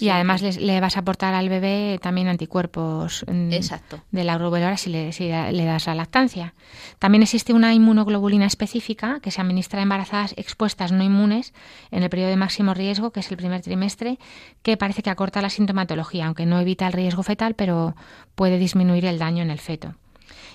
y 0.00 0.08
además 0.10 0.42
le, 0.42 0.80
vas 0.80 0.96
a 0.96 1.00
aportar 1.00 1.34
al 1.34 1.48
bebé 1.48 1.98
también 2.02 2.28
anticuerpos 2.28 3.24
mm, 3.26 3.52
Exacto. 3.52 4.02
de 4.10 4.24
la 4.24 4.36
rubéola 4.36 4.76
si 4.76 4.90
le, 4.90 5.12
si 5.12 5.28
le 5.28 5.64
das 5.64 5.86
la 5.86 5.94
lactancia. 5.94 6.54
También 6.98 7.22
existe 7.22 7.52
una 7.52 7.72
inmunoglobulina 7.72 8.46
específica 8.46 9.20
que 9.20 9.30
se 9.30 9.40
administra 9.40 9.80
a 9.80 9.82
embarazadas 9.82 10.34
expuestas 10.36 10.92
no 10.92 11.02
inmunes 11.02 11.54
en 11.90 12.02
el 12.02 12.10
periodo 12.10 12.30
de 12.30 12.36
máximo 12.36 12.74
riesgo, 12.74 13.10
que 13.12 13.20
es 13.20 13.30
el 13.30 13.36
primer 13.36 13.62
trimestre, 13.62 14.18
que 14.62 14.76
parece 14.76 15.02
que 15.02 15.10
acorta 15.10 15.42
la 15.42 15.50
sintomatología, 15.50 16.26
aunque 16.26 16.46
no 16.46 16.60
evita 16.60 16.86
el 16.86 16.92
riesgo 16.92 17.22
fetal, 17.22 17.54
pero 17.54 17.96
puede 18.34 18.58
disminuir 18.58 19.06
el 19.06 19.18
daño 19.18 19.42
en 19.42 19.50
el 19.50 19.58
feto. 19.58 19.94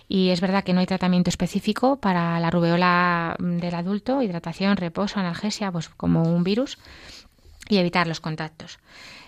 Y 0.10 0.30
es 0.30 0.40
verdad 0.40 0.64
que 0.64 0.74
no 0.74 0.80
hay 0.80 0.86
tratamiento 0.86 1.30
específico 1.30 1.98
para 1.98 2.40
la 2.40 2.50
rubeola 2.50 3.36
del 3.40 3.76
adulto, 3.76 4.22
hidratación, 4.22 4.78
reposo, 4.78 5.20
analgesia, 5.20 5.72
pues 5.72 5.90
como 5.90 6.24
un 6.24 6.44
virus 6.44 6.78
y 7.70 7.78
evitar 7.78 8.08
los 8.08 8.20
contactos. 8.20 8.80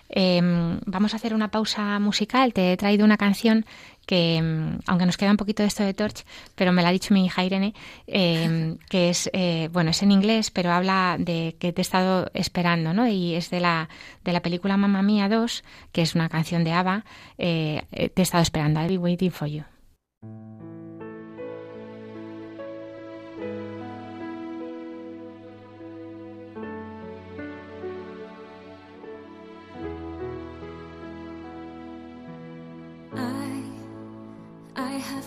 Em, 0.09 0.79
vamos 0.85 1.13
a 1.13 1.17
hacer 1.17 1.33
una 1.33 1.51
pausa 1.51 1.99
musical. 1.99 2.51
Te 2.51 2.73
he 2.73 2.77
traído 2.77 3.05
una 3.05 3.17
canción 3.17 3.65
que, 4.07 4.37
em, 4.37 4.79
aunque 4.87 5.05
nos 5.05 5.17
queda 5.17 5.29
un 5.29 5.37
poquito 5.37 5.61
de 5.61 5.67
esto 5.67 5.83
de 5.83 5.93
Torch, 5.93 6.25
pero 6.55 6.71
me 6.71 6.81
la 6.81 6.89
ha 6.89 6.91
dicho 6.91 7.13
mi 7.13 7.25
hija 7.25 7.43
Irene, 7.43 7.75
em, 8.07 8.77
que 8.89 9.11
es, 9.11 9.29
eh, 9.33 9.69
bueno, 9.71 9.91
es 9.91 10.01
en 10.01 10.11
inglés, 10.11 10.49
pero 10.49 10.71
habla 10.71 11.17
de 11.19 11.55
que 11.59 11.71
te 11.71 11.81
he 11.81 11.83
estado 11.83 12.31
esperando, 12.33 12.91
¿no? 12.91 13.07
Y 13.07 13.35
es 13.35 13.51
de 13.51 13.59
la, 13.59 13.87
de 14.23 14.33
la 14.33 14.41
película 14.41 14.77
Mamma 14.77 15.03
Mía 15.03 15.29
2, 15.29 15.63
que 15.91 16.01
es 16.01 16.15
una 16.15 16.27
canción 16.27 16.63
de 16.63 16.71
ABBA, 16.71 17.05
eh, 17.37 17.83
eh, 17.91 18.09
te 18.09 18.21
he 18.21 18.23
estado 18.23 18.41
esperando, 18.41 18.81
I'll 18.81 18.89
be 18.89 18.97
waiting 18.97 19.31
for 19.31 19.47
you. 19.47 19.63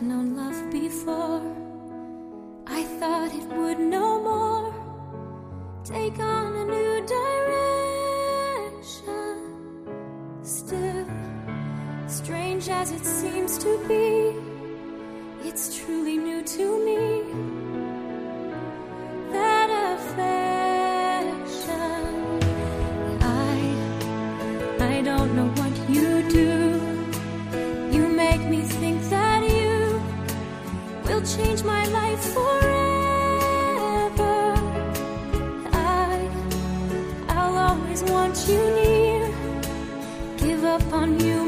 Known 0.01 0.35
love 0.37 0.71
before. 0.71 1.43
I 2.67 2.85
thought 2.99 3.35
it 3.35 3.47
would 3.59 3.79
no 3.79 4.23
more 4.23 4.73
take 5.85 6.19
on 6.19 6.57
a 6.57 6.65
new 6.65 7.07
direction. 7.17 9.03
Still, 10.43 11.07
strange 12.07 12.69
as 12.69 12.93
it 12.93 13.05
seems 13.05 13.59
to 13.59 13.79
be, 13.87 14.35
it's 15.47 15.77
truly 15.77 16.17
new 16.17 16.43
to 16.43 16.85
me. 16.87 17.23
That 19.33 19.69
affection, 19.95 20.42
change 31.37 31.63
my 31.65 31.85
life 31.87 32.21
forever. 32.35 32.55
I, 35.73 36.29
I'll 37.29 37.57
always 37.69 38.03
want 38.03 38.37
you 38.49 38.59
near. 38.79 39.31
Give 40.37 40.65
up 40.65 40.93
on 40.93 41.19
you, 41.21 41.45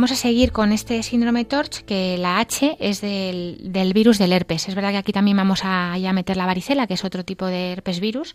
vamos 0.00 0.12
a 0.12 0.16
seguir 0.16 0.50
con 0.50 0.72
este 0.72 1.02
síndrome 1.02 1.44
TORCH, 1.44 1.82
que 1.82 2.16
la 2.16 2.38
H 2.38 2.78
es 2.80 3.02
del, 3.02 3.92
virus 3.92 4.16
del 4.16 4.32
herpes. 4.32 4.66
Es 4.66 4.74
verdad 4.74 4.92
que 4.92 4.96
aquí 4.96 5.12
también 5.12 5.36
vamos 5.36 5.62
a, 5.62 5.92
a 5.92 6.12
meter 6.14 6.38
la 6.38 6.46
varicela, 6.46 6.86
que 6.86 6.94
es 6.94 7.04
otro 7.04 7.22
tipo 7.22 7.44
de 7.44 7.72
herpes 7.72 8.00
virus 8.00 8.34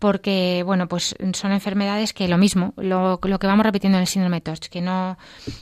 porque 0.00 0.62
bueno 0.64 0.88
pues 0.88 1.14
son 1.34 1.52
enfermedades 1.52 2.12
que 2.14 2.26
lo 2.26 2.38
mismo 2.38 2.72
lo, 2.76 3.20
que 3.20 3.46
vamos 3.46 3.64
repitiendo 3.64 3.98
en 3.98 4.02
el 4.02 4.08
síndrome 4.08 4.40
TORCH 4.40 4.68
que 4.68 4.80
no 4.80 5.18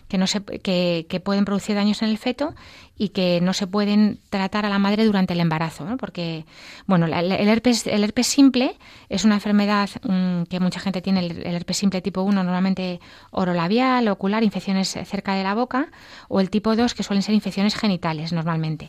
que 0.07 0.17
no 0.17 0.27
se 0.29 0.43
que, 0.43 1.07
que, 1.09 1.21
pueden 1.21 1.45
producir 1.45 1.75
daños 1.75 2.03
en 2.03 2.09
el 2.09 2.19
feto 2.19 2.55
y 2.97 3.09
que 3.09 3.41
no 3.41 3.53
se 3.53 3.67
pueden 3.67 4.21
tratar 4.31 4.65
a 4.65 4.69
la 4.69 4.79
madre 4.79 5.05
durante 5.05 5.35
el 5.35 5.41
embarazo 5.41 5.85
¿no? 5.85 5.97
porque 5.97 6.47
bueno 6.87 7.07
el 7.07 7.33
herpes 7.33 7.89
el 7.89 8.05
herpes 8.05 8.29
simple 8.29 8.77
es 9.09 9.25
una 9.25 9.35
enfermedad 9.35 9.91
mm, 10.05 10.45
que 10.45 10.61
mucha 10.61 10.79
gente 10.79 11.03
tiene 11.03 11.27
el, 11.27 11.45
herpes 11.45 11.77
simple 11.77 12.01
tipo 12.01 12.23
1 12.23 12.45
normalmente 12.45 13.01
orolabial 13.33 14.07
ocular 14.07 14.45
infecciones 14.45 14.97
cerca 15.05 15.35
de 15.35 15.43
la 15.43 15.55
boca 15.55 15.89
o 16.29 16.39
el 16.39 16.49
tipo 16.49 16.77
2 16.77 16.95
que 16.95 17.03
suelen 17.03 17.25
ser 17.25 17.35
infecciones 17.35 17.75
genitales 17.75 18.33
normalmente 18.33 18.89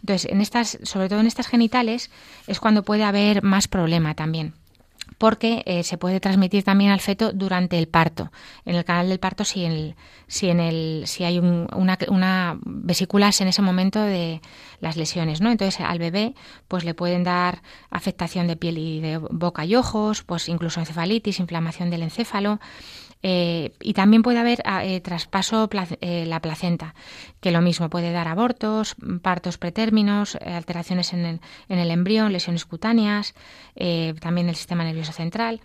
entonces 0.00 0.32
en 0.32 0.40
estas 0.40 0.78
sobre 0.84 1.10
todo 1.10 1.20
en 1.20 1.26
estas 1.26 1.48
genitales 1.48 2.10
es 2.46 2.60
cuando 2.60 2.82
puede 2.82 3.04
haber 3.04 3.42
más 3.42 3.68
problema 3.68 4.14
también 4.14 4.54
porque 5.18 5.62
eh, 5.66 5.82
se 5.82 5.98
puede 5.98 6.20
transmitir 6.20 6.62
también 6.62 6.90
al 6.90 7.00
feto 7.00 7.32
durante 7.32 7.78
el 7.78 7.88
parto. 7.88 8.30
En 8.64 8.74
el 8.74 8.84
canal 8.84 9.08
del 9.08 9.18
parto, 9.18 9.44
si, 9.44 9.64
en 9.64 9.96
si, 10.26 10.48
en 10.48 10.60
el, 10.60 11.04
si 11.06 11.24
hay 11.24 11.38
una, 11.38 11.98
una 12.08 12.58
vesículas 12.64 13.40
en 13.40 13.48
ese 13.48 13.62
momento 13.62 14.00
de 14.00 14.40
las 14.80 14.96
lesiones, 14.96 15.40
¿no? 15.40 15.50
Entonces 15.50 15.80
al 15.80 15.98
bebé 15.98 16.34
pues 16.68 16.84
le 16.84 16.94
pueden 16.94 17.24
dar 17.24 17.62
afectación 17.90 18.46
de 18.46 18.56
piel 18.56 18.78
y 18.78 19.00
de 19.00 19.18
boca 19.18 19.64
y 19.64 19.74
ojos, 19.74 20.22
pues 20.22 20.48
incluso 20.48 20.80
encefalitis, 20.80 21.40
inflamación 21.40 21.90
del 21.90 22.02
encéfalo. 22.02 22.60
Eh, 23.22 23.72
y 23.80 23.94
también 23.94 24.22
puede 24.22 24.38
haber 24.38 24.60
ah, 24.64 24.84
eh, 24.84 25.00
traspaso 25.00 25.68
eh, 26.00 26.24
la 26.26 26.40
placenta, 26.40 26.94
que 27.40 27.50
lo 27.50 27.60
mismo 27.60 27.90
puede 27.90 28.12
dar 28.12 28.28
abortos, 28.28 28.94
partos 29.22 29.58
pretérminos, 29.58 30.36
alteraciones 30.36 31.12
en 31.12 31.24
el, 31.24 31.40
en 31.68 31.78
el 31.78 31.90
embrión, 31.90 32.32
lesiones 32.32 32.64
cutáneas, 32.64 33.34
también 34.20 34.48
el 34.48 34.56
sistema 34.56 34.84
nervioso 34.84 35.12
central 35.12 35.60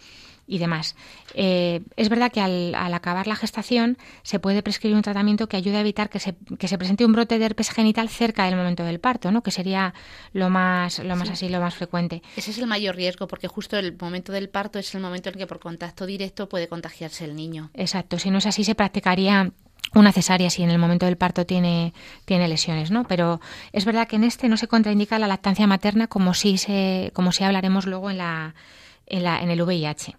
y 0.51 0.57
demás. 0.57 0.95
Eh, 1.33 1.81
es 1.95 2.09
verdad 2.09 2.29
que 2.29 2.41
al, 2.41 2.75
acabar 2.93 3.25
la 3.25 3.37
gestación 3.37 3.97
se 4.21 4.37
puede 4.37 4.61
prescribir 4.61 4.97
un 4.97 5.01
tratamiento 5.01 5.47
que 5.47 5.55
ayude 5.55 5.77
a 5.77 5.79
evitar 5.79 6.09
que 6.09 6.19
se, 6.19 6.35
que 6.59 6.67
se, 6.67 6.77
presente 6.77 7.05
un 7.05 7.13
brote 7.13 7.39
de 7.39 7.45
herpes 7.45 7.69
genital 7.69 8.09
cerca 8.09 8.43
del 8.43 8.57
momento 8.57 8.83
del 8.83 8.99
parto, 8.99 9.31
¿no? 9.31 9.43
que 9.43 9.51
sería 9.51 9.93
lo 10.33 10.49
más, 10.49 10.99
lo 10.99 11.15
más 11.15 11.29
así, 11.29 11.47
lo 11.47 11.61
más 11.61 11.75
frecuente. 11.75 12.21
Ese 12.35 12.51
es 12.51 12.57
el 12.57 12.67
mayor 12.67 12.97
riesgo 12.97 13.27
porque 13.27 13.47
justo 13.47 13.77
el 13.77 13.95
momento 13.97 14.33
del 14.33 14.49
parto 14.49 14.77
es 14.77 14.93
el 14.93 14.99
momento 14.99 15.29
en 15.29 15.35
que 15.35 15.47
por 15.47 15.59
contacto 15.59 16.05
directo 16.05 16.49
puede 16.49 16.67
contagiarse 16.67 17.23
el 17.23 17.33
niño. 17.33 17.71
Exacto, 17.73 18.19
si 18.19 18.29
no 18.29 18.39
es 18.39 18.45
así 18.45 18.65
se 18.65 18.75
practicaría 18.75 19.53
una 19.93 20.11
cesárea 20.11 20.49
si 20.49 20.63
en 20.63 20.69
el 20.69 20.79
momento 20.79 21.05
del 21.05 21.17
parto 21.17 21.45
tiene, 21.45 21.93
tiene 22.25 22.49
lesiones, 22.49 22.91
¿no? 22.91 23.05
Pero 23.05 23.39
es 23.71 23.85
verdad 23.85 24.07
que 24.07 24.17
en 24.17 24.25
este 24.25 24.49
no 24.49 24.57
se 24.57 24.67
contraindica 24.67 25.17
la 25.17 25.27
lactancia 25.27 25.65
materna 25.65 26.07
como 26.07 26.33
si 26.33 26.57
se, 26.57 27.11
como 27.13 27.31
si 27.31 27.43
hablaremos 27.43 27.85
luego 27.85 28.09
en 28.09 28.17
la, 28.17 28.53
en, 29.07 29.23
la, 29.23 29.41
en 29.41 29.49
el 29.49 29.61
VIH. 29.61 30.15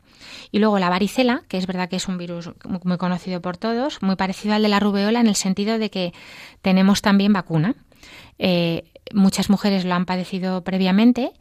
Y 0.50 0.58
luego 0.58 0.78
la 0.78 0.90
varicela, 0.90 1.42
que 1.48 1.58
es 1.58 1.66
verdad 1.66 1.88
que 1.88 1.96
es 1.96 2.08
un 2.08 2.18
virus 2.18 2.50
muy 2.84 2.96
conocido 2.98 3.40
por 3.40 3.56
todos, 3.56 4.02
muy 4.02 4.16
parecido 4.16 4.54
al 4.54 4.62
de 4.62 4.68
la 4.68 4.80
rubeola 4.80 5.20
en 5.20 5.26
el 5.26 5.36
sentido 5.36 5.78
de 5.78 5.90
que 5.90 6.12
tenemos 6.62 7.02
también 7.02 7.32
vacuna. 7.32 7.74
Eh, 8.38 8.84
muchas 9.12 9.50
mujeres 9.50 9.84
lo 9.84 9.94
han 9.94 10.06
padecido 10.06 10.64
previamente. 10.64 11.32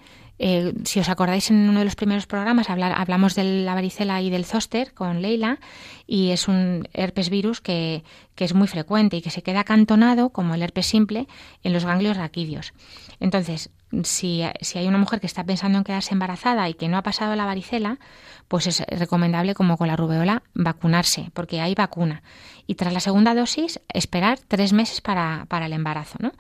Eh, 0.44 0.74
si 0.86 1.00
os 1.00 1.10
acordáis 1.10 1.52
en 1.52 1.70
uno 1.70 1.80
de 1.80 1.86
los 1.86 1.96
primeros 1.96 2.26
programas 2.26 2.68
hablamos 2.72 3.36
de 3.36 3.44
la 3.44 3.76
varicela 3.76 4.24
y 4.24 4.32
del 4.32 4.46
zóster 4.46 4.92
con 4.92 5.22
Leila 5.22 5.60
y 6.08 6.32
es 6.32 6.48
un 6.48 6.88
herpes 6.94 7.30
virus 7.30 7.62
que, 7.62 8.04
que, 8.34 8.46
es 8.46 8.56
muy 8.56 8.68
frecuente 8.68 9.18
y 9.18 9.22
que 9.22 9.30
se 9.30 9.44
queda 9.44 9.60
acantonado 9.60 10.32
como 10.32 10.56
el 10.56 10.64
herpes 10.64 10.88
simple 10.88 11.28
en 11.64 11.74
los 11.74 11.86
ganglios 11.86 12.18
raquídeos. 12.18 12.74
Entonces, 13.20 13.70
si, 14.04 14.44
si, 14.62 14.80
hay 14.80 14.88
una 14.88 14.98
mujer 14.98 15.20
que 15.20 15.28
está 15.28 15.44
pensando 15.44 15.78
en 15.78 15.84
quedarse 15.84 16.14
embarazada 16.14 16.68
y 16.70 16.74
que 16.74 16.88
no 16.88 16.98
ha 16.98 17.04
pasado 17.04 17.36
la 17.36 17.46
varicela, 17.46 18.00
pues 18.48 18.68
es 18.68 18.82
recomendable, 18.88 19.54
como 19.54 19.78
con 19.78 19.88
la 19.88 19.96
rubeola, 19.96 20.44
vacunarse, 20.54 21.30
porque 21.34 21.62
hay 21.62 21.76
vacuna. 21.76 22.24
Y 22.68 22.76
tras 22.76 22.94
la 22.94 23.00
segunda 23.00 23.34
dosis, 23.34 23.80
esperar 23.94 24.40
tres 24.48 24.74
meses 24.74 25.02
para, 25.02 25.46
para 25.48 25.66
el 25.66 25.74
embarazo. 25.74 26.18
¿no? 26.20 26.32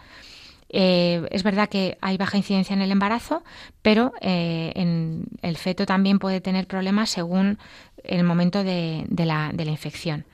Eh, 0.73 1.27
es 1.31 1.43
verdad 1.43 1.67
que 1.67 1.97
hay 2.01 2.17
baja 2.17 2.37
incidencia 2.37 2.73
en 2.73 2.81
el 2.81 2.91
embarazo, 2.91 3.43
pero 3.81 4.13
eh, 4.21 4.71
en 4.75 5.25
el 5.41 5.57
feto 5.57 5.85
también 5.85 6.17
puede 6.17 6.39
tener 6.39 6.65
problemas 6.65 7.09
según 7.09 7.59
el 8.03 8.23
momento 8.23 8.63
de, 8.63 9.05
la, 9.09 9.51
de 9.53 9.65
la 9.65 9.71
infección. 9.71 10.25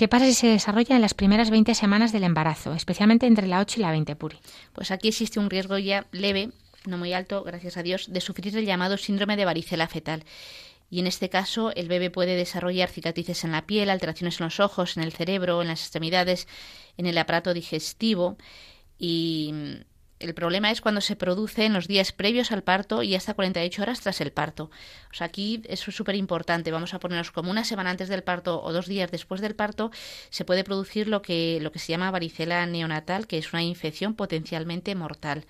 ¿Qué 0.00 0.08
pasa 0.08 0.24
si 0.24 0.32
se 0.32 0.46
desarrolla 0.46 0.96
en 0.96 1.02
las 1.02 1.12
primeras 1.12 1.50
20 1.50 1.74
semanas 1.74 2.10
del 2.10 2.24
embarazo, 2.24 2.72
especialmente 2.72 3.26
entre 3.26 3.46
la 3.46 3.60
8 3.60 3.80
y 3.80 3.82
la 3.82 3.90
20 3.90 4.16
puri? 4.16 4.38
Pues 4.72 4.90
aquí 4.92 5.08
existe 5.08 5.38
un 5.38 5.50
riesgo 5.50 5.76
ya 5.76 6.06
leve, 6.10 6.52
no 6.86 6.96
muy 6.96 7.12
alto, 7.12 7.44
gracias 7.44 7.76
a 7.76 7.82
Dios, 7.82 8.10
de 8.10 8.22
sufrir 8.22 8.56
el 8.56 8.64
llamado 8.64 8.96
síndrome 8.96 9.36
de 9.36 9.44
varicela 9.44 9.88
fetal. 9.88 10.24
Y 10.88 11.00
en 11.00 11.06
este 11.06 11.28
caso, 11.28 11.74
el 11.76 11.86
bebé 11.86 12.08
puede 12.08 12.34
desarrollar 12.34 12.88
cicatrices 12.88 13.44
en 13.44 13.52
la 13.52 13.66
piel, 13.66 13.90
alteraciones 13.90 14.40
en 14.40 14.46
los 14.46 14.58
ojos, 14.58 14.96
en 14.96 15.02
el 15.02 15.12
cerebro, 15.12 15.60
en 15.60 15.68
las 15.68 15.82
extremidades, 15.82 16.48
en 16.96 17.04
el 17.04 17.18
aparato 17.18 17.52
digestivo. 17.52 18.38
Y 18.98 19.52
el 20.20 20.34
problema 20.34 20.70
es 20.70 20.82
cuando 20.82 21.00
se 21.00 21.16
produce 21.16 21.64
en 21.64 21.72
los 21.72 21.88
días 21.88 22.12
previos 22.12 22.52
al 22.52 22.62
parto 22.62 23.02
y 23.02 23.14
hasta 23.14 23.34
48 23.34 23.82
horas 23.82 24.00
tras 24.00 24.20
el 24.20 24.32
parto. 24.32 24.70
O 25.10 25.14
sea, 25.14 25.26
aquí 25.26 25.62
es 25.66 25.80
súper 25.80 26.14
importante. 26.14 26.70
Vamos 26.70 26.92
a 26.92 27.00
ponernos 27.00 27.30
como 27.30 27.50
una 27.50 27.64
semana 27.64 27.90
antes 27.90 28.08
del 28.08 28.22
parto 28.22 28.62
o 28.62 28.72
dos 28.72 28.86
días 28.86 29.10
después 29.10 29.40
del 29.40 29.56
parto, 29.56 29.90
se 30.28 30.44
puede 30.44 30.62
producir 30.62 31.08
lo 31.08 31.22
que, 31.22 31.58
lo 31.62 31.72
que 31.72 31.78
se 31.78 31.92
llama 31.92 32.10
varicela 32.10 32.64
neonatal, 32.66 33.26
que 33.26 33.38
es 33.38 33.52
una 33.52 33.62
infección 33.62 34.14
potencialmente 34.14 34.94
mortal. 34.94 35.46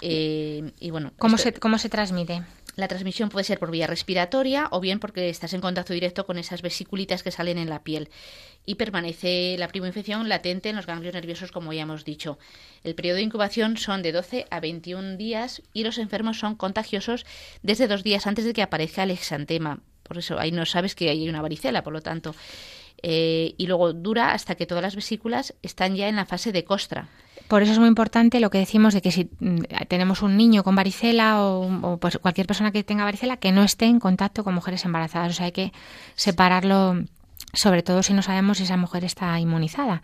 Eh, 0.00 0.70
y 0.78 0.90
bueno, 0.90 1.12
¿Cómo, 1.18 1.38
se, 1.38 1.54
¿Cómo 1.54 1.78
se 1.78 1.88
transmite? 1.88 2.42
La 2.78 2.86
transmisión 2.86 3.28
puede 3.28 3.42
ser 3.42 3.58
por 3.58 3.72
vía 3.72 3.88
respiratoria 3.88 4.68
o 4.70 4.78
bien 4.78 5.00
porque 5.00 5.30
estás 5.30 5.52
en 5.52 5.60
contacto 5.60 5.92
directo 5.94 6.24
con 6.24 6.38
esas 6.38 6.62
vesiculitas 6.62 7.24
que 7.24 7.32
salen 7.32 7.58
en 7.58 7.68
la 7.68 7.82
piel 7.82 8.08
y 8.64 8.76
permanece 8.76 9.56
la 9.58 9.68
infección 9.74 10.28
latente 10.28 10.68
en 10.68 10.76
los 10.76 10.86
ganglios 10.86 11.12
nerviosos, 11.12 11.50
como 11.50 11.72
ya 11.72 11.82
hemos 11.82 12.04
dicho. 12.04 12.38
El 12.84 12.94
periodo 12.94 13.16
de 13.16 13.22
incubación 13.22 13.78
son 13.78 14.02
de 14.02 14.12
12 14.12 14.46
a 14.48 14.60
21 14.60 15.16
días 15.16 15.60
y 15.72 15.82
los 15.82 15.98
enfermos 15.98 16.38
son 16.38 16.54
contagiosos 16.54 17.26
desde 17.64 17.88
dos 17.88 18.04
días 18.04 18.28
antes 18.28 18.44
de 18.44 18.52
que 18.52 18.62
aparezca 18.62 19.02
el 19.02 19.10
exantema. 19.10 19.80
Por 20.04 20.18
eso 20.18 20.38
ahí 20.38 20.52
no 20.52 20.64
sabes 20.64 20.94
que 20.94 21.10
hay 21.10 21.28
una 21.28 21.42
varicela, 21.42 21.82
por 21.82 21.92
lo 21.92 22.00
tanto. 22.00 22.36
Eh, 23.02 23.54
y 23.58 23.66
luego 23.66 23.92
dura 23.92 24.30
hasta 24.34 24.54
que 24.54 24.66
todas 24.66 24.82
las 24.82 24.94
vesículas 24.94 25.52
están 25.62 25.96
ya 25.96 26.06
en 26.06 26.14
la 26.14 26.26
fase 26.26 26.52
de 26.52 26.62
costra. 26.62 27.08
Por 27.48 27.62
eso 27.62 27.72
es 27.72 27.78
muy 27.78 27.88
importante 27.88 28.40
lo 28.40 28.50
que 28.50 28.58
decimos 28.58 28.92
de 28.92 29.00
que 29.00 29.10
si 29.10 29.30
mm, 29.40 29.60
tenemos 29.88 30.22
un 30.22 30.36
niño 30.36 30.62
con 30.62 30.76
varicela 30.76 31.42
o, 31.42 31.96
pues 31.98 32.18
cualquier 32.18 32.46
persona 32.46 32.70
que 32.70 32.84
tenga 32.84 33.04
varicela, 33.04 33.38
que 33.38 33.52
no 33.52 33.62
esté 33.62 33.86
en 33.86 34.00
contacto 34.00 34.44
con 34.44 34.54
mujeres 34.54 34.84
embarazadas. 34.84 35.32
O 35.32 35.34
sea, 35.34 35.46
hay 35.46 35.52
que 35.52 35.72
separarlo 36.14 37.04
sobre 37.54 37.82
todo 37.82 38.02
si 38.02 38.12
no 38.12 38.20
sabemos 38.20 38.58
si 38.58 38.64
esa 38.64 38.76
mujer 38.76 39.04
está 39.04 39.40
inmunizada. 39.40 40.02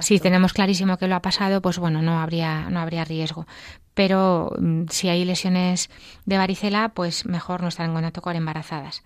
Si 0.00 0.18
tenemos 0.18 0.54
clarísimo 0.54 0.96
que 0.96 1.08
lo 1.08 1.14
ha 1.14 1.20
pasado, 1.20 1.60
pues 1.60 1.78
bueno, 1.78 2.00
no 2.00 2.18
habría, 2.20 2.70
no 2.70 2.80
habría 2.80 3.04
riesgo. 3.04 3.46
Pero 3.92 4.50
mm, 4.58 4.84
si 4.88 5.10
hay 5.10 5.24
lesiones 5.26 5.90
de 6.24 6.38
varicela, 6.38 6.90
pues 6.90 7.26
mejor 7.26 7.60
no 7.60 7.68
estar 7.68 7.86
en 7.86 7.92
contacto 7.92 8.22
con 8.22 8.36
embarazadas. 8.36 9.02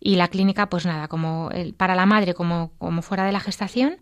Y 0.00 0.16
la 0.16 0.28
clínica, 0.28 0.70
pues 0.70 0.86
nada, 0.86 1.08
como 1.08 1.50
para 1.76 1.94
la 1.94 2.06
madre 2.06 2.32
como, 2.32 2.72
como 2.78 3.02
fuera 3.02 3.24
de 3.24 3.32
la 3.32 3.40
gestación, 3.40 3.98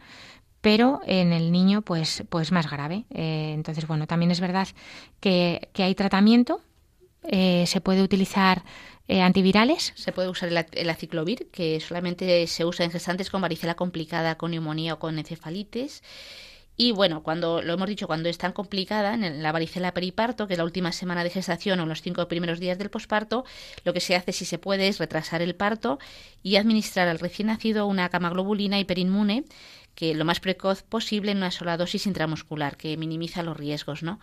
pero 0.61 1.01
en 1.07 1.33
el 1.33 1.53
niño 1.53 1.83
pues, 1.83 2.25
pues 2.29 2.53
más 2.53 2.71
grave. 2.71 3.05
Eh, 3.11 3.53
entonces, 3.55 3.87
bueno, 3.87 4.07
también 4.07 4.31
es 4.31 4.41
verdad 4.41 4.69
que, 5.21 5.69
hay 5.77 5.95
tratamiento, 5.95 6.61
eh, 7.25 7.65
se 7.67 7.81
puede 7.81 8.03
utilizar 8.03 8.65
eh, 9.07 9.23
antivirales. 9.23 9.93
Se 9.97 10.13
puede 10.13 10.29
usar 10.29 10.51
el, 10.51 10.91
aciclovir, 10.91 11.49
que 11.51 11.81
solamente 11.81 12.47
se 12.47 12.65
usa 12.65 12.85
en 12.85 12.91
gestantes 12.91 13.31
con 13.31 13.41
varicela 13.41 13.75
complicada, 13.75 14.37
con 14.37 14.51
neumonía 14.51 14.95
o 14.95 14.99
con 14.99 15.19
encefalitis. 15.19 16.03
Y 16.81 16.93
bueno, 16.93 17.25
cuando 17.25 17.61
lo 17.61 17.73
hemos 17.73 17.89
dicho, 17.89 18.07
cuando 18.07 18.29
es 18.29 18.39
tan 18.39 18.53
complicada, 18.53 19.15
en 19.15 19.43
la 19.43 19.51
varicela 19.51 19.93
periparto, 19.95 20.47
que 20.47 20.55
es 20.55 20.59
la 20.59 20.65
última 20.65 20.93
semana 20.93 21.25
de 21.25 21.31
gestación 21.31 21.81
o 21.81 21.87
los 21.87 22.03
cinco 22.03 22.29
primeros 22.29 22.61
días 22.61 22.79
del 22.79 22.89
posparto, 22.89 23.45
lo 23.83 23.93
que 23.93 23.99
se 24.01 24.15
hace, 24.15 24.33
si 24.33 24.45
se 24.45 24.59
puede, 24.59 24.87
es 24.87 24.99
retrasar 24.99 25.43
el 25.43 25.57
parto 25.57 25.99
y 26.45 26.55
administrar 26.55 27.09
al 27.09 27.19
recién 27.19 27.49
nacido 27.49 27.87
una 27.89 28.09
camaglobulina 28.11 28.79
hiperinmune 28.79 29.45
que 29.99 30.15
lo 30.15 30.25
más 30.25 30.39
precoz 30.39 30.85
posible 30.85 31.33
en 31.33 31.39
una 31.39 31.51
sola 31.51 31.77
dosis 31.77 32.07
intramuscular, 32.07 32.77
que 32.77 32.97
minimiza 32.97 33.43
los 33.43 33.57
riesgos, 33.57 34.05
¿no? 34.05 34.21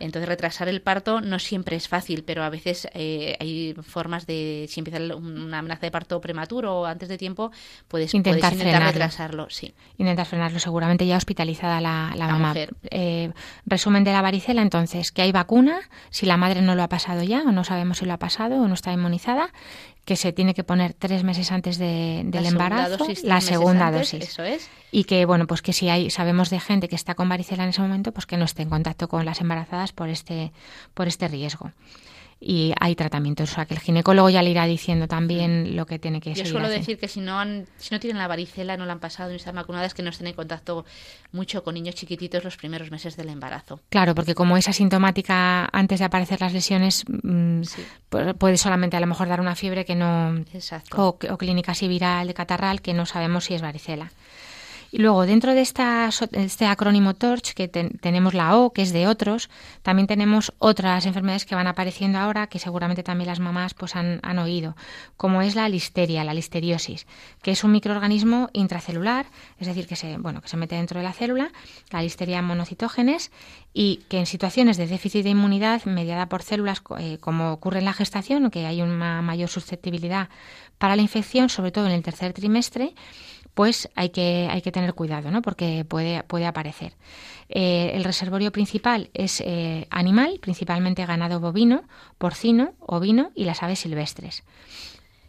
Entonces, 0.00 0.28
retrasar 0.28 0.68
el 0.68 0.82
parto 0.82 1.20
no 1.20 1.38
siempre 1.38 1.76
es 1.76 1.86
fácil, 1.86 2.24
pero 2.24 2.42
a 2.42 2.50
veces 2.50 2.88
eh, 2.92 3.36
hay 3.38 3.72
formas 3.82 4.26
de, 4.26 4.66
si 4.68 4.80
empieza 4.80 5.14
una 5.14 5.60
amenaza 5.60 5.82
de 5.82 5.92
parto 5.92 6.20
prematuro 6.20 6.80
o 6.80 6.86
antes 6.86 7.08
de 7.08 7.18
tiempo, 7.18 7.52
puedes 7.86 8.12
intentar, 8.14 8.52
retrasarlo. 8.52 9.48
Sí. 9.48 9.74
Intentar 9.98 10.26
frenarlo, 10.26 10.58
seguramente 10.58 11.06
ya 11.06 11.16
hospitalizada 11.16 11.80
la, 11.80 12.12
mamá. 12.16 12.52
Eh, 12.90 13.30
resumen 13.64 14.02
de 14.02 14.10
la 14.10 14.22
varicela, 14.22 14.62
entonces, 14.62 15.12
que 15.12 15.22
hay 15.22 15.30
vacuna, 15.30 15.78
si 16.10 16.26
la 16.26 16.36
madre 16.36 16.62
no 16.62 16.74
lo 16.74 16.82
ha 16.82 16.88
pasado 16.88 17.22
ya, 17.22 17.42
o 17.42 17.52
no 17.52 17.62
sabemos 17.62 17.98
si 17.98 18.04
lo 18.04 18.12
ha 18.12 18.18
pasado 18.18 18.56
o 18.56 18.66
no 18.66 18.74
está 18.74 18.92
inmunizada, 18.92 19.52
que 20.04 20.16
se 20.16 20.32
tiene 20.32 20.54
que 20.54 20.64
poner 20.64 20.94
tres 20.94 21.22
meses 21.22 21.52
antes 21.52 21.78
de, 21.78 22.22
del 22.24 22.46
embarazo, 22.46 23.06
la 23.22 23.40
segunda 23.40 23.90
dosis. 23.90 24.24
Eso 24.24 24.42
es. 24.42 24.68
Y 24.90 25.04
que, 25.04 25.24
bueno, 25.24 25.46
pues 25.46 25.62
que 25.62 25.72
si 25.72 25.88
hay, 25.88 26.10
sabemos 26.10 26.50
de 26.50 26.58
gente 26.58 26.88
que 26.88 26.96
está 26.96 27.14
con 27.14 27.28
varicela 27.28 27.62
en 27.62 27.70
ese 27.70 27.80
momento, 27.80 28.12
pues 28.12 28.26
que 28.26 28.36
no 28.36 28.44
esté 28.44 28.62
en 28.62 28.70
contacto 28.70 29.08
con 29.08 29.24
las 29.24 29.40
embarazadas 29.40 29.92
por 29.92 30.08
este, 30.08 30.52
por 30.94 31.06
este 31.06 31.28
riesgo 31.28 31.72
y 32.44 32.72
hay 32.80 32.96
tratamientos. 32.96 33.52
O 33.52 33.54
sea, 33.54 33.66
que 33.66 33.74
el 33.74 33.80
ginecólogo 33.80 34.28
ya 34.28 34.42
le 34.42 34.50
irá 34.50 34.66
diciendo 34.66 35.06
también 35.06 35.76
lo 35.76 35.86
que 35.86 36.00
tiene 36.00 36.20
que 36.20 36.34
Yo 36.34 36.44
suelo 36.44 36.68
decir 36.68 36.98
que 36.98 37.06
si 37.06 37.20
no, 37.20 37.38
han, 37.38 37.66
si 37.78 37.94
no 37.94 38.00
tienen 38.00 38.18
la 38.18 38.26
varicela, 38.26 38.76
no 38.76 38.84
la 38.84 38.94
han 38.94 38.98
pasado 38.98 39.30
ni 39.30 39.36
están 39.36 39.54
vacunadas, 39.54 39.94
que 39.94 40.02
no 40.02 40.10
estén 40.10 40.26
en 40.26 40.34
contacto 40.34 40.84
mucho 41.30 41.62
con 41.62 41.74
niños 41.74 41.94
chiquititos 41.94 42.42
los 42.42 42.56
primeros 42.56 42.90
meses 42.90 43.16
del 43.16 43.28
embarazo. 43.28 43.80
Claro, 43.88 44.14
porque 44.14 44.34
como 44.34 44.56
es 44.56 44.68
asintomática 44.68 45.68
antes 45.72 46.00
de 46.00 46.04
aparecer 46.04 46.40
las 46.40 46.52
lesiones, 46.52 47.04
mm, 47.06 47.62
puede 48.38 48.56
solamente 48.56 48.96
a 48.96 49.00
lo 49.00 49.06
mejor 49.06 49.28
dar 49.28 49.40
una 49.40 49.54
fiebre 49.54 49.84
que 49.84 49.94
no. 49.94 50.44
O, 50.96 51.18
o 51.30 51.38
clínica 51.38 51.72
así 51.72 51.86
viral 51.86 52.26
de 52.26 52.34
catarral 52.34 52.82
que 52.82 52.92
no 52.92 53.06
sabemos 53.06 53.44
si 53.44 53.54
es 53.54 53.62
varicela. 53.62 54.10
Y 54.94 54.98
luego, 54.98 55.24
dentro 55.24 55.54
de 55.54 55.62
esta, 55.62 56.10
este 56.32 56.66
acrónimo 56.66 57.14
TORCH, 57.14 57.54
que 57.54 57.66
tenemos 57.66 58.34
la 58.34 58.58
O, 58.58 58.74
que 58.74 58.82
es 58.82 58.92
de 58.92 59.06
otros, 59.06 59.48
también 59.80 60.06
tenemos 60.06 60.52
otras 60.58 61.06
enfermedades 61.06 61.46
que 61.46 61.54
van 61.54 61.66
apareciendo 61.66 62.18
ahora, 62.18 62.46
que 62.46 62.58
seguramente 62.58 63.02
también 63.02 63.28
las 63.28 63.40
mamás 63.40 63.72
pues, 63.72 63.96
han, 63.96 64.38
oído, 64.38 64.76
como 65.16 65.40
es 65.40 65.54
la 65.54 65.66
listeria, 65.70 66.24
la 66.24 66.34
listeriosis, 66.34 67.06
que 67.40 67.52
es 67.52 67.64
un 67.64 67.72
microorganismo 67.72 68.50
intracelular, 68.52 69.24
es 69.58 69.66
decir, 69.66 69.86
que 69.86 69.96
se, 69.96 70.18
bueno, 70.18 70.42
que 70.42 70.48
se 70.48 70.58
mete 70.58 70.74
dentro 70.74 71.00
de 71.00 71.04
la 71.04 71.14
célula, 71.14 71.50
la 71.90 72.02
listeria 72.02 72.42
monocitógenes, 72.42 73.32
y 73.72 74.02
que 74.10 74.18
en 74.18 74.26
situaciones 74.26 74.76
de 74.76 74.86
déficit 74.86 75.24
de 75.24 75.30
inmunidad 75.30 75.86
mediada 75.86 76.28
por 76.28 76.42
células, 76.42 76.82
eh, 76.98 77.16
como 77.18 77.54
ocurre 77.54 77.78
en 77.78 77.86
la 77.86 77.94
gestación, 77.94 78.50
que 78.50 78.66
hay 78.66 78.82
una 78.82 79.22
mayor 79.22 79.48
susceptibilidad 79.48 80.28
para 80.76 80.96
la 80.96 81.02
infección, 81.02 81.48
sobre 81.48 81.72
todo 81.72 81.86
en 81.86 81.92
el 81.92 82.02
tercer 82.02 82.34
trimestre, 82.34 82.94
pues 83.54 83.88
hay 83.94 84.10
que, 84.10 84.48
hay 84.50 84.62
que 84.62 84.72
tener 84.72 84.94
cuidado, 84.94 85.30
¿no? 85.30 85.42
porque 85.42 85.84
puede, 85.84 86.22
puede 86.22 86.46
aparecer. 86.46 86.94
Eh, 87.48 87.92
el 87.94 88.04
reservorio 88.04 88.50
principal 88.50 89.10
es 89.12 89.40
eh, 89.40 89.86
animal, 89.90 90.38
principalmente 90.40 91.04
ganado 91.04 91.40
bovino, 91.40 91.84
porcino, 92.18 92.74
ovino 92.80 93.30
y 93.34 93.44
las 93.44 93.62
aves 93.62 93.80
silvestres. 93.80 94.42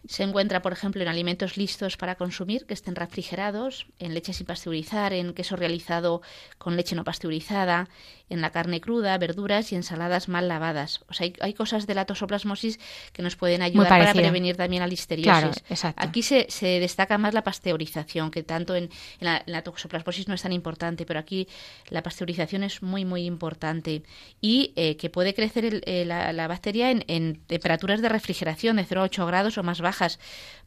Se 0.05 0.23
encuentra, 0.23 0.61
por 0.61 0.73
ejemplo, 0.73 1.01
en 1.01 1.07
alimentos 1.07 1.55
listos 1.55 1.95
para 1.95 2.15
consumir 2.15 2.65
que 2.65 2.73
estén 2.73 2.95
refrigerados, 2.95 3.87
en 3.99 4.13
leche 4.13 4.33
sin 4.33 4.45
pasteurizar, 4.45 5.13
en 5.13 5.33
queso 5.33 5.55
realizado 5.55 6.21
con 6.57 6.75
leche 6.75 6.95
no 6.95 7.05
pasteurizada, 7.05 7.87
en 8.33 8.41
la 8.41 8.49
carne 8.49 8.81
cruda, 8.81 9.17
verduras 9.17 9.71
y 9.71 9.75
ensaladas 9.75 10.27
mal 10.27 10.47
lavadas. 10.47 11.01
O 11.07 11.13
sea, 11.13 11.31
hay, 11.39 11.53
cosas 11.53 11.85
de 11.85 11.93
la 11.93 12.05
tosoplasmosis 12.05 12.79
que 13.13 13.21
nos 13.21 13.35
pueden 13.35 13.61
ayudar 13.61 13.89
para 13.89 14.13
prevenir 14.13 14.57
también 14.57 14.81
la 14.81 14.87
listeriosis. 14.87 15.63
Aquí 15.95 16.23
se, 16.23 16.47
destaca 16.79 17.17
más 17.19 17.35
la 17.35 17.43
pasteurización, 17.43 18.31
que 18.31 18.41
tanto 18.41 18.75
en, 18.75 18.89
la, 19.19 19.61
tosoplasmosis 19.61 20.27
no 20.27 20.33
es 20.33 20.41
tan 20.41 20.51
importante, 20.51 21.05
pero 21.05 21.19
aquí 21.19 21.47
la 21.89 22.01
pasteurización 22.01 22.63
es 22.63 22.81
muy, 22.81 23.05
muy 23.05 23.25
importante 23.25 24.03
y 24.41 24.73
eh, 24.75 24.97
que 24.97 25.11
puede 25.11 25.35
crecer 25.35 25.83
eh, 25.85 26.03
la, 26.05 26.47
bacteria 26.47 26.89
en, 26.89 27.05
en 27.07 27.39
temperaturas 27.45 28.01
de 28.01 28.09
refrigeración 28.09 28.77
de 28.77 28.85
0 28.85 29.01
a 29.01 29.03
8 29.05 29.25
grados 29.27 29.57
o 29.57 29.63
más 29.63 29.79
bajas 29.79 30.19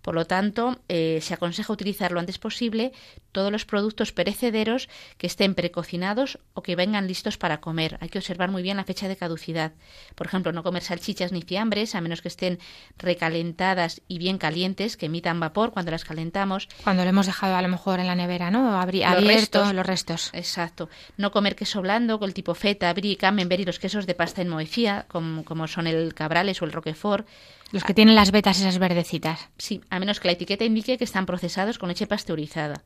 por 0.07 0.15
lo 0.15 0.25
tanto, 0.25 0.79
eh, 0.89 1.19
se 1.21 1.35
aconseja 1.35 1.73
utilizar 1.73 2.13
lo 2.13 2.21
antes 2.21 2.39
posible 2.39 2.93
todos 3.33 3.51
los 3.51 3.65
productos 3.65 4.13
perecederos 4.13 4.89
que 5.19 5.27
estén 5.27 5.57
precocinados 5.57 6.39
o 6.55 6.63
que 6.63 6.77
vengan 6.77 7.09
listos 7.09 7.39
para 7.39 7.56
comer. 7.61 7.99
Hay 8.01 8.09
que 8.09 8.19
observar 8.19 8.51
muy 8.51 8.63
bien 8.63 8.77
la 8.77 8.85
fecha 8.85 9.09
de 9.09 9.17
caducidad. 9.17 9.73
Por 10.15 10.27
ejemplo, 10.27 10.53
no 10.53 10.63
comer 10.63 10.83
salchichas 10.83 11.33
ni 11.33 11.43
fiambres, 11.43 11.95
a 11.95 12.01
menos 12.01 12.23
que 12.23 12.29
estén 12.29 12.59
recalentadas 12.99 14.03
y 14.09 14.19
bien 14.19 14.39
calientes, 14.39 14.97
que 14.97 15.07
emitan 15.07 15.41
vapor 15.41 15.73
cuando 15.73 15.91
las 15.91 16.05
calentamos. 16.05 16.69
Cuando 16.85 17.05
lo 17.05 17.11
hemos 17.11 17.27
dejado 17.27 17.57
a 17.57 17.63
lo 17.63 17.69
mejor 17.69 18.01
en 18.01 18.07
la 18.07 18.15
nevera, 18.15 18.51
¿no? 18.51 18.81
Abri 18.81 19.03
los 19.05 19.25
restos, 19.25 19.73
los 19.73 19.87
restos. 19.87 20.31
Exacto. 20.33 20.89
No 21.17 21.31
comer 21.31 21.57
queso 21.57 21.83
blando 21.83 22.19
con 22.19 22.29
el 22.29 22.35
tipo 22.35 22.55
feta, 22.55 22.93
brie, 22.93 23.17
camembert 23.17 23.61
y 23.61 23.65
los 23.65 23.79
quesos 23.79 24.07
de 24.07 24.15
pasta 24.15 24.43
en 24.43 24.49
moefía, 24.49 25.07
como, 25.09 25.45
como 25.45 25.67
son 25.69 25.87
el 25.87 26.15
cabrales 26.15 26.61
o 26.63 26.65
el 26.65 26.73
roquefort 26.73 27.27
los 27.73 27.85
que 27.85 27.95
tienen 27.95 28.15
las 28.15 28.31
vetas 28.31 28.61
esas 28.61 28.79
verdecitas. 28.79 29.49
Sí, 29.59 29.81
a 29.91 29.99
menos 29.99 30.21
que 30.21 30.29
la 30.29 30.33
etiqueta 30.33 30.65
indique 30.65 30.99
que 30.99 31.05
están 31.05 31.27
procesados 31.27 31.79
con 31.79 31.89
leche 31.89 32.07
pasteurizada. 32.07 32.83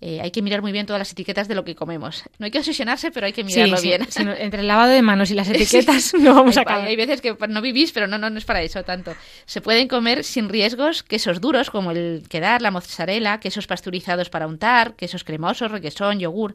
Eh, 0.00 0.20
hay 0.20 0.30
que 0.30 0.42
mirar 0.42 0.60
muy 0.60 0.72
bien 0.72 0.84
todas 0.84 1.00
las 1.00 1.10
etiquetas 1.12 1.48
de 1.48 1.54
lo 1.54 1.64
que 1.64 1.74
comemos. 1.74 2.24
No 2.38 2.44
hay 2.44 2.50
que 2.50 2.58
obsesionarse, 2.58 3.10
pero 3.10 3.26
hay 3.26 3.32
que 3.32 3.44
mirarlo 3.44 3.80
bien. 3.80 4.06
entre 4.38 4.60
el 4.60 4.68
lavado 4.68 4.92
de 4.92 5.00
manos 5.00 5.30
y 5.30 5.34
las 5.34 5.48
etiquetas 5.50 6.12
no 6.20 6.34
vamos 6.34 6.56
a 6.58 6.62
acabar. 6.62 6.86
Hay, 6.86 6.96
veces 6.96 7.20
que 7.20 7.34
no 7.48 7.62
vivís, 7.62 7.92
pero 7.92 8.06
no, 8.06 8.18
no, 8.18 8.28
no 8.28 8.38
es 8.38 8.44
para 8.44 8.62
eso 8.62 8.84
tanto. 8.84 9.14
Se 9.46 9.60
pueden 9.60 9.88
comer 9.88 10.22
sin 10.24 10.48
riesgos 10.48 11.02
quesos 11.02 11.40
duros 11.40 11.70
como 11.70 11.92
el 11.92 12.24
quedar, 12.28 12.60
la 12.60 12.70
mozzarella, 12.70 13.40
quesos 13.40 13.66
pasteurizados 13.66 14.28
para 14.28 14.46
untar, 14.46 14.96
quesos 14.96 15.24
cremosos, 15.24 15.70
requesón, 15.70 16.18
yogur 16.18 16.54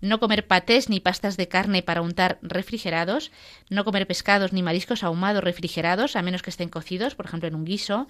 no 0.00 0.20
comer 0.20 0.46
patés 0.46 0.88
ni 0.88 1.00
pastas 1.00 1.36
de 1.36 1.48
carne 1.48 1.82
para 1.82 2.02
untar 2.02 2.38
refrigerados, 2.42 3.32
no 3.68 3.84
comer 3.84 4.06
pescados 4.06 4.52
ni 4.52 4.62
mariscos 4.62 5.02
ahumados 5.02 5.42
refrigerados, 5.42 6.16
a 6.16 6.22
menos 6.22 6.42
que 6.42 6.50
estén 6.50 6.68
cocidos, 6.68 7.14
por 7.14 7.26
ejemplo 7.26 7.48
en 7.48 7.54
un 7.54 7.64
guiso, 7.64 8.06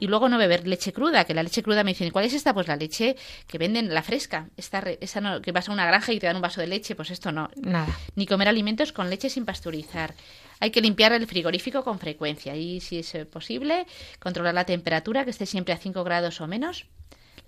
y 0.00 0.06
luego 0.06 0.28
no 0.28 0.38
beber 0.38 0.66
leche 0.66 0.92
cruda, 0.92 1.24
que 1.24 1.34
la 1.34 1.42
leche 1.42 1.62
cruda 1.62 1.84
me 1.84 1.92
dicen, 1.92 2.10
¿cuál 2.10 2.24
es 2.24 2.34
esta? 2.34 2.54
Pues 2.54 2.68
la 2.68 2.76
leche 2.76 3.16
que 3.46 3.58
venden, 3.58 3.92
la 3.92 4.02
fresca, 4.02 4.48
esta, 4.56 4.78
esta 5.00 5.20
no, 5.20 5.42
que 5.42 5.52
vas 5.52 5.68
a 5.68 5.72
una 5.72 5.86
granja 5.86 6.12
y 6.12 6.18
te 6.18 6.26
dan 6.26 6.36
un 6.36 6.42
vaso 6.42 6.60
de 6.60 6.66
leche, 6.66 6.94
pues 6.94 7.10
esto 7.10 7.32
no. 7.32 7.50
Nada. 7.56 7.96
Ni 8.14 8.26
comer 8.26 8.48
alimentos 8.48 8.92
con 8.92 9.10
leche 9.10 9.30
sin 9.30 9.44
pasteurizar. 9.44 10.14
Hay 10.60 10.70
que 10.70 10.80
limpiar 10.80 11.12
el 11.12 11.26
frigorífico 11.26 11.84
con 11.84 11.98
frecuencia 11.98 12.56
y, 12.56 12.80
si 12.80 12.98
es 12.98 13.14
posible, 13.30 13.86
controlar 14.18 14.54
la 14.54 14.64
temperatura, 14.64 15.24
que 15.24 15.30
esté 15.30 15.46
siempre 15.46 15.74
a 15.74 15.78
5 15.78 16.02
grados 16.04 16.40
o 16.40 16.46
menos 16.46 16.86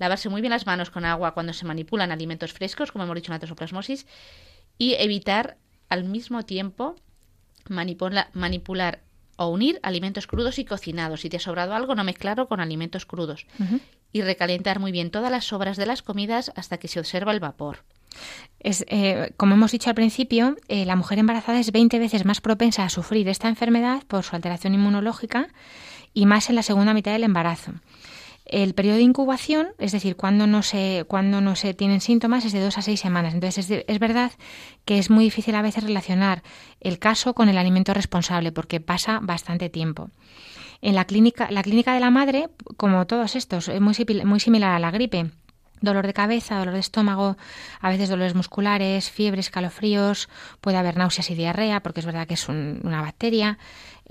lavarse 0.01 0.31
muy 0.31 0.41
bien 0.41 0.51
las 0.51 0.67
manos 0.67 0.91
con 0.91 1.05
agua 1.05 1.35
cuando 1.35 1.53
se 1.53 1.67
manipulan 1.67 2.11
alimentos 2.11 2.55
frescos, 2.55 2.91
como 2.91 3.05
hemos 3.05 3.15
dicho 3.15 3.31
en 3.31 3.35
la 3.35 3.39
tosoplasmosis, 3.39 4.07
y 4.79 4.95
evitar 4.95 5.59
al 5.91 6.05
mismo 6.05 6.45
tiempo 6.45 6.97
manipular 7.69 9.01
o 9.41 9.49
unir 9.49 9.81
alimentos 9.83 10.27
crudos 10.27 10.59
y 10.59 10.67
cocinados. 10.67 11.23
Si 11.23 11.31
te 11.31 11.39
ha 11.39 11.41
sobrado 11.41 11.75
algo, 11.75 11.95
no 11.95 12.05
mezclarlo 12.05 12.47
con 12.47 12.61
alimentos 12.61 13.07
crudos. 13.07 13.47
Y 14.13 14.21
recalentar 14.21 14.81
muy 14.81 14.93
bien 14.93 15.11
todas 15.11 15.31
las 15.31 15.47
sobras 15.47 15.79
de 15.79 15.87
las 15.87 16.03
comidas 16.03 16.53
hasta 16.57 16.77
que 16.77 16.89
se 16.89 17.01
observa 17.01 17.33
el 17.33 17.41
vapor. 17.41 17.79
Es, 18.59 18.85
eh, 18.89 19.33
como 19.39 19.55
hemos 19.55 19.73
dicho 19.73 19.89
al 19.89 19.95
principio, 19.95 20.57
eh, 20.69 20.85
la 20.85 20.95
mujer 20.95 21.19
embarazada 21.19 21.59
es 21.59 21.73
20 21.73 21.99
veces 21.99 22.27
más 22.27 22.43
propensa 22.43 22.85
a 22.85 22.91
sufrir 22.91 23.29
esta 23.29 23.49
enfermedad 23.49 24.03
por 24.09 24.25
su 24.25 24.37
alteración 24.37 24.75
inmunológica 24.75 25.49
y 26.13 26.27
más 26.27 26.51
en 26.51 26.57
la 26.57 26.63
segunda 26.63 26.93
mitad 26.93 27.13
del 27.13 27.25
embarazo. 27.25 27.73
El 28.51 28.75
periodo 28.75 28.97
de 28.97 29.03
incubación, 29.03 29.69
es 29.79 29.93
decir, 29.93 30.17
cuando 30.17 30.49
no 30.49 30.63
se, 30.63 31.05
cuando 31.07 31.41
no 31.41 31.55
se 31.55 31.73
tienen 31.73 32.01
síntomas, 32.01 32.45
es 32.45 32.53
de 32.53 32.61
dos 32.61 32.79
a 32.79 32.83
seis 32.83 32.99
semanas. 32.99 33.33
Entonces, 33.33 33.71
es, 33.71 33.85
es, 33.87 33.99
verdad 34.01 34.33
que 34.85 34.99
es 34.99 35.09
muy 35.09 35.23
difícil 35.23 35.55
a 35.55 35.63
veces 35.63 35.85
relacionar 35.85 36.43
el 36.81 36.99
caso 36.99 37.33
con 37.33 37.49
el 37.49 37.57
alimento 37.57 37.95
responsable, 37.95 38.51
porque 38.51 38.81
pasa 38.81 39.21
bastante 39.23 39.69
tiempo. 39.69 40.11
En 40.83 40.97
la 40.97 41.05
clínica, 41.05 41.49
la 41.51 41.63
clínica 41.63 41.95
de 41.95 42.01
la 42.01 42.11
madre, 42.11 42.49
como 42.77 43.07
todos 43.07 43.37
estos, 43.37 43.69
es 43.69 43.81
muy, 43.81 43.95
muy 44.25 44.41
similar 44.41 44.73
a 44.73 44.79
la 44.81 44.91
gripe. 44.91 45.31
Dolor 45.81 46.07
de 46.07 46.13
cabeza, 46.13 46.59
dolor 46.59 46.75
de 46.75 46.81
estómago, 46.81 47.37
a 47.81 47.89
veces 47.89 48.09
dolores 48.09 48.35
musculares, 48.35 49.11
fiebres, 49.11 49.47
escalofríos, 49.47 50.29
puede 50.61 50.77
haber 50.77 50.97
náuseas 50.97 51.31
y 51.31 51.35
diarrea, 51.35 51.81
porque 51.81 52.01
es 52.01 52.07
verdad 52.07 52.27
que 52.27 52.35
es 52.35 52.49
una 52.49 53.03
bacteria. 53.03 53.59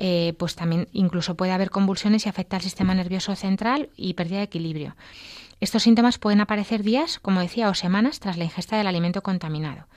Eh, 0.02 0.34
pues 0.40 0.56
también 0.56 0.88
incluso 0.94 1.36
puede 1.36 1.52
haber 1.52 1.72
convulsiones 1.72 2.26
y 2.26 2.30
afecta 2.30 2.56
al 2.56 2.62
sistema 2.62 2.94
nervioso 2.96 3.36
central 3.36 3.90
y 3.98 4.14
pérdida 4.14 4.38
de 4.38 4.46
equilibrio. 4.46 4.96
Estos 5.60 5.84
síntomas 5.84 6.18
pueden 6.18 6.40
aparecer 6.40 6.84
días, 6.84 7.20
como 7.20 7.42
decía, 7.42 7.70
o 7.70 7.74
semanas 7.74 8.22
tras 8.22 8.38
la 8.38 8.46
ingesta 8.46 8.78
del 8.78 8.88
alimento 8.88 9.22
contaminado. 9.22 9.88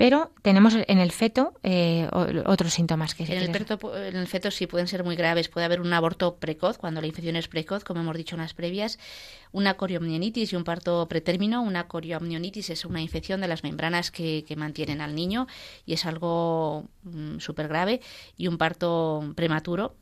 Pero 0.00 0.30
tenemos 0.40 0.74
en 0.74 0.98
el 0.98 1.12
feto 1.12 1.52
eh, 1.62 2.08
otros 2.46 2.72
síntomas 2.72 3.14
que 3.14 3.24
en 3.24 3.32
el, 3.32 3.52
feto, 3.52 3.94
en 3.94 4.16
el 4.16 4.26
feto 4.26 4.50
sí 4.50 4.66
pueden 4.66 4.88
ser 4.88 5.04
muy 5.04 5.14
graves. 5.14 5.50
Puede 5.50 5.66
haber 5.66 5.82
un 5.82 5.92
aborto 5.92 6.36
precoz 6.36 6.78
cuando 6.78 7.02
la 7.02 7.06
infección 7.06 7.36
es 7.36 7.48
precoz, 7.48 7.84
como 7.84 8.00
hemos 8.00 8.16
dicho 8.16 8.34
en 8.34 8.40
las 8.40 8.54
previas, 8.54 8.98
una 9.52 9.74
coriomnionitis 9.74 10.54
y 10.54 10.56
un 10.56 10.64
parto 10.64 11.06
pretérmino. 11.06 11.60
Una 11.60 11.86
coriomnionitis 11.86 12.70
es 12.70 12.86
una 12.86 13.02
infección 13.02 13.42
de 13.42 13.48
las 13.48 13.62
membranas 13.62 14.10
que, 14.10 14.42
mantienen 14.56 15.02
al 15.02 15.14
niño 15.14 15.46
y 15.84 15.92
es 15.92 16.06
algo 16.06 16.88
mm, 17.02 17.38
súper 17.38 17.68
grave. 17.68 18.00
Y 18.38 18.48
un 18.48 18.56
parto 18.56 19.34
prematuro 19.36 19.96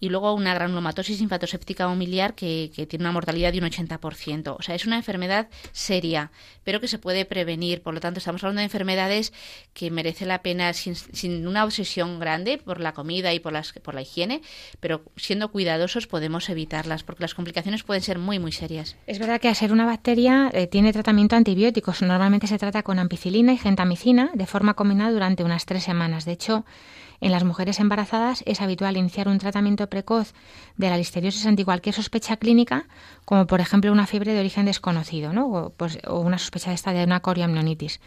y 0.00 0.08
luego 0.08 0.32
una 0.34 0.54
granulomatosis 0.54 1.20
infatoséptica 1.20 1.86
familiar 1.86 2.34
que, 2.34 2.70
que, 2.74 2.86
tiene 2.86 3.04
una 3.04 3.12
mortalidad 3.12 3.52
de 3.52 3.58
un 3.58 3.64
80%. 3.64 4.56
O 4.58 4.62
sea, 4.62 4.74
es 4.74 4.86
una 4.86 4.96
enfermedad 4.96 5.48
seria, 5.72 6.32
pero 6.64 6.80
que 6.80 6.88
se 6.88 6.98
puede 6.98 7.24
prevenir. 7.24 7.82
Por 7.82 7.94
lo 7.94 8.00
tanto, 8.00 8.18
estamos 8.18 8.42
hablando 8.42 8.60
de 8.60 8.64
enfermedades 8.64 9.32
que 9.74 9.90
merece 9.90 10.26
la 10.26 10.42
pena 10.42 10.72
sin, 10.72 10.94
sin 10.94 11.46
una 11.46 11.64
obsesión 11.64 12.18
grande 12.18 12.58
por 12.58 12.80
la 12.80 12.92
comida 12.92 13.32
y 13.34 13.40
por, 13.40 13.52
las, 13.52 13.72
por 13.72 13.94
la 13.94 14.02
higiene, 14.02 14.42
pero 14.80 15.02
siendo 15.16 15.50
cuidadosos 15.50 16.06
podemos 16.06 16.48
evitarlas 16.48 17.02
porque 17.02 17.22
las 17.22 17.34
complicaciones 17.34 17.82
pueden 17.82 18.02
ser 18.02 18.18
muy, 18.18 18.38
muy 18.38 18.52
serias. 18.52 18.96
Es 19.06 19.18
verdad 19.18 19.40
que 19.40 19.48
al 19.48 19.56
ser 19.56 19.72
una 19.72 19.86
bacteria 19.86 20.50
eh, 20.52 20.66
tiene 20.66 20.92
tratamiento 20.92 21.36
antibióticos. 21.36 22.02
Normalmente 22.02 22.46
se 22.46 22.58
trata 22.58 22.82
con 22.82 22.98
ampicilina 22.98 23.52
y 23.52 23.58
gentamicina 23.58 24.30
de 24.34 24.46
forma 24.46 24.74
combinada 24.74 25.12
durante 25.12 25.44
unas 25.44 25.66
tres 25.66 25.84
semanas. 25.84 26.24
De 26.24 26.32
hecho, 26.32 26.64
en 27.20 27.32
las 27.32 27.44
mujeres 27.44 27.80
embarazadas 27.80 28.42
es 28.46 28.60
habitual 28.60 28.96
iniciar 28.96 29.28
un 29.28 29.38
tratamiento 29.38 29.88
precoz 29.88 30.32
de 30.76 30.88
la 30.90 30.96
listeriosis 30.96 31.46
ante 31.46 31.64
cualquier 31.64 31.94
sospecha 31.94 32.36
clínica, 32.36 32.86
como 33.24 33.46
por 33.46 33.60
ejemplo 33.60 33.92
una 33.92 34.06
fiebre 34.06 34.32
de 34.32 34.40
origen 34.40 34.66
desconocido 34.66 35.32
¿no? 35.32 35.46
o, 35.46 35.70
pues, 35.70 35.98
o 36.06 36.20
una 36.20 36.38
sospecha 36.38 36.70
de 36.70 36.76
esta 36.76 36.92
de 36.92 37.04
una 37.04 37.20
coriamnionitis. 37.20 38.00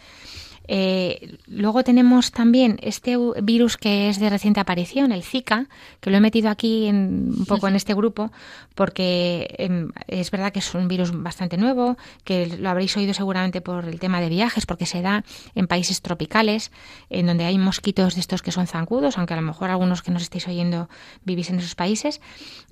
Eh, 0.68 1.38
luego 1.47 1.84
tenemos 1.84 2.32
también 2.32 2.80
este 2.82 3.18
virus 3.41 3.78
que 3.78 4.09
es 4.09 4.20
de 4.20 4.30
reciente 4.30 4.59
aparición, 4.59 5.11
el 5.11 5.24
Zika, 5.24 5.68
que 5.99 6.09
lo 6.09 6.18
he 6.18 6.22
metido 6.22 6.49
aquí 6.49 6.88
en, 6.88 7.34
un 7.38 7.45
poco 7.45 7.68
en 7.68 7.76
este 7.76 7.93
grupo, 7.93 8.32
porque 8.76 9.55
em, 9.57 9.91
es 10.07 10.32
verdad 10.32 10.53
que 10.53 10.59
es 10.59 10.74
un 10.74 10.88
virus 10.88 11.11
bastante 11.11 11.57
nuevo, 11.57 11.97
que 12.24 12.47
lo 12.47 12.70
habréis 12.70 12.95
oído 12.95 13.14
seguramente 13.14 13.61
por 13.61 13.86
el 13.86 13.99
tema 13.99 14.22
de 14.22 14.30
viajes, 14.30 14.66
porque 14.66 14.86
se 14.86 15.01
da 15.01 15.24
en 15.55 15.68
países 15.68 16.01
tropicales, 16.01 16.72
en 17.09 17.28
donde 17.28 17.45
hay 17.45 17.57
mosquitos 17.57 18.16
de 18.16 18.22
estos 18.22 18.41
que 18.41 18.51
son 18.51 18.68
zancudos, 18.68 19.18
aunque 19.18 19.34
a 19.34 19.38
lo 19.38 19.43
mejor 19.43 19.70
algunos 19.70 20.01
que 20.01 20.11
nos 20.11 20.24
estéis 20.24 20.47
oyendo 20.47 20.89
vivís 21.26 21.49
en 21.49 21.59
esos 21.59 21.76
países. 21.76 22.22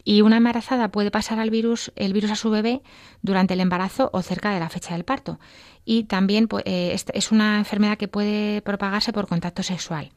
Y 0.03 0.21
una 0.21 0.37
embarazada 0.37 0.89
puede 0.89 1.11
pasar 1.11 1.39
al 1.39 1.51
virus, 1.51 1.91
el 1.95 2.13
virus 2.13 2.31
a 2.31 2.35
su 2.35 2.49
bebé 2.49 2.81
durante 3.21 3.53
el 3.53 3.59
embarazo 3.59 4.09
o 4.13 4.21
cerca 4.21 4.51
de 4.51 4.59
la 4.59 4.69
fecha 4.69 4.93
del 4.93 5.03
parto 5.03 5.39
y 5.85 6.03
también 6.03 6.47
pues, 6.47 6.63
eh, 6.65 6.95
es 7.13 7.31
una 7.31 7.57
enfermedad 7.57 7.97
que 7.97 8.07
puede 8.07 8.61
propagarse 8.61 9.13
por 9.13 9.27
contacto 9.27 9.63
sexual 9.63 10.11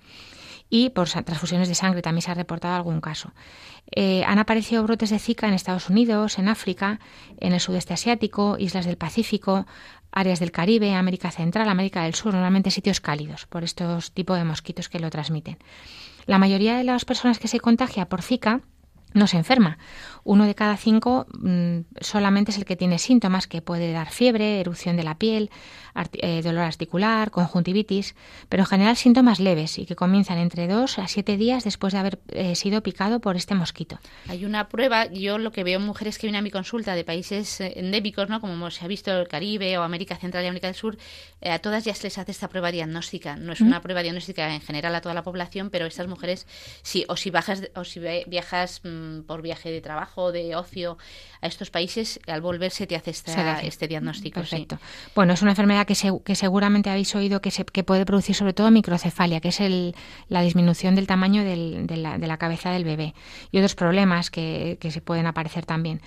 y 0.70 0.90
por 0.90 1.08
transfusiones 1.08 1.68
de 1.68 1.74
sangre 1.74 2.02
también 2.02 2.22
se 2.22 2.30
ha 2.30 2.34
reportado 2.34 2.74
algún 2.74 3.00
caso. 3.00 3.32
Eh, 3.90 4.24
han 4.26 4.38
aparecido 4.38 4.82
brotes 4.82 5.10
de 5.10 5.18
Zika 5.18 5.46
en 5.46 5.54
Estados 5.54 5.88
Unidos, 5.90 6.38
en 6.38 6.48
África, 6.48 7.00
en 7.38 7.52
el 7.52 7.60
sudeste 7.60 7.94
asiático, 7.94 8.56
islas 8.58 8.86
del 8.86 8.96
Pacífico, 8.96 9.66
áreas 10.10 10.40
del 10.40 10.52
Caribe, 10.52 10.94
América 10.94 11.30
Central, 11.30 11.68
América 11.68 12.02
del 12.02 12.14
Sur, 12.14 12.32
normalmente 12.32 12.70
sitios 12.70 13.00
cálidos 13.00 13.46
por 13.46 13.62
estos 13.62 14.12
tipos 14.12 14.38
de 14.38 14.44
mosquitos 14.44 14.88
que 14.88 15.00
lo 15.00 15.10
transmiten. 15.10 15.58
La 16.26 16.38
mayoría 16.38 16.76
de 16.76 16.84
las 16.84 17.04
personas 17.04 17.38
que 17.38 17.48
se 17.48 17.60
contagia 17.60 18.08
por 18.08 18.22
Zika 18.22 18.62
no 19.12 19.26
se 19.26 19.36
enferma. 19.36 19.78
Uno 20.24 20.46
de 20.46 20.54
cada 20.54 20.76
cinco 20.76 21.26
mm, 21.38 21.80
solamente 22.00 22.50
es 22.50 22.58
el 22.58 22.64
que 22.64 22.76
tiene 22.76 22.98
síntomas 22.98 23.46
que 23.46 23.62
puede 23.62 23.92
dar 23.92 24.10
fiebre, 24.10 24.60
erupción 24.60 24.96
de 24.96 25.04
la 25.04 25.18
piel, 25.18 25.50
eh, 26.14 26.42
dolor 26.42 26.64
articular, 26.64 27.30
conjuntivitis, 27.30 28.16
pero 28.48 28.62
en 28.62 28.66
general 28.66 28.96
síntomas 28.96 29.38
leves 29.38 29.78
y 29.78 29.86
que 29.86 29.94
comienzan 29.94 30.38
entre 30.38 30.66
dos 30.66 30.98
a 30.98 31.06
siete 31.06 31.36
días 31.36 31.62
después 31.62 31.92
de 31.92 31.98
haber 32.00 32.18
eh, 32.28 32.56
sido 32.56 32.82
picado 32.82 33.20
por 33.20 33.36
este 33.36 33.54
mosquito. 33.54 34.00
Hay 34.28 34.44
una 34.44 34.68
prueba, 34.68 35.06
yo 35.12 35.38
lo 35.38 35.52
que 35.52 35.62
veo 35.62 35.78
en 35.78 35.84
mujeres 35.86 36.18
que 36.18 36.26
vienen 36.26 36.40
a 36.40 36.42
mi 36.42 36.50
consulta 36.50 36.94
de 36.94 37.04
países 37.04 37.60
eh, 37.60 37.74
endémicos, 37.76 38.28
¿no? 38.28 38.40
como 38.40 38.70
se 38.70 38.84
ha 38.84 38.88
visto 38.88 39.12
el 39.12 39.28
Caribe 39.28 39.78
o 39.78 39.82
América 39.82 40.16
Central 40.16 40.44
y 40.44 40.48
América 40.48 40.66
del 40.66 40.76
Sur, 40.76 40.96
a 41.42 41.58
todas 41.58 41.84
ya 41.84 41.94
se 41.94 42.04
les 42.04 42.18
hace 42.18 42.32
esta 42.32 42.48
prueba 42.48 42.72
diagnóstica. 42.72 43.36
No 43.36 43.52
es 43.52 43.60
una 43.60 43.82
prueba 43.82 44.02
diagnóstica 44.02 44.52
en 44.54 44.62
general 44.62 44.94
a 44.94 45.00
toda 45.00 45.14
la 45.14 45.22
población, 45.22 45.70
pero 45.70 45.86
estas 45.86 46.08
mujeres, 46.08 46.46
sí, 46.82 47.04
o 47.08 47.16
si, 47.16 47.30
bajas, 47.30 47.70
o 47.74 47.84
si 47.84 48.00
viajas 48.00 48.80
mm, 48.82 49.20
por 49.20 49.42
viaje 49.42 49.70
de 49.70 49.80
trabajo, 49.82 50.13
de 50.32 50.54
ocio 50.56 50.96
a 51.40 51.46
estos 51.46 51.70
países, 51.70 52.20
al 52.26 52.40
volverse 52.40 52.86
te 52.86 52.96
hace 52.96 53.10
este 53.10 53.88
diagnóstico. 53.88 54.40
Perfecto. 54.40 54.78
Bueno, 55.14 55.34
es 55.34 55.42
una 55.42 55.50
enfermedad 55.50 55.86
que, 55.86 55.94
que 56.24 56.34
seguramente 56.34 56.90
habéis 56.90 57.14
oído 57.14 57.40
que, 57.40 57.50
se, 57.50 57.64
que 57.64 57.84
puede 57.84 58.06
producir 58.06 58.34
sobre 58.34 58.52
todo 58.52 58.70
microcefalia, 58.70 59.40
que 59.40 59.48
es 59.48 59.60
el, 59.60 59.94
la 60.28 60.40
disminución 60.42 60.94
del 60.94 61.06
tamaño 61.06 61.44
del, 61.44 61.86
de, 61.86 61.96
la, 61.96 62.18
de, 62.18 62.26
la, 62.26 62.38
cabeza 62.38 62.70
del 62.70 62.84
bebé 62.84 63.14
y 63.50 63.58
otros 63.58 63.74
problemas 63.74 64.30
que, 64.30 64.78
que, 64.80 64.90
se 64.90 65.00
pueden 65.00 65.26
aparecer 65.26 65.66
también. 65.66 66.00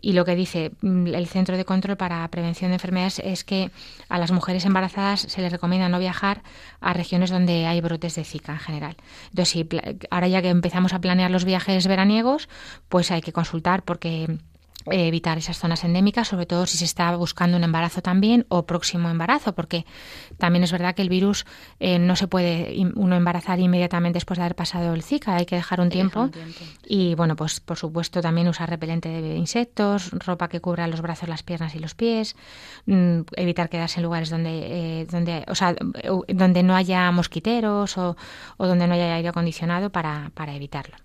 Y 0.00 0.12
lo 0.12 0.24
que 0.24 0.36
dice 0.36 0.72
mm, 0.80 1.08
el 1.08 1.26
Centro 1.26 1.56
de 1.56 1.64
Control 1.64 1.96
para 1.96 2.26
Prevención 2.28 2.70
de 2.70 2.76
Enfermedades 2.76 3.20
es 3.24 3.44
que 3.44 3.70
a 4.08 4.18
las 4.18 4.30
mujeres 4.30 4.64
embarazadas 4.64 5.20
se 5.20 5.40
les 5.42 5.52
recomienda 5.52 5.88
no 5.88 5.98
viajar 5.98 6.42
a 6.80 6.92
regiones 6.92 7.30
donde 7.30 7.66
hay 7.66 7.80
brotes 7.80 8.14
de 8.14 8.24
Zika 8.24 8.52
en 8.52 8.58
general. 8.58 8.96
Entonces, 9.30 9.48
si, 9.48 9.68
ahora 10.10 10.28
ya 10.28 10.42
que 10.42 10.48
empezamos 10.48 10.92
a 10.92 11.00
planear 11.00 11.30
los 11.30 11.44
viajes 11.44 11.86
veraniegos, 11.86 12.48
pues 12.88 13.10
hay 13.10 13.20
que 13.20 13.32
consultar 13.32 13.82
porque 13.82 14.38
evitar 14.86 15.38
esas 15.38 15.58
zonas 15.58 15.84
endémicas, 15.84 16.28
sobre 16.28 16.46
todo 16.46 16.66
si 16.66 16.78
se 16.78 16.84
está 16.84 17.14
buscando 17.16 17.56
un 17.56 17.64
embarazo 17.64 18.02
también 18.02 18.46
o 18.48 18.64
próximo 18.64 19.08
embarazo, 19.10 19.54
porque 19.54 19.84
también 20.38 20.64
es 20.64 20.72
verdad 20.72 20.94
que 20.94 21.02
el 21.02 21.08
virus 21.08 21.44
eh, 21.78 21.98
no 21.98 22.16
se 22.16 22.28
puede 22.28 22.74
uno 22.94 23.16
embarazar 23.16 23.60
inmediatamente 23.60 24.16
después 24.16 24.38
de 24.38 24.44
haber 24.44 24.56
pasado 24.56 24.94
el 24.94 25.02
Zika, 25.02 25.36
hay 25.36 25.46
que 25.46 25.56
dejar 25.56 25.80
un, 25.80 25.90
tiempo. 25.90 26.30
Y 26.86 27.14
bueno, 27.14 27.36
pues 27.36 27.60
por 27.60 27.76
supuesto 27.76 28.20
también 28.20 28.48
usar 28.48 28.70
repelente 28.70 29.08
de 29.08 29.36
insectos, 29.36 30.10
ropa 30.12 30.48
que 30.48 30.60
cubra 30.60 30.86
los 30.86 31.00
brazos, 31.00 31.28
las 31.28 31.42
piernas 31.42 31.74
y 31.74 31.78
los 31.78 31.94
pies, 31.94 32.36
mm, 32.86 33.20
evitar 33.36 33.68
quedarse 33.68 34.00
en 34.00 34.04
lugares 34.04 34.30
donde, 34.30 35.00
eh, 35.00 35.06
donde, 35.10 35.44
o 35.48 35.54
sea, 35.54 35.74
donde 36.28 36.62
no 36.62 36.74
haya 36.74 37.10
mosquiteros 37.10 37.98
o, 37.98 38.16
o 38.56 38.66
donde 38.66 38.86
no 38.86 38.94
haya 38.94 39.14
aire 39.14 39.28
acondicionado 39.28 39.90
para, 39.90 40.30
para 40.34 40.54
evitarlo. 40.54 40.96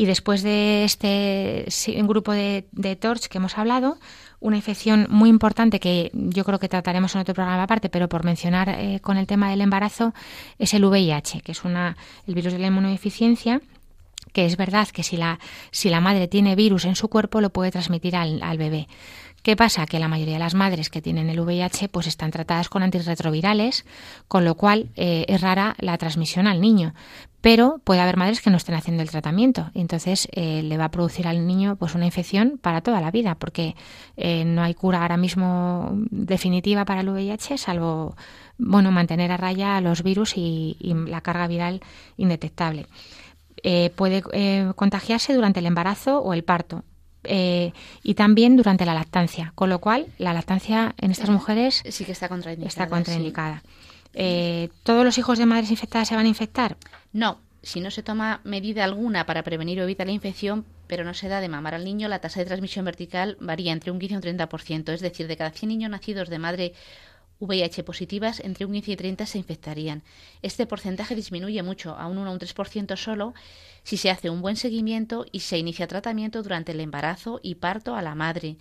Y 0.00 0.06
después 0.06 0.42
de 0.42 0.84
este 0.84 1.66
grupo 2.04 2.32
de, 2.32 2.64
TORCH 2.98 3.26
que 3.26 3.36
hemos 3.36 3.58
hablado, 3.58 3.98
una 4.40 4.56
infección 4.56 5.06
muy 5.10 5.28
importante 5.28 5.78
que 5.78 6.10
yo 6.14 6.42
creo 6.42 6.58
que 6.58 6.70
trataremos 6.70 7.14
en 7.14 7.20
otro 7.20 7.34
programa 7.34 7.64
aparte, 7.64 7.90
pero 7.90 8.08
por 8.08 8.24
mencionar 8.24 8.70
eh, 8.70 9.00
con 9.02 9.18
el 9.18 9.26
tema 9.26 9.50
del 9.50 9.60
embarazo, 9.60 10.14
es 10.58 10.72
el 10.72 10.86
VIH, 10.86 11.42
que 11.42 11.52
es 11.52 11.64
una, 11.64 11.98
el 12.26 12.34
virus 12.34 12.54
de 12.54 12.60
la 12.60 12.68
inmunodeficiencia 12.68 13.60
que 14.32 14.46
es 14.46 14.56
verdad 14.56 14.88
que 14.88 15.02
si 15.02 15.18
la, 15.18 15.38
si 15.70 15.90
la 15.90 16.00
madre 16.00 16.28
tiene 16.28 16.54
virus 16.54 16.86
en 16.86 16.96
su 16.96 17.08
cuerpo 17.08 17.42
lo 17.42 17.50
puede 17.50 17.70
transmitir 17.70 18.16
al, 18.16 18.42
al 18.42 18.56
bebé. 18.56 18.88
¿Qué 19.42 19.56
pasa? 19.56 19.86
Que 19.86 19.98
la 19.98 20.08
mayoría 20.08 20.34
de 20.34 20.40
las 20.40 20.54
madres 20.54 20.90
que 20.90 21.00
tienen 21.00 21.30
el 21.30 21.40
VIH 21.40 21.88
pues 21.88 22.06
están 22.06 22.30
tratadas 22.30 22.68
con 22.68 22.82
antirretrovirales, 22.82 23.86
con 24.28 24.44
lo 24.44 24.54
cual 24.54 24.90
eh, 24.96 25.24
es 25.28 25.40
rara 25.40 25.76
la 25.78 25.96
transmisión 25.96 26.46
al 26.46 26.60
niño. 26.60 26.92
Pero 27.40 27.80
puede 27.82 28.00
haber 28.00 28.18
madres 28.18 28.42
que 28.42 28.50
no 28.50 28.58
estén 28.58 28.74
haciendo 28.74 29.02
el 29.02 29.08
tratamiento 29.08 29.70
y 29.72 29.80
entonces 29.80 30.28
eh, 30.32 30.62
le 30.62 30.76
va 30.76 30.84
a 30.86 30.90
producir 30.90 31.26
al 31.26 31.46
niño 31.46 31.76
pues 31.76 31.94
una 31.94 32.04
infección 32.04 32.58
para 32.60 32.82
toda 32.82 33.00
la 33.00 33.10
vida, 33.10 33.34
porque 33.34 33.76
eh, 34.18 34.44
no 34.44 34.62
hay 34.62 34.74
cura 34.74 35.00
ahora 35.00 35.16
mismo 35.16 35.88
definitiva 36.10 36.84
para 36.84 37.00
el 37.00 37.08
VIH, 37.08 37.56
salvo 37.56 38.14
bueno 38.58 38.92
mantener 38.92 39.32
a 39.32 39.38
raya 39.38 39.80
los 39.80 40.02
virus 40.02 40.34
y, 40.36 40.76
la 41.06 41.22
carga 41.22 41.46
viral 41.46 41.80
indetectable. 42.18 42.86
puede 43.96 44.22
contagiarse 44.76 45.32
durante 45.32 45.60
el 45.60 45.66
embarazo 45.66 46.18
o 46.18 46.34
el 46.34 46.44
parto 46.44 46.84
eh, 47.24 47.72
y 48.02 48.14
también 48.14 48.56
durante 48.56 48.84
la 48.84 48.94
lactancia, 48.94 49.52
con 49.54 49.68
lo 49.70 49.80
cual 49.80 50.06
la 50.18 50.32
lactancia 50.32 50.94
en 50.98 51.10
estas 51.10 51.30
mujeres 51.30 51.82
sí 51.88 52.04
que 52.04 52.12
está 52.12 52.28
contraindicada. 52.28 52.68
Está 52.68 52.88
contraindicada. 52.88 53.62
Eh, 54.14 54.70
¿Todos 54.82 55.04
los 55.04 55.18
hijos 55.18 55.38
de 55.38 55.46
madres 55.46 55.70
infectadas 55.70 56.08
se 56.08 56.16
van 56.16 56.26
a 56.26 56.28
infectar? 56.28 56.76
No, 57.12 57.38
si 57.62 57.80
no 57.80 57.90
se 57.90 58.02
toma 58.02 58.40
medida 58.44 58.84
alguna 58.84 59.26
para 59.26 59.42
prevenir 59.42 59.80
o 59.80 59.84
evitar 59.84 60.06
la 60.06 60.12
infección, 60.12 60.64
pero 60.86 61.04
no 61.04 61.14
se 61.14 61.28
da 61.28 61.40
de 61.40 61.48
mamar 61.48 61.74
al 61.74 61.84
niño, 61.84 62.08
la 62.08 62.20
tasa 62.20 62.40
de 62.40 62.46
transmisión 62.46 62.84
vertical 62.84 63.36
varía 63.40 63.72
entre 63.72 63.90
un 63.90 63.98
15 63.98 64.14
y 64.14 64.16
un 64.16 64.38
30%, 64.38 64.92
es 64.92 65.00
decir, 65.00 65.28
de 65.28 65.36
cada 65.36 65.50
100 65.50 65.68
niños 65.68 65.90
nacidos 65.90 66.28
de 66.28 66.38
madre 66.38 66.72
VIH 67.40 67.82
positivas, 67.84 68.40
entre 68.40 68.66
un 68.66 68.72
15 68.72 68.92
y 68.92 68.96
30 68.96 69.26
se 69.26 69.38
infectarían. 69.38 70.02
Este 70.42 70.66
porcentaje 70.66 71.14
disminuye 71.14 71.62
mucho, 71.62 71.96
a 71.96 72.06
un 72.06 72.18
1 72.18 72.30
o 72.30 72.32
un 72.32 72.38
3% 72.38 72.96
solo, 72.96 73.34
si 73.82 73.96
se 73.96 74.10
hace 74.10 74.30
un 74.30 74.42
buen 74.42 74.56
seguimiento 74.56 75.26
y 75.32 75.40
se 75.40 75.58
inicia 75.58 75.86
tratamiento 75.86 76.42
durante 76.42 76.72
el 76.72 76.80
embarazo 76.80 77.40
y 77.42 77.56
parto 77.56 77.96
a 77.96 78.02
la 78.02 78.14
madre. 78.14 78.56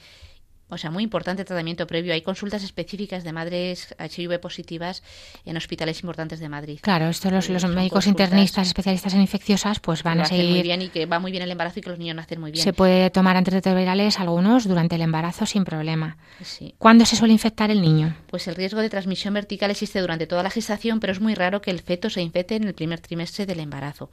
O 0.70 0.78
sea, 0.78 0.92
muy 0.92 1.04
importante 1.04 1.44
tratamiento 1.46 1.88
previo. 1.88 2.14
Hay 2.14 2.22
consultas 2.22 2.64
específicas 2.64 3.24
de 3.24 3.34
madres 3.34 3.96
HIV 4.00 4.40
positivas 4.40 5.02
en 5.46 5.58
hospitales 5.58 6.02
importantes 6.02 6.40
de 6.40 6.48
Madrid. 6.48 6.80
Claro, 6.82 7.08
esto 7.08 7.32
los, 7.32 7.50
los 7.50 7.66
médicos 7.68 8.06
internistas, 8.08 8.68
especialistas 8.68 9.14
en 9.14 9.22
infecciosas, 9.22 9.80
pues 9.80 10.04
van 10.04 10.22
a 10.22 10.26
seguir. 10.26 10.52
muy 10.52 10.62
bien 10.62 10.82
y 10.84 10.90
que 10.90 11.06
va 11.06 11.20
muy 11.20 11.32
bien 11.32 11.44
el 11.44 11.52
embarazo 11.52 11.80
y 11.80 11.82
que 11.82 11.90
los 11.90 12.00
niños 12.00 12.16
nacen 12.16 12.40
muy 12.40 12.52
bien. 12.52 12.64
Se 12.64 12.74
puede 12.74 13.10
tomar 13.10 13.36
antirretrovirales 13.36 14.20
algunos 14.20 14.68
durante 14.68 14.96
el 14.96 15.02
embarazo 15.02 15.46
sin 15.46 15.66
problema. 15.66 16.18
Sí. 16.44 16.76
¿Cuándo 16.78 17.06
se 17.06 17.16
suele 17.16 17.34
infectar 17.34 17.72
el 17.72 17.82
niño? 17.82 18.16
Pues 18.28 18.48
el 18.48 18.56
riesgo 18.56 18.80
de 18.80 18.90
transmisión 18.90 19.34
vertical 19.34 19.72
existe 19.72 20.00
durante 20.00 20.28
toda 20.28 20.44
la 20.44 20.50
gestación, 20.50 21.00
pero 21.00 21.14
es 21.14 21.20
muy 21.20 21.34
raro 21.34 21.62
que 21.62 21.72
el 21.72 21.80
feto 21.80 22.10
se 22.10 22.22
infecte 22.22 22.56
en 22.56 22.66
el 22.66 22.74
primer 22.74 23.00
trimestre 23.00 23.46
del 23.46 23.60
embarazo. 23.60 24.10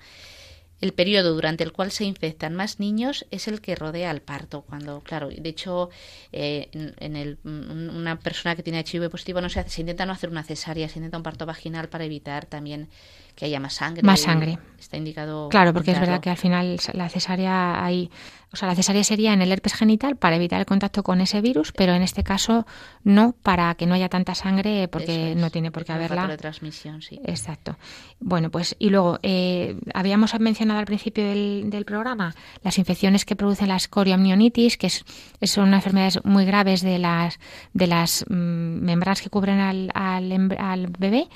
El 0.80 0.92
periodo 0.92 1.32
durante 1.34 1.64
el 1.64 1.72
cual 1.72 1.90
se 1.90 2.04
infectan 2.04 2.54
más 2.54 2.80
niños 2.80 3.26
es 3.30 3.48
el 3.48 3.60
que 3.60 3.74
rodea 3.74 4.10
al 4.10 4.20
parto. 4.20 4.62
Cuando, 4.62 5.00
claro, 5.00 5.28
de 5.28 5.48
hecho, 5.48 5.90
eh, 6.32 6.68
en, 6.72 7.16
el, 7.16 7.38
una 7.44 8.18
persona 8.18 8.56
que 8.56 8.62
tiene 8.62 8.84
HIV 8.86 9.10
positivo 9.10 9.40
no 9.40 9.48
se 9.48 9.60
hace, 9.60 9.70
se 9.70 9.80
intenta 9.80 10.04
no 10.04 10.12
hacer 10.12 10.30
una 10.30 10.44
cesárea, 10.44 10.88
se 10.88 10.98
intenta 10.98 11.16
un 11.16 11.22
parto 11.22 11.46
vaginal 11.46 11.88
para 11.88 12.04
evitar 12.04 12.46
también 12.46 12.88
que 13.36 13.44
haya 13.44 13.60
más 13.60 13.74
sangre. 13.74 14.02
Más 14.02 14.20
sangre. 14.20 14.58
Está 14.78 14.96
indicado. 14.96 15.48
Claro, 15.50 15.72
porque 15.72 15.92
es 15.92 16.00
verdad 16.00 16.20
que 16.20 16.30
al 16.30 16.36
final 16.36 16.78
la 16.94 17.08
cesárea 17.08 17.84
hay, 17.84 18.10
o 18.52 18.56
sea, 18.56 18.68
la 18.68 18.74
cesárea 18.74 19.04
sería 19.04 19.32
en 19.32 19.42
el 19.42 19.52
herpes 19.52 19.74
genital 19.74 20.16
para 20.16 20.36
evitar 20.36 20.58
el 20.60 20.66
contacto 20.66 21.02
con 21.02 21.20
ese 21.20 21.40
virus, 21.40 21.72
pero 21.72 21.92
en 21.92 22.02
este 22.02 22.22
caso 22.22 22.66
no 23.04 23.34
para 23.42 23.74
que 23.74 23.86
no 23.86 23.94
haya 23.94 24.08
tanta 24.08 24.34
sangre 24.34 24.88
porque 24.88 25.34
no 25.36 25.50
tiene 25.50 25.70
por 25.70 25.84
qué 25.84 25.92
haberla. 25.92 26.26
de 26.26 26.36
transmisión, 26.38 27.02
sí. 27.02 27.20
Exacto. 27.24 27.76
Bueno, 28.20 28.50
pues 28.50 28.74
y 28.78 28.88
luego 28.88 29.18
eh, 29.22 29.76
habíamos 29.92 30.38
mencionado 30.40 30.80
al 30.80 30.86
principio 30.86 31.26
del, 31.26 31.68
del, 31.68 31.84
programa 31.84 32.34
las 32.62 32.78
infecciones 32.78 33.24
que 33.24 33.36
producen 33.36 33.68
la 33.68 33.76
escorioamnionitis, 33.76 34.78
que 34.78 34.86
es, 34.86 35.04
son 35.42 35.74
enfermedades 35.74 36.24
muy 36.24 36.46
graves 36.46 36.80
de 36.80 36.98
las 36.98 37.38
de 37.74 37.86
las 37.86 38.24
mm, 38.28 38.34
membranas 38.34 39.20
que 39.20 39.28
cubren 39.28 39.58
al, 39.60 39.90
al, 39.94 40.56
al 40.58 40.86
bebé 40.98 41.28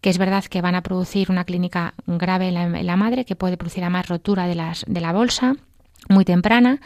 que 0.00 0.10
es 0.10 0.18
verdad 0.18 0.44
que 0.44 0.60
van 0.62 0.74
a 0.74 0.82
producir 0.82 1.30
una 1.30 1.44
clínica 1.46 1.94
grave 2.06 2.48
en 2.48 2.86
la, 2.86 2.96
madre, 2.96 3.24
que 3.24 3.36
puede 3.36 3.56
producir 3.56 3.82
además 3.82 4.08
rotura 4.08 4.46
de, 4.46 4.54
las, 4.54 4.84
de 4.86 5.00
la 5.00 5.12
bolsa 5.12 5.56
muy 6.10 6.24
temprana, 6.24 6.80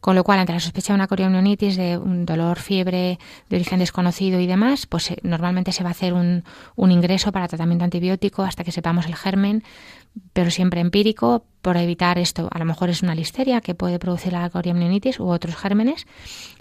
con 0.00 0.14
lo 0.16 0.24
cual 0.24 0.38
ante 0.38 0.52
la 0.52 0.60
sospecha 0.60 0.92
de 0.92 0.96
una 0.96 1.06
corionitis, 1.06 1.76
de 1.76 1.98
un 1.98 2.26
dolor, 2.26 2.58
fiebre 2.58 3.18
de 3.48 3.56
origen 3.56 3.78
desconocido 3.78 4.40
y 4.40 4.46
demás, 4.46 4.86
pues 4.86 5.10
eh, 5.10 5.18
normalmente 5.22 5.72
se 5.72 5.82
va 5.82 5.90
a 5.90 5.92
hacer 5.92 6.12
un, 6.12 6.44
un 6.76 6.90
ingreso 6.90 7.32
para 7.32 7.48
tratamiento 7.48 7.84
antibiótico 7.84 8.42
hasta 8.42 8.64
que 8.64 8.72
sepamos 8.72 9.06
el 9.06 9.14
germen, 9.14 9.62
pero 10.32 10.50
siempre 10.50 10.80
empírico, 10.80 11.44
por 11.64 11.78
evitar 11.78 12.18
esto. 12.18 12.48
A 12.52 12.58
lo 12.58 12.66
mejor 12.66 12.90
es 12.90 13.02
una 13.02 13.14
listeria 13.14 13.62
que 13.62 13.74
puede 13.74 13.98
producir 13.98 14.34
la 14.34 14.50
coriamnionitis 14.50 15.18
u 15.18 15.28
otros 15.28 15.56
gérmenes. 15.56 16.06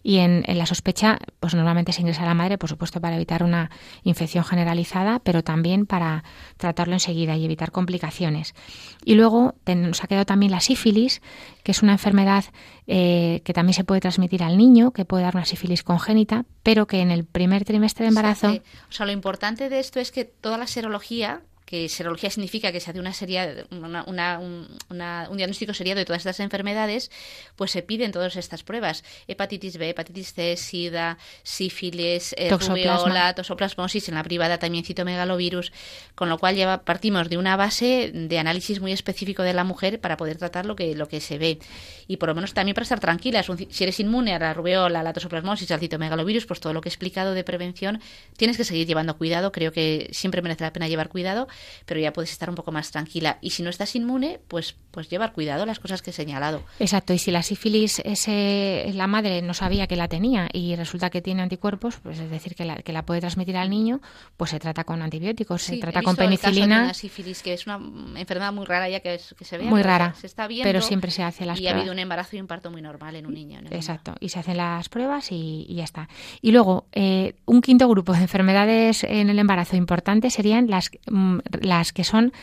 Y 0.02 0.20
en, 0.20 0.46
la 0.48 0.66
sospecha, 0.66 1.20
pues 1.42 1.54
normalmente 1.54 1.92
se 1.92 2.02
ingresa 2.02 2.24
a 2.24 2.26
la 2.26 2.34
madre, 2.34 2.58
por 2.58 2.70
supuesto, 2.70 3.02
para 3.02 3.18
evitar 3.18 3.44
una 3.44 3.70
infección 4.04 4.46
generalizada, 4.46 5.20
pero 5.20 5.44
también 5.44 5.86
para 5.86 6.24
tratarlo 6.56 6.94
enseguida 6.94 7.36
y 7.36 7.44
evitar 7.44 7.72
complicaciones. 7.72 8.56
Y 9.04 9.16
luego 9.16 9.56
nos 9.66 10.04
ha 10.04 10.08
quedado 10.08 10.26
también 10.26 10.54
la 10.54 10.62
sífilis, 10.62 11.22
que 11.64 11.74
es 11.74 11.84
una 11.84 11.92
enfermedad 11.92 12.46
eh, 12.88 13.42
que 13.44 13.54
también 13.54 13.74
se 13.74 13.84
puede 13.84 14.00
transmitir 14.00 14.42
al 14.42 14.58
niño, 14.58 14.92
que 14.92 15.04
puede 15.04 15.24
dar 15.24 15.36
una 15.36 15.46
sífilis 15.46 15.84
congénita, 15.84 16.46
pero 16.64 16.88
que 16.88 17.02
en 17.02 17.12
el 17.12 17.26
primer 17.26 17.66
trimestre 17.66 18.06
de 18.06 18.10
embarazo. 18.10 18.54
O 18.54 18.92
sea, 18.92 19.06
lo 19.06 19.12
importante 19.12 19.68
de 19.68 19.80
esto 19.80 20.00
es 20.00 20.12
que 20.12 20.24
toda 20.24 20.58
la 20.58 20.68
serología 20.68 21.42
que 21.74 21.90
serología 21.90 22.30
significa 22.30 22.72
que 22.72 22.80
se 22.80 22.92
hace 22.92 23.00
una 23.00 23.14
serie, 23.14 23.66
una, 23.72 24.38
un 24.38 25.38
diagnóstico 25.38 25.74
seriado 25.74 25.98
de 25.98 26.06
todas 26.06 26.20
estas 26.20 26.40
enfermedades, 26.40 27.10
pues 27.56 27.72
se 27.72 27.82
piden 27.82 28.12
todas 28.12 28.36
estas 28.36 28.62
pruebas. 28.62 29.04
Hepatitis 29.28 29.78
B, 29.78 29.90
hepatitis 29.90 30.36
C, 30.36 30.56
SIDA, 30.56 31.18
sífilis, 31.42 32.36
eh, 32.38 32.52
rubiola, 32.52 33.34
tosoplasmosis, 33.34 34.08
en 34.08 34.14
la 34.14 34.24
privada 34.24 34.60
también 34.60 34.86
citomegalovirus, 34.86 35.74
con 36.14 36.30
lo 36.30 36.38
cual 36.38 36.56
lleva, 36.56 36.84
partimos 36.84 37.28
de 37.28 37.40
una 37.40 37.56
base 37.56 38.12
de 38.14 38.38
análisis 38.38 38.80
muy 38.80 38.92
específico 38.92 39.42
de 39.42 39.56
la 39.56 39.64
mujer 39.64 40.00
para 40.00 40.16
poder 40.16 40.38
tratar 40.38 40.68
lo 40.68 40.76
que, 40.76 40.94
lo 40.94 41.08
que 41.08 41.22
se 41.22 41.40
ve. 41.40 41.58
Y 42.06 42.18
por 42.18 42.30
lo 42.30 42.36
menos 42.36 42.54
también 42.54 42.76
para 42.76 42.84
estar 42.84 43.00
tranquilas. 43.00 43.48
Si 43.72 43.84
eres 43.84 44.00
inmune 44.00 44.36
a 44.36 44.38
la 44.38 44.54
rubiola, 44.54 45.00
a 45.00 45.04
la 45.04 45.12
tosoplasmosis, 45.12 45.72
al 45.72 45.80
citomegalovirus, 45.80 46.46
pues 46.46 46.60
todo 46.60 46.72
lo 46.72 46.82
que 46.82 46.90
he 46.90 46.92
explicado 46.92 47.34
de 47.34 47.44
prevención, 47.44 48.00
tienes 48.38 48.58
que 48.58 48.64
seguir 48.64 48.86
llevando 48.86 49.18
cuidado. 49.18 49.52
Creo 49.52 49.72
que 49.72 50.10
siempre 50.12 50.44
merece 50.44 50.66
la 50.66 50.72
pena 50.72 50.88
llevar 50.88 51.10
cuidado 51.10 51.48
pero 51.86 52.00
ya 52.00 52.14
puedes 52.14 52.32
estar 52.32 52.50
un 52.50 52.56
poco 52.56 52.72
más 52.72 52.92
tranquila. 52.92 53.38
Y 53.42 53.52
si 53.52 53.64
no 53.64 53.70
estás 53.70 53.96
inmune, 53.96 54.40
pues, 54.48 54.76
pues 54.92 55.10
llevar 55.10 55.34
cuidado 55.34 55.66
las 55.66 55.80
cosas 55.80 56.02
que 56.02 56.12
he 56.12 56.14
señalado. 56.14 56.64
Exacto, 56.80 57.14
y 57.14 57.20
si 57.20 57.32
la 57.32 57.44
sífilis 57.44 58.00
ese, 58.00 58.92
la 58.94 59.08
madre 59.08 59.42
no 59.42 59.54
sabía 59.54 59.88
que 59.88 59.96
la 59.96 60.08
tenía 60.08 60.50
y 60.54 60.76
resulta 60.76 61.10
que 61.10 61.22
tiene 61.22 61.42
anticuerpos, 61.42 61.98
pues 62.02 62.20
es 62.20 62.30
decir, 62.30 62.56
que 62.56 62.66
la, 62.66 62.78
que 62.78 62.94
la 62.94 63.06
puede 63.06 63.22
transmitir 63.22 63.58
al 63.58 63.70
niño, 63.70 64.02
pues 64.38 64.52
se 64.52 64.60
trata 64.60 64.84
con 64.84 65.02
antibióticos, 65.02 65.62
se 65.62 65.78
trata 65.78 66.02
con 66.02 66.16
penicilina. 66.16 66.94
sífilis, 66.94 67.42
que 67.42 67.54
es 67.54 67.66
una 67.66 67.80
enfermedad 68.20 68.54
muy 68.54 68.66
rara 68.66 68.90
ya 68.90 69.00
que, 69.00 69.20
se 69.20 69.58
ve. 69.58 69.64
Muy 69.64 69.82
rara, 69.82 70.14
se 70.20 70.28
está 70.28 70.48
viendo, 70.48 70.68
pero 70.68 70.82
siempre 70.82 71.12
se 71.12 71.24
hace 71.24 71.46
las 71.46 71.58
y 71.58 71.62
pruebas. 71.62 71.76
ha 71.76 71.80
habido 71.80 71.94
un 71.94 72.00
embarazo 72.00 72.36
y 72.36 72.42
un 72.42 72.48
parto 72.48 72.72
muy 72.72 72.82
normal 72.82 73.16
en 73.16 73.26
un 73.26 73.34
niño. 73.34 73.60
Exacto, 73.72 74.16
y 74.20 74.30
se 74.30 74.40
hacen 74.40 74.58
las 74.58 74.90
pruebas 74.90 75.32
y, 75.32 75.66
ya 75.74 75.84
está. 75.84 76.08
Y 76.42 76.52
luego, 76.52 76.88
eh, 76.92 77.36
un 77.46 77.62
quinto 77.62 77.88
grupo 77.88 78.14
de 78.14 78.20
enfermedades 78.20 79.04
en 79.04 79.30
el 79.30 79.40
embarazo 79.40 79.76
importante 79.76 80.30
serían 80.30 80.70
las, 80.70 80.92
mm, 81.08 81.40
las 81.62 81.94
que 81.94 82.04
son 82.04 82.34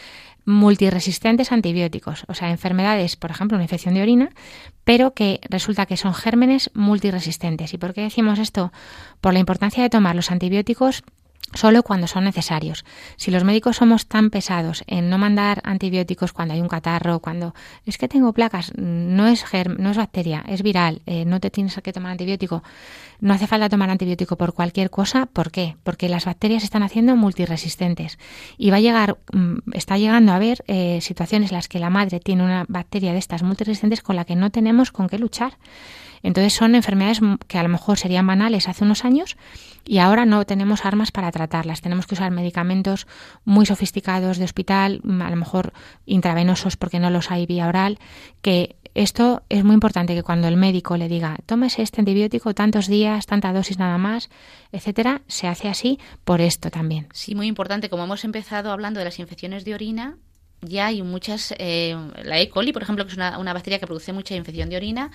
multiresistentes 0.44 1.52
a 1.52 1.54
antibióticos, 1.54 2.24
o 2.26 2.34
sea, 2.34 2.50
enfermedades, 2.50 3.16
por 3.16 3.30
ejemplo, 3.30 3.56
una 3.56 3.64
infección 3.64 3.94
de 3.94 4.02
orina, 4.02 4.30
pero 4.84 5.12
que 5.12 5.40
resulta 5.48 5.86
que 5.86 5.96
son 5.96 6.14
gérmenes 6.14 6.70
multiresistentes. 6.74 7.74
¿Y 7.74 7.78
por 7.78 7.94
qué 7.94 8.02
decimos 8.02 8.38
esto? 8.38 8.72
Por 9.20 9.32
la 9.32 9.38
importancia 9.38 9.82
de 9.82 9.90
tomar 9.90 10.16
los 10.16 10.30
antibióticos 10.30 11.04
solo 11.54 11.82
cuando 11.82 12.06
son 12.06 12.24
necesarios. 12.24 12.84
Si 13.16 13.30
los 13.30 13.44
médicos 13.44 13.76
somos 13.76 14.06
tan 14.06 14.30
pesados 14.30 14.84
en 14.86 15.10
no 15.10 15.18
mandar 15.18 15.60
antibióticos 15.64 16.32
cuando 16.32 16.54
hay 16.54 16.60
un 16.60 16.68
catarro, 16.68 17.20
cuando 17.20 17.54
es 17.86 17.98
que 17.98 18.08
tengo 18.08 18.32
placas, 18.32 18.72
no 18.76 19.26
es 19.26 19.44
no 19.78 19.90
es 19.90 19.96
bacteria, 19.96 20.44
es 20.48 20.62
viral, 20.62 21.02
eh, 21.06 21.24
no 21.24 21.40
te 21.40 21.50
tienes 21.50 21.78
que 21.82 21.92
tomar 21.92 22.12
antibiótico, 22.12 22.62
no 23.20 23.34
hace 23.34 23.46
falta 23.46 23.68
tomar 23.68 23.90
antibiótico 23.90 24.36
por 24.36 24.54
cualquier 24.54 24.90
cosa. 24.90 25.26
¿Por 25.26 25.50
qué? 25.50 25.76
Porque 25.82 26.08
las 26.08 26.24
bacterias 26.24 26.64
están 26.64 26.82
haciendo 26.82 27.16
multiresistentes 27.16 28.18
y 28.56 28.70
va 28.70 28.76
a 28.76 28.80
llegar, 28.80 29.18
mm, 29.32 29.58
está 29.72 29.98
llegando 29.98 30.32
a 30.32 30.36
haber 30.36 30.64
eh, 30.66 31.00
situaciones 31.00 31.50
en 31.50 31.56
las 31.56 31.68
que 31.68 31.78
la 31.78 31.90
madre 31.90 32.20
tiene 32.20 32.44
una 32.44 32.64
bacteria 32.68 33.12
de 33.12 33.18
estas 33.18 33.42
multiresistentes 33.42 34.02
con 34.02 34.16
la 34.16 34.24
que 34.24 34.36
no 34.36 34.50
tenemos 34.50 34.92
con 34.92 35.08
qué 35.08 35.18
luchar. 35.18 35.58
Entonces 36.22 36.52
son 36.52 36.74
enfermedades 36.74 37.20
que 37.46 37.58
a 37.58 37.62
lo 37.62 37.68
mejor 37.68 37.98
serían 37.98 38.26
banales 38.26 38.68
hace 38.68 38.84
unos 38.84 39.04
años 39.04 39.36
y 39.86 39.98
ahora 39.98 40.26
no 40.26 40.44
tenemos 40.44 40.84
armas 40.84 41.10
para 41.10 41.32
tratarlas. 41.32 41.80
Tenemos 41.80 42.06
que 42.06 42.14
usar 42.14 42.30
medicamentos 42.30 43.06
muy 43.44 43.66
sofisticados 43.66 44.38
de 44.38 44.44
hospital, 44.44 45.00
a 45.04 45.30
lo 45.30 45.36
mejor 45.36 45.72
intravenosos 46.06 46.76
porque 46.76 46.98
no 46.98 47.10
los 47.10 47.30
hay 47.30 47.46
vía 47.46 47.68
oral, 47.68 47.98
que 48.42 48.76
esto 48.94 49.42
es 49.48 49.64
muy 49.64 49.74
importante 49.74 50.14
que 50.14 50.22
cuando 50.22 50.48
el 50.48 50.56
médico 50.56 50.96
le 50.96 51.08
diga 51.08 51.36
tómese 51.46 51.82
este 51.82 52.00
antibiótico 52.00 52.54
tantos 52.54 52.88
días, 52.88 53.24
tanta 53.26 53.52
dosis 53.52 53.78
nada 53.78 53.98
más, 53.98 54.30
etcétera, 54.72 55.22
se 55.28 55.46
hace 55.46 55.68
así 55.68 55.98
por 56.24 56.40
esto 56.40 56.70
también. 56.70 57.06
Sí, 57.12 57.34
muy 57.34 57.46
importante. 57.46 57.88
Como 57.88 58.04
hemos 58.04 58.24
empezado 58.24 58.72
hablando 58.72 58.98
de 58.98 59.04
las 59.04 59.18
infecciones 59.18 59.64
de 59.64 59.74
orina, 59.74 60.18
ya 60.62 60.86
hay 60.86 61.02
muchas. 61.02 61.54
Eh, 61.58 61.96
la 62.22 62.40
E. 62.40 62.48
coli, 62.48 62.72
por 62.72 62.82
ejemplo, 62.82 63.04
que 63.04 63.12
es 63.12 63.16
una, 63.16 63.38
una 63.38 63.52
bacteria 63.52 63.78
que 63.78 63.86
produce 63.86 64.12
mucha 64.12 64.34
infección 64.34 64.68
de 64.68 64.76
orina, 64.76 65.10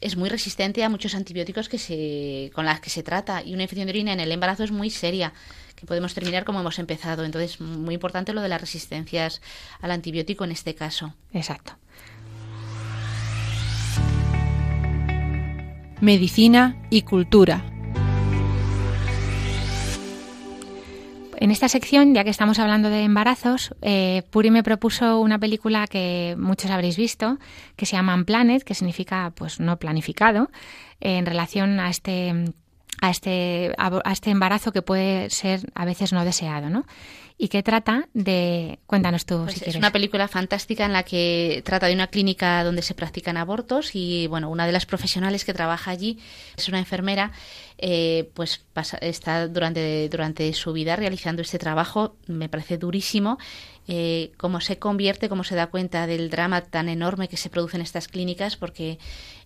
es 0.00 0.16
muy 0.16 0.28
resistente 0.28 0.84
a 0.84 0.88
muchos 0.88 1.14
antibióticos 1.14 1.68
que 1.68 1.78
se, 1.78 2.50
con 2.54 2.64
las 2.64 2.80
que 2.80 2.90
se 2.90 3.02
trata 3.02 3.42
y 3.42 3.54
una 3.54 3.62
infección 3.62 3.86
de 3.86 3.92
orina 3.92 4.12
en 4.12 4.20
el 4.20 4.32
embarazo 4.32 4.64
es 4.64 4.70
muy 4.70 4.90
seria 4.90 5.32
que 5.74 5.86
podemos 5.86 6.14
terminar 6.14 6.44
como 6.44 6.60
hemos 6.60 6.78
empezado. 6.78 7.24
Entonces, 7.24 7.60
muy 7.60 7.94
importante 7.94 8.32
lo 8.32 8.40
de 8.40 8.48
las 8.48 8.60
resistencias 8.60 9.42
al 9.80 9.90
antibiótico 9.90 10.44
en 10.44 10.52
este 10.52 10.74
caso. 10.74 11.14
Exacto. 11.32 11.76
Medicina 16.00 16.76
y 16.90 17.02
cultura. 17.02 17.75
En 21.38 21.50
esta 21.50 21.68
sección, 21.68 22.14
ya 22.14 22.24
que 22.24 22.30
estamos 22.30 22.58
hablando 22.58 22.88
de 22.88 23.02
embarazos, 23.02 23.74
eh, 23.82 24.22
Puri 24.30 24.50
me 24.50 24.62
propuso 24.62 25.20
una 25.20 25.38
película 25.38 25.86
que 25.86 26.34
muchos 26.38 26.70
habréis 26.70 26.96
visto, 26.96 27.38
que 27.76 27.86
se 27.86 27.96
llama 27.96 28.22
Planet, 28.24 28.62
que 28.64 28.74
significa 28.74 29.32
pues 29.34 29.60
no 29.60 29.78
planificado, 29.78 30.50
en 31.00 31.26
relación 31.26 31.78
a 31.78 31.90
este 31.90 32.32
a 33.02 33.10
este 33.10 33.74
a 33.76 34.12
este 34.12 34.30
embarazo 34.30 34.72
que 34.72 34.80
puede 34.80 35.28
ser 35.28 35.70
a 35.74 35.84
veces 35.84 36.12
no 36.14 36.24
deseado, 36.24 36.70
¿no? 36.70 36.86
y 37.38 37.48
que 37.48 37.62
trata 37.62 38.08
de... 38.14 38.78
Cuéntanos 38.86 39.26
tú, 39.26 39.42
pues 39.44 39.56
si 39.56 39.68
Es 39.68 39.76
una 39.76 39.92
película 39.92 40.26
fantástica 40.26 40.86
en 40.86 40.92
la 40.92 41.02
que 41.02 41.62
trata 41.64 41.86
de 41.86 41.94
una 41.94 42.06
clínica 42.06 42.64
donde 42.64 42.80
se 42.80 42.94
practican 42.94 43.36
abortos 43.36 43.94
y, 43.94 44.26
bueno, 44.28 44.48
una 44.48 44.64
de 44.66 44.72
las 44.72 44.86
profesionales 44.86 45.44
que 45.44 45.52
trabaja 45.52 45.90
allí 45.90 46.18
es 46.56 46.68
una 46.68 46.78
enfermera, 46.78 47.32
eh, 47.78 48.30
pues 48.34 48.64
está 49.00 49.48
durante, 49.48 50.08
durante 50.08 50.52
su 50.54 50.72
vida 50.72 50.96
realizando 50.96 51.42
este 51.42 51.58
trabajo, 51.58 52.16
me 52.26 52.48
parece 52.48 52.78
durísimo, 52.78 53.38
eh, 53.88 54.32
cómo 54.36 54.60
se 54.60 54.78
convierte, 54.78 55.28
cómo 55.28 55.44
se 55.44 55.54
da 55.54 55.68
cuenta 55.68 56.06
del 56.06 56.30
drama 56.30 56.62
tan 56.62 56.88
enorme 56.88 57.28
que 57.28 57.36
se 57.36 57.50
produce 57.50 57.76
en 57.76 57.82
estas 57.82 58.08
clínicas, 58.08 58.56
porque 58.56 58.98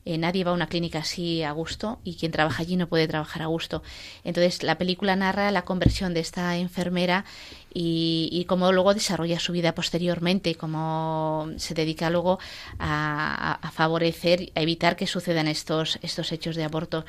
eh, 0.07 0.17
nadie 0.17 0.45
va 0.45 0.53
a 0.53 0.55
una 0.55 0.69
clínica 0.69 1.01
así 1.01 1.43
a 1.43 1.53
gusto 1.53 1.99
y 2.05 2.17
quien 2.17 2.33
trabaja 2.33 2.63
allí 2.63 2.77
no 2.77 2.89
puede 2.89 3.07
trabajar 3.07 3.43
a 3.43 3.47
gusto. 3.47 3.83
Entonces, 4.25 4.63
la 4.63 4.79
película 4.79 5.15
narra 5.15 5.51
la 5.51 5.63
conversión 5.63 6.15
de 6.15 6.21
esta 6.21 6.57
enfermera 6.57 7.25
y, 7.73 8.45
cómo 8.49 8.73
luego 8.73 8.95
desarrolla 8.95 9.39
su 9.39 9.53
vida 9.53 9.75
posteriormente, 9.75 10.55
cómo 10.55 11.51
se 11.57 11.75
dedica 11.75 12.11
luego 12.11 12.39
a, 12.79 13.71
favorecer, 13.73 14.53
a 14.55 14.61
evitar 14.61 14.97
que 14.97 15.07
sucedan 15.07 15.49
estos, 15.49 15.99
estos 16.03 16.33
hechos 16.33 16.57
de 16.57 16.65
aborto. 16.65 17.05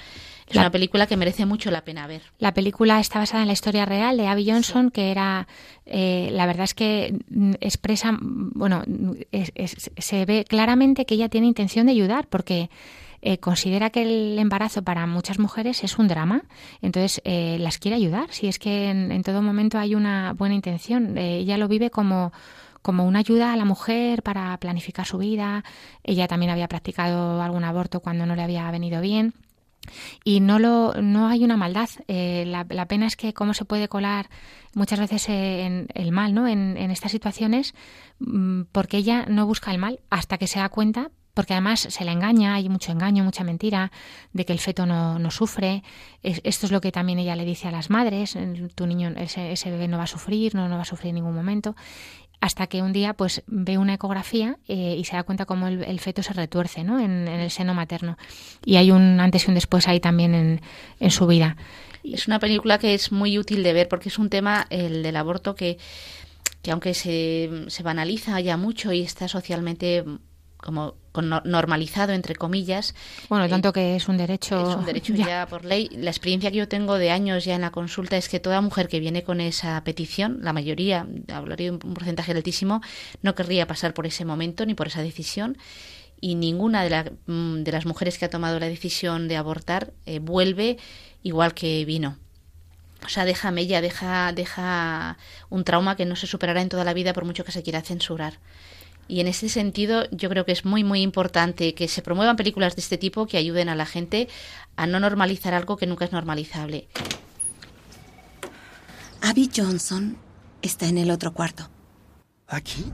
Es 0.48 0.58
una 0.58 0.72
película 0.72 1.08
que 1.08 1.18
merece 1.18 1.46
mucho 1.46 1.72
la 1.72 1.84
pena 1.84 2.08
ver. 2.08 2.22
La 2.38 2.54
película 2.54 3.00
está 3.00 3.20
basada 3.20 3.42
en 3.44 3.48
la 3.48 3.54
historia 3.54 3.86
real 3.86 4.18
de 4.18 4.28
Abby 4.28 4.50
Johnson, 4.50 4.92
que 4.92 5.12
era, 5.12 5.48
eh, 5.86 6.30
la 6.32 6.46
verdad 6.46 6.66
es 6.66 6.74
que 6.74 7.18
mm, 7.30 7.54
expresa, 7.62 8.18
bueno, 8.22 8.84
se 9.98 10.26
ve 10.26 10.46
claramente 10.48 11.06
que 11.06 11.16
ella 11.16 11.30
tiene 11.30 11.48
intención 11.48 11.86
de 11.86 11.94
ayudar, 11.94 12.28
porque 12.28 12.70
eh, 13.22 13.38
considera 13.38 13.92
que 13.92 14.02
el 14.02 14.40
embarazo 14.40 14.82
para 14.82 15.06
muchas 15.06 15.38
mujeres 15.38 15.84
es 15.84 16.00
un 16.00 16.08
drama, 16.08 16.44
entonces 16.82 17.22
eh, 17.24 17.58
las 17.60 17.78
quiere 17.78 17.96
ayudar. 17.96 18.32
Si 18.32 18.48
es 18.48 18.58
que 18.58 18.90
en, 18.90 19.24
todo 19.24 19.44
momento 19.44 19.78
hay 19.78 19.94
una 19.94 20.34
buena 20.34 20.56
intención, 20.56 21.18
eh, 21.18 21.38
ella 21.38 21.58
lo 21.58 21.68
vive 21.68 21.90
como 21.90 22.32
como 22.82 23.06
una 23.06 23.20
ayuda 23.20 23.54
a 23.54 23.58
la 23.58 23.64
mujer 23.64 24.24
para 24.24 24.58
planificar 24.58 25.06
su 25.06 25.20
vida. 25.20 25.64
Ella 26.04 26.28
también 26.28 26.52
había 26.52 26.68
practicado 26.68 27.40
algún 27.40 27.64
aborto 27.64 28.00
cuando 28.00 28.26
no 28.26 28.36
le 28.36 28.42
había 28.42 28.72
venido 28.72 29.02
bien. 29.02 29.36
Y 30.24 30.40
no, 30.40 30.58
lo, 30.58 30.96
no 31.00 31.28
hay 31.28 31.44
una 31.44 31.58
maldad. 31.58 31.90
la, 32.08 32.86
pena 32.88 33.06
es 33.06 33.16
que 33.16 33.36
cómo 33.36 33.54
se 33.54 33.66
puede 33.66 33.88
colar 33.88 34.32
muchas 34.74 35.00
veces 35.00 35.30
en 35.30 35.90
el 35.94 36.12
mal 36.12 36.34
¿no? 36.34 36.48
en, 36.48 36.76
en 36.76 36.90
estas 36.90 37.12
situaciones 37.12 37.76
mm, 38.18 38.64
porque 38.72 38.98
ella 38.98 39.28
no 39.28 39.46
busca 39.46 39.70
el 39.70 39.78
mal 39.78 40.00
hasta 40.10 40.40
que 40.40 40.48
se 40.48 40.58
da 40.58 40.70
cuenta 40.70 41.12
porque 41.42 41.54
además 41.54 41.88
se 41.90 42.06
le 42.06 42.12
engaña, 42.12 42.54
hay 42.54 42.70
mucho 42.70 42.92
engaño, 42.92 43.24
mucha 43.24 43.44
mentira, 43.44 43.92
de 44.32 44.46
que 44.46 44.54
el 44.54 44.60
feto 44.60 44.86
no, 44.86 45.18
no 45.18 45.32
sufre. 45.32 45.82
esto 46.22 46.68
es 46.68 46.72
lo 46.72 46.82
que 46.82 46.92
también 46.92 47.18
ella 47.18 47.36
le 47.36 47.46
dice 47.46 47.68
a 47.68 47.72
las 47.72 47.90
madres, 47.90 48.38
tu 48.76 48.86
niño, 48.86 49.12
ese, 49.18 49.52
ese 49.52 49.72
bebé 49.72 49.88
no 49.88 49.98
va 49.98 50.04
a 50.04 50.08
sufrir, 50.08 50.54
no, 50.54 50.70
no 50.70 50.76
va 50.76 50.84
a 50.84 50.86
sufrir 50.86 51.10
en 51.10 51.16
ningún 51.16 51.34
momento 51.34 51.76
hasta 52.42 52.68
que 52.68 52.84
un 52.84 52.94
día 52.94 53.16
pues 53.16 53.42
ve 53.48 53.80
una 53.80 53.96
ecografía 53.96 54.60
eh, 54.68 54.96
y 55.00 55.04
se 55.04 55.16
da 55.16 55.24
cuenta 55.24 55.46
cómo 55.46 55.68
el, 55.68 56.00
feto 56.00 56.22
se 56.22 56.34
retuerce 56.34 56.84
¿no? 56.84 57.00
en, 57.00 57.28
el 57.28 57.50
seno 57.50 57.74
materno. 57.74 58.20
Y 58.64 58.76
hay 58.76 58.92
un 58.92 59.20
antes 59.20 59.46
y 59.46 59.48
un 59.50 59.56
después 59.56 59.88
ahí 59.88 60.00
también 60.00 60.36
en, 60.36 60.62
en, 61.00 61.10
su 61.10 61.26
vida. 61.26 61.58
Es 62.04 62.28
una 62.28 62.38
película 62.38 62.78
que 62.78 62.94
es 62.94 63.12
muy 63.12 63.40
útil 63.40 63.64
de 63.64 63.74
ver 63.74 63.88
porque 63.88 64.10
es 64.10 64.20
un 64.20 64.30
tema, 64.30 64.68
el 64.70 65.02
del 65.02 65.16
aborto, 65.16 65.56
que, 65.56 65.80
que 66.62 66.70
aunque 66.70 66.94
se, 66.94 67.50
se 67.68 67.82
banaliza 67.82 68.40
ya 68.42 68.58
mucho 68.58 68.94
y 68.94 69.02
está 69.02 69.28
socialmente 69.28 70.04
como 70.62 70.96
normalizado 71.44 72.14
entre 72.14 72.36
comillas. 72.36 72.96
Bueno, 73.28 73.50
tanto 73.50 73.70
eh, 73.70 73.74
que 73.74 73.96
es 73.96 74.08
un 74.08 74.18
derecho. 74.18 74.70
Es 74.70 74.76
un 74.76 74.86
derecho 74.86 75.14
ya. 75.16 75.46
por 75.48 75.66
ley. 75.66 75.90
La 75.92 76.10
experiencia 76.10 76.52
que 76.52 76.58
yo 76.58 76.68
tengo 76.68 76.98
de 76.98 77.12
años 77.12 77.44
ya 77.44 77.56
en 77.56 77.62
la 77.62 77.72
consulta 77.72 78.18
es 78.18 78.30
que 78.30 78.40
toda 78.40 78.62
mujer 78.62 78.88
que 78.88 79.00
viene 79.00 79.24
con 79.24 79.42
esa 79.42 79.84
petición, 79.84 80.40
la 80.42 80.54
mayoría, 80.54 81.08
hablaría 81.34 81.72
de 81.72 81.72
un 81.72 81.80
porcentaje 81.80 82.32
altísimo, 82.32 82.82
no 83.22 83.36
querría 83.36 83.68
pasar 83.68 83.94
por 83.94 84.06
ese 84.06 84.24
momento 84.24 84.66
ni 84.66 84.74
por 84.74 84.88
esa 84.88 85.02
decisión. 85.02 85.58
Y 86.24 86.36
ninguna 86.36 86.84
de, 86.84 87.12
mm, 87.26 87.64
de 87.64 87.72
las 87.72 87.86
mujeres 87.86 88.18
que 88.18 88.26
ha 88.26 88.30
tomado 88.30 88.60
la 88.60 88.68
decisión 88.68 89.28
de 89.28 89.38
abortar 89.38 89.92
eh, 90.06 90.20
vuelve 90.20 90.78
igual 91.24 91.54
que 91.54 91.84
vino. 91.84 92.18
O 93.04 93.10
sea, 93.10 93.26
deja 93.26 93.50
mella, 93.50 93.82
deja, 93.82 94.32
deja 94.32 95.18
un 95.50 95.64
trauma 95.64 95.96
que 95.96 96.06
no 96.06 96.16
se 96.16 96.28
superará 96.28 96.62
en 96.62 96.70
toda 96.70 96.84
la 96.84 96.94
vida 96.94 97.14
por 97.14 97.26
mucho 97.26 97.44
que 97.44 97.52
se 97.52 97.64
quiera 97.64 97.82
censurar. 97.82 98.38
Y 99.08 99.20
en 99.20 99.28
ese 99.28 99.50
sentido 99.50 100.06
yo 100.12 100.30
creo 100.30 100.46
que 100.46 100.52
es 100.54 100.64
muy, 100.64 100.84
muy 100.84 101.02
importante 101.02 101.74
que 101.74 101.88
se 101.88 102.02
promuevan 102.02 102.38
películas 102.38 102.76
de 102.76 102.82
este 102.82 102.98
tipo 102.98 103.28
que 103.28 103.38
ayuden 103.38 103.70
a 103.70 103.76
la 103.76 103.86
gente 103.86 104.30
a 104.76 104.88
no 104.88 105.00
normalizar 105.00 105.54
algo 105.54 105.78
que 105.78 105.88
nunca 105.88 106.06
es 106.06 106.12
normalizable. 106.12 106.88
Abby 109.22 109.50
Johnson 109.56 110.18
está 110.62 110.88
en 110.88 110.98
el 110.98 111.12
otro 111.12 111.34
cuarto. 111.34 111.70
¿Aquí? 112.48 112.92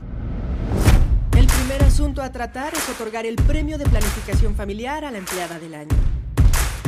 El 1.36 1.46
primer 1.46 1.82
asunto 1.84 2.22
a 2.22 2.30
tratar 2.30 2.74
es 2.74 2.88
otorgar 2.88 3.26
el 3.26 3.36
premio 3.36 3.78
de 3.78 3.84
planificación 3.84 4.54
familiar 4.54 5.04
a 5.04 5.10
la 5.10 5.18
empleada 5.18 5.58
del 5.58 5.74
año. 5.74 5.96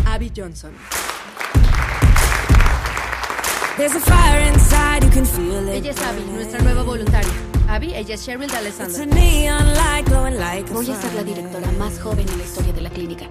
Abby 0.06 0.32
Johnson. 0.36 0.72
Ella 5.72 5.90
es 5.92 6.02
Abby, 6.02 6.22
nuestra 6.32 6.60
nueva 6.60 6.82
voluntaria. 6.82 7.49
Abby, 7.70 7.94
ella 7.94 8.16
es 8.16 8.24
Cheryl 8.24 8.50
de 8.50 8.56
Alessandro. 8.56 9.04
Voy 10.72 10.90
a 10.90 11.00
ser 11.00 11.14
la 11.14 11.22
directora 11.22 11.70
más 11.78 12.00
joven 12.00 12.28
en 12.28 12.38
la 12.38 12.42
historia 12.42 12.72
de 12.72 12.80
la 12.80 12.90
clínica. 12.90 13.26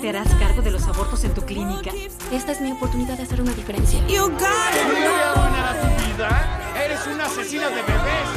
¿Te 0.00 0.08
harás 0.08 0.26
cargo 0.36 0.62
de 0.62 0.70
los 0.70 0.84
abortos 0.84 1.22
en 1.24 1.34
tu 1.34 1.42
clínica? 1.42 1.90
Esta 2.32 2.52
es 2.52 2.62
mi 2.62 2.72
oportunidad 2.72 3.18
de 3.18 3.24
hacer 3.24 3.42
una 3.42 3.52
diferencia. 3.52 4.00
¿Qué 4.06 4.18
voy 4.18 4.42
a 4.42 4.70
arruinar 4.80 5.76
a 5.76 5.80
tu 5.82 5.86
vida? 6.06 6.72
¡Eres 6.82 7.06
una 7.06 7.26
asesina 7.26 7.68
de 7.68 7.82
bebés! 7.82 8.30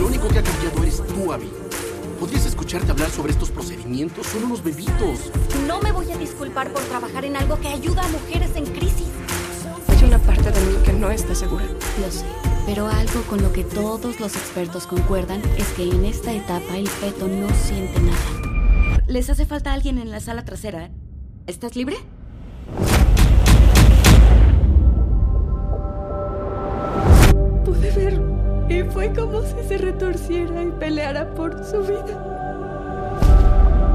Lo 0.00 0.06
único 0.08 0.26
que 0.26 0.40
ha 0.40 0.42
cambiado 0.42 0.82
eres 0.82 1.00
tú, 1.06 1.32
Abby. 1.32 1.52
¿Podrías 2.18 2.44
escucharte 2.46 2.90
hablar 2.90 3.10
sobre 3.10 3.30
estos 3.30 3.50
procedimientos? 3.50 4.26
Son 4.26 4.42
unos 4.42 4.64
bebitos. 4.64 5.30
No 5.68 5.80
me 5.80 5.92
voy 5.92 6.10
a 6.10 6.16
disculpar 6.16 6.72
por 6.72 6.82
trabajar 6.82 7.24
en 7.24 7.36
algo 7.36 7.60
que 7.60 7.68
ayuda 7.68 8.02
a 8.02 8.08
mujeres 8.08 8.50
en 8.56 8.66
crisis. 8.66 9.06
Una 10.12 10.22
parte 10.24 10.50
de 10.50 10.60
mí 10.60 10.76
que 10.84 10.92
no 10.92 11.10
está 11.10 11.34
segura. 11.34 11.64
Lo 11.64 12.10
sé, 12.10 12.26
pero 12.66 12.86
algo 12.86 13.22
con 13.30 13.40
lo 13.40 13.50
que 13.50 13.64
todos 13.64 14.20
los 14.20 14.36
expertos 14.36 14.86
concuerdan 14.86 15.40
es 15.56 15.66
que 15.68 15.88
en 15.88 16.04
esta 16.04 16.34
etapa 16.34 16.76
el 16.76 16.86
feto 16.86 17.28
no 17.28 17.48
siente 17.54 17.98
nada. 17.98 18.18
Les 19.06 19.30
hace 19.30 19.46
falta 19.46 19.72
alguien 19.72 19.96
en 19.96 20.10
la 20.10 20.20
sala 20.20 20.44
trasera. 20.44 20.90
¿Estás 21.46 21.76
libre? 21.76 21.96
Pude 27.64 27.90
ver 27.92 28.20
y 28.68 28.82
fue 28.90 29.14
como 29.14 29.40
si 29.40 29.66
se 29.66 29.78
retorciera 29.78 30.62
y 30.62 30.72
peleara 30.72 31.32
por 31.32 31.64
su 31.64 31.80
vida. 31.84 32.28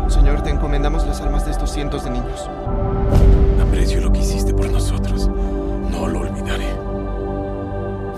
Señor, 0.09 0.41
te 0.41 0.49
encomendamos 0.49 1.05
las 1.05 1.22
almas 1.22 1.45
de 1.45 1.51
estos 1.51 1.72
cientos 1.72 2.05
de 2.05 2.09
niños. 2.09 2.49
Aprecio 3.61 4.01
lo 4.01 4.11
que 4.11 4.22
hiciste 4.22 4.51
por 4.51 4.72
nosotros. 4.72 5.30
No 5.98 6.08
lo 6.08 6.20
olvidaré. 6.20 6.70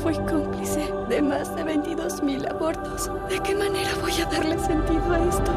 Fui 0.03 0.13
cómplice 0.27 0.91
de 1.07 1.21
más 1.21 1.55
de 1.55 1.63
22.000 1.63 2.49
abortos. 2.49 3.09
¿De 3.29 3.39
qué 3.39 3.55
manera 3.55 3.89
voy 4.01 4.11
a 4.21 4.25
darle 4.25 4.59
sentido 4.59 5.13
a 5.13 5.19
esto? 5.29 5.51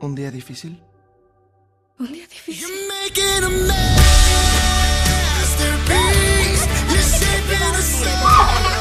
¿Un 0.00 0.14
día 0.14 0.30
difícil? 0.30 0.82
Un 1.98 2.10
día 2.10 2.26
difícil. 2.26 2.68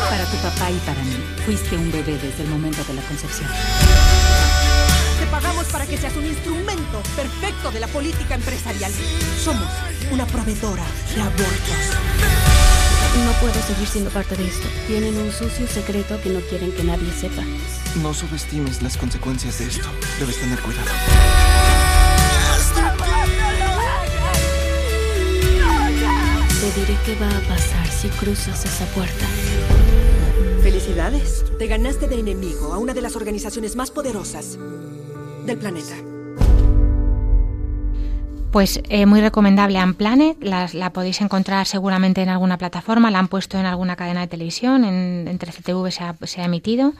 Para 0.10 0.26
tu 0.32 0.38
papá 0.38 0.72
y 0.72 0.78
para 0.86 1.04
mí, 1.04 1.16
fuiste 1.46 1.76
un 1.76 1.92
bebé 1.92 2.18
desde 2.18 2.44
el 2.44 2.50
momento 2.50 2.82
de 2.86 2.94
la 2.94 3.02
concepción 3.02 3.50
pagamos 5.36 5.66
para 5.66 5.86
que 5.86 5.98
seas 5.98 6.16
un 6.16 6.26
instrumento 6.26 7.04
perfecto 7.14 7.70
de 7.70 7.82
la 7.82 7.88
política 7.88 8.36
empresarial. 8.36 8.90
Somos 9.44 9.68
una 10.10 10.26
proveedora 10.26 10.86
de 11.14 11.22
abortos. 11.22 11.82
No 13.26 13.32
puedo 13.42 13.62
seguir 13.68 13.86
siendo 13.86 14.10
parte 14.12 14.38
de 14.38 14.48
esto. 14.48 14.66
Tienen 14.88 15.18
un 15.18 15.30
sucio 15.34 15.68
secreto 15.68 16.22
que 16.22 16.30
no 16.30 16.40
quieren 16.40 16.72
que 16.72 16.84
nadie 16.84 17.12
sepa. 17.12 17.44
No 18.02 18.14
subestimes 18.14 18.82
las 18.82 18.96
consecuencias 18.96 19.60
de 19.60 19.66
esto. 19.66 19.90
Debes 20.20 20.38
tener 20.38 20.58
cuidado. 20.62 20.88
Te 26.62 26.80
diré 26.80 26.98
qué 27.06 27.16
va 27.16 27.28
a 27.28 27.42
pasar 27.42 27.88
si 27.88 28.08
cruzas 28.08 28.64
esa 28.64 28.86
puerta. 28.94 29.26
Felicidades. 30.64 31.44
Te 31.60 31.68
ganaste 31.68 32.08
de 32.08 32.20
enemigo 32.20 32.74
a 32.74 32.78
una 32.78 32.94
de 32.94 33.02
las 33.02 33.18
organizaciones 33.18 33.76
más 33.76 33.92
poderosas 33.92 34.58
planeta. 35.54 35.94
Pues 38.52 38.82
eh, 38.88 39.06
muy 39.06 39.20
recomendable 39.20 39.84
Unplanet, 39.84 40.42
la, 40.42 40.70
la 40.72 40.94
podéis 40.94 41.20
encontrar 41.20 41.68
seguramente 41.68 42.22
en 42.22 42.30
alguna 42.30 42.58
plataforma, 42.58 43.12
la 43.12 43.20
han 43.20 43.28
puesto 43.28 43.60
en 43.60 43.66
alguna 43.66 43.98
cadena 43.98 44.22
de 44.22 44.28
televisión, 44.28 44.86
en, 44.86 45.28
en 45.28 45.38
13TV 45.38 45.92
se 45.92 46.04
ha, 46.06 46.16
se 46.24 46.42
ha 46.42 46.46
emitido. 46.46 46.94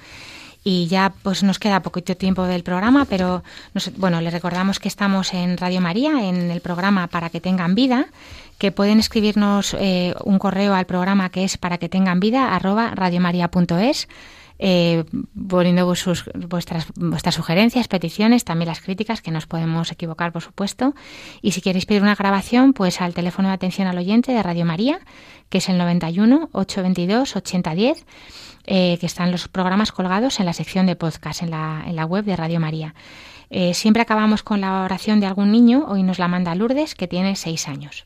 Y 0.66 0.88
ya 0.88 1.14
pues 1.22 1.44
nos 1.44 1.60
queda 1.60 1.82
poquito 1.82 2.18
tiempo 2.18 2.44
del 2.44 2.64
programa, 2.64 3.06
pero 3.06 3.44
bueno, 3.98 4.20
les 4.20 4.34
recordamos 4.34 4.80
que 4.80 4.88
estamos 4.88 5.34
en 5.34 5.58
Radio 5.58 5.80
María, 5.80 6.28
en 6.28 6.52
el 6.52 6.60
programa 6.60 7.08
Para 7.08 7.30
que 7.30 7.40
tengan 7.40 7.76
vida, 7.76 8.08
que 8.58 8.72
pueden 8.72 9.00
escribirnos 9.00 9.76
eh, 9.80 10.14
un 10.24 10.40
correo 10.40 10.74
al 10.74 10.86
programa 10.86 11.30
que 11.30 11.44
es 11.44 11.58
para 11.58 11.78
que 11.78 11.88
tengan 11.88 12.20
vida 12.20 12.56
arroba 12.56 12.92
radiomaria.es 12.96 14.08
eh, 14.60 15.04
poniendo 15.50 15.94
sus, 15.96 16.26
vuestras, 16.34 16.88
vuestras 16.96 17.36
sugerencias, 17.36 17.88
peticiones, 17.88 18.46
también 18.46 18.70
las 18.70 18.82
críticas, 18.82 19.22
que 19.22 19.32
nos 19.32 19.48
podemos 19.48 19.92
equivocar, 19.92 20.32
por 20.32 20.42
supuesto. 20.42 20.94
Y 21.42 21.52
si 21.52 21.62
queréis 21.62 21.86
pedir 21.86 22.02
una 22.02 22.16
grabación, 22.16 22.74
pues 22.74 23.02
al 23.02 23.14
teléfono 23.14 23.50
de 23.50 23.56
atención 23.56 23.88
al 23.88 23.98
oyente 23.98 24.32
de 24.32 24.44
Radio 24.44 24.66
María, 24.66 25.00
que 25.50 25.60
es 25.60 25.70
el 25.70 25.78
91 25.78 26.50
822 26.52 27.36
8010, 27.36 28.06
eh, 28.68 28.98
que 29.00 29.06
están 29.06 29.32
los 29.32 29.48
programas 29.48 29.92
colgados 29.92 30.40
en 30.40 30.46
la 30.46 30.54
sección 30.54 30.86
de 30.86 30.96
podcast, 30.96 31.44
en 31.44 31.52
la, 31.52 31.84
en 31.86 31.96
la 31.96 32.06
web 32.06 32.26
de 32.26 32.36
Radio 32.36 32.60
María. 32.60 32.96
Eh, 33.50 33.74
siempre 33.74 34.02
acabamos 34.02 34.42
con 34.42 34.62
la 34.62 34.84
oración 34.84 35.20
de 35.20 35.28
algún 35.28 35.52
niño, 35.52 35.86
hoy 35.88 36.04
nos 36.04 36.18
la 36.18 36.28
manda 36.28 36.56
Lourdes, 36.56 36.96
que 36.96 37.08
tiene 37.08 37.36
seis 37.36 37.68
años. 37.68 38.06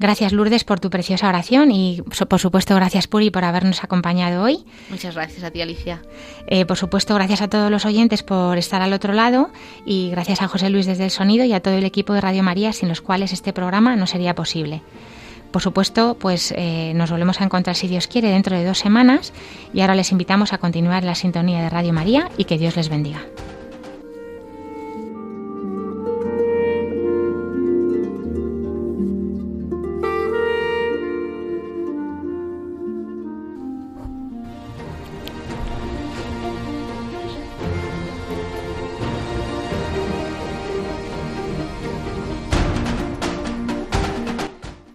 Gracias 0.00 0.32
Lourdes 0.32 0.64
por 0.64 0.80
tu 0.80 0.88
preciosa 0.88 1.28
oración 1.28 1.70
y 1.70 2.00
por 2.26 2.40
supuesto 2.40 2.74
gracias 2.74 3.06
Puri 3.06 3.30
por 3.30 3.44
habernos 3.44 3.84
acompañado 3.84 4.42
hoy. 4.42 4.64
Muchas 4.88 5.14
gracias 5.14 5.44
a 5.44 5.50
ti 5.50 5.60
Alicia. 5.60 6.00
Eh, 6.46 6.64
por 6.64 6.78
supuesto 6.78 7.14
gracias 7.14 7.42
a 7.42 7.48
todos 7.48 7.70
los 7.70 7.84
oyentes 7.84 8.22
por 8.22 8.56
estar 8.56 8.80
al 8.80 8.94
otro 8.94 9.12
lado 9.12 9.50
y 9.84 10.08
gracias 10.08 10.40
a 10.40 10.48
José 10.48 10.70
Luis 10.70 10.86
desde 10.86 11.04
el 11.04 11.10
sonido 11.10 11.44
y 11.44 11.52
a 11.52 11.60
todo 11.60 11.74
el 11.74 11.84
equipo 11.84 12.14
de 12.14 12.22
Radio 12.22 12.42
María 12.42 12.72
sin 12.72 12.88
los 12.88 13.02
cuales 13.02 13.34
este 13.34 13.52
programa 13.52 13.94
no 13.94 14.06
sería 14.06 14.34
posible. 14.34 14.80
Por 15.52 15.60
supuesto, 15.60 16.16
pues 16.18 16.54
eh, 16.56 16.92
nos 16.94 17.10
volvemos 17.10 17.42
a 17.42 17.44
encontrar 17.44 17.76
si 17.76 17.86
Dios 17.86 18.06
quiere 18.06 18.30
dentro 18.30 18.56
de 18.56 18.64
dos 18.64 18.78
semanas 18.78 19.34
y 19.74 19.82
ahora 19.82 19.94
les 19.94 20.12
invitamos 20.12 20.54
a 20.54 20.58
continuar 20.58 21.04
la 21.04 21.14
sintonía 21.14 21.60
de 21.60 21.68
Radio 21.68 21.92
María 21.92 22.30
y 22.38 22.44
que 22.44 22.56
Dios 22.56 22.74
les 22.74 22.88
bendiga. 22.88 23.20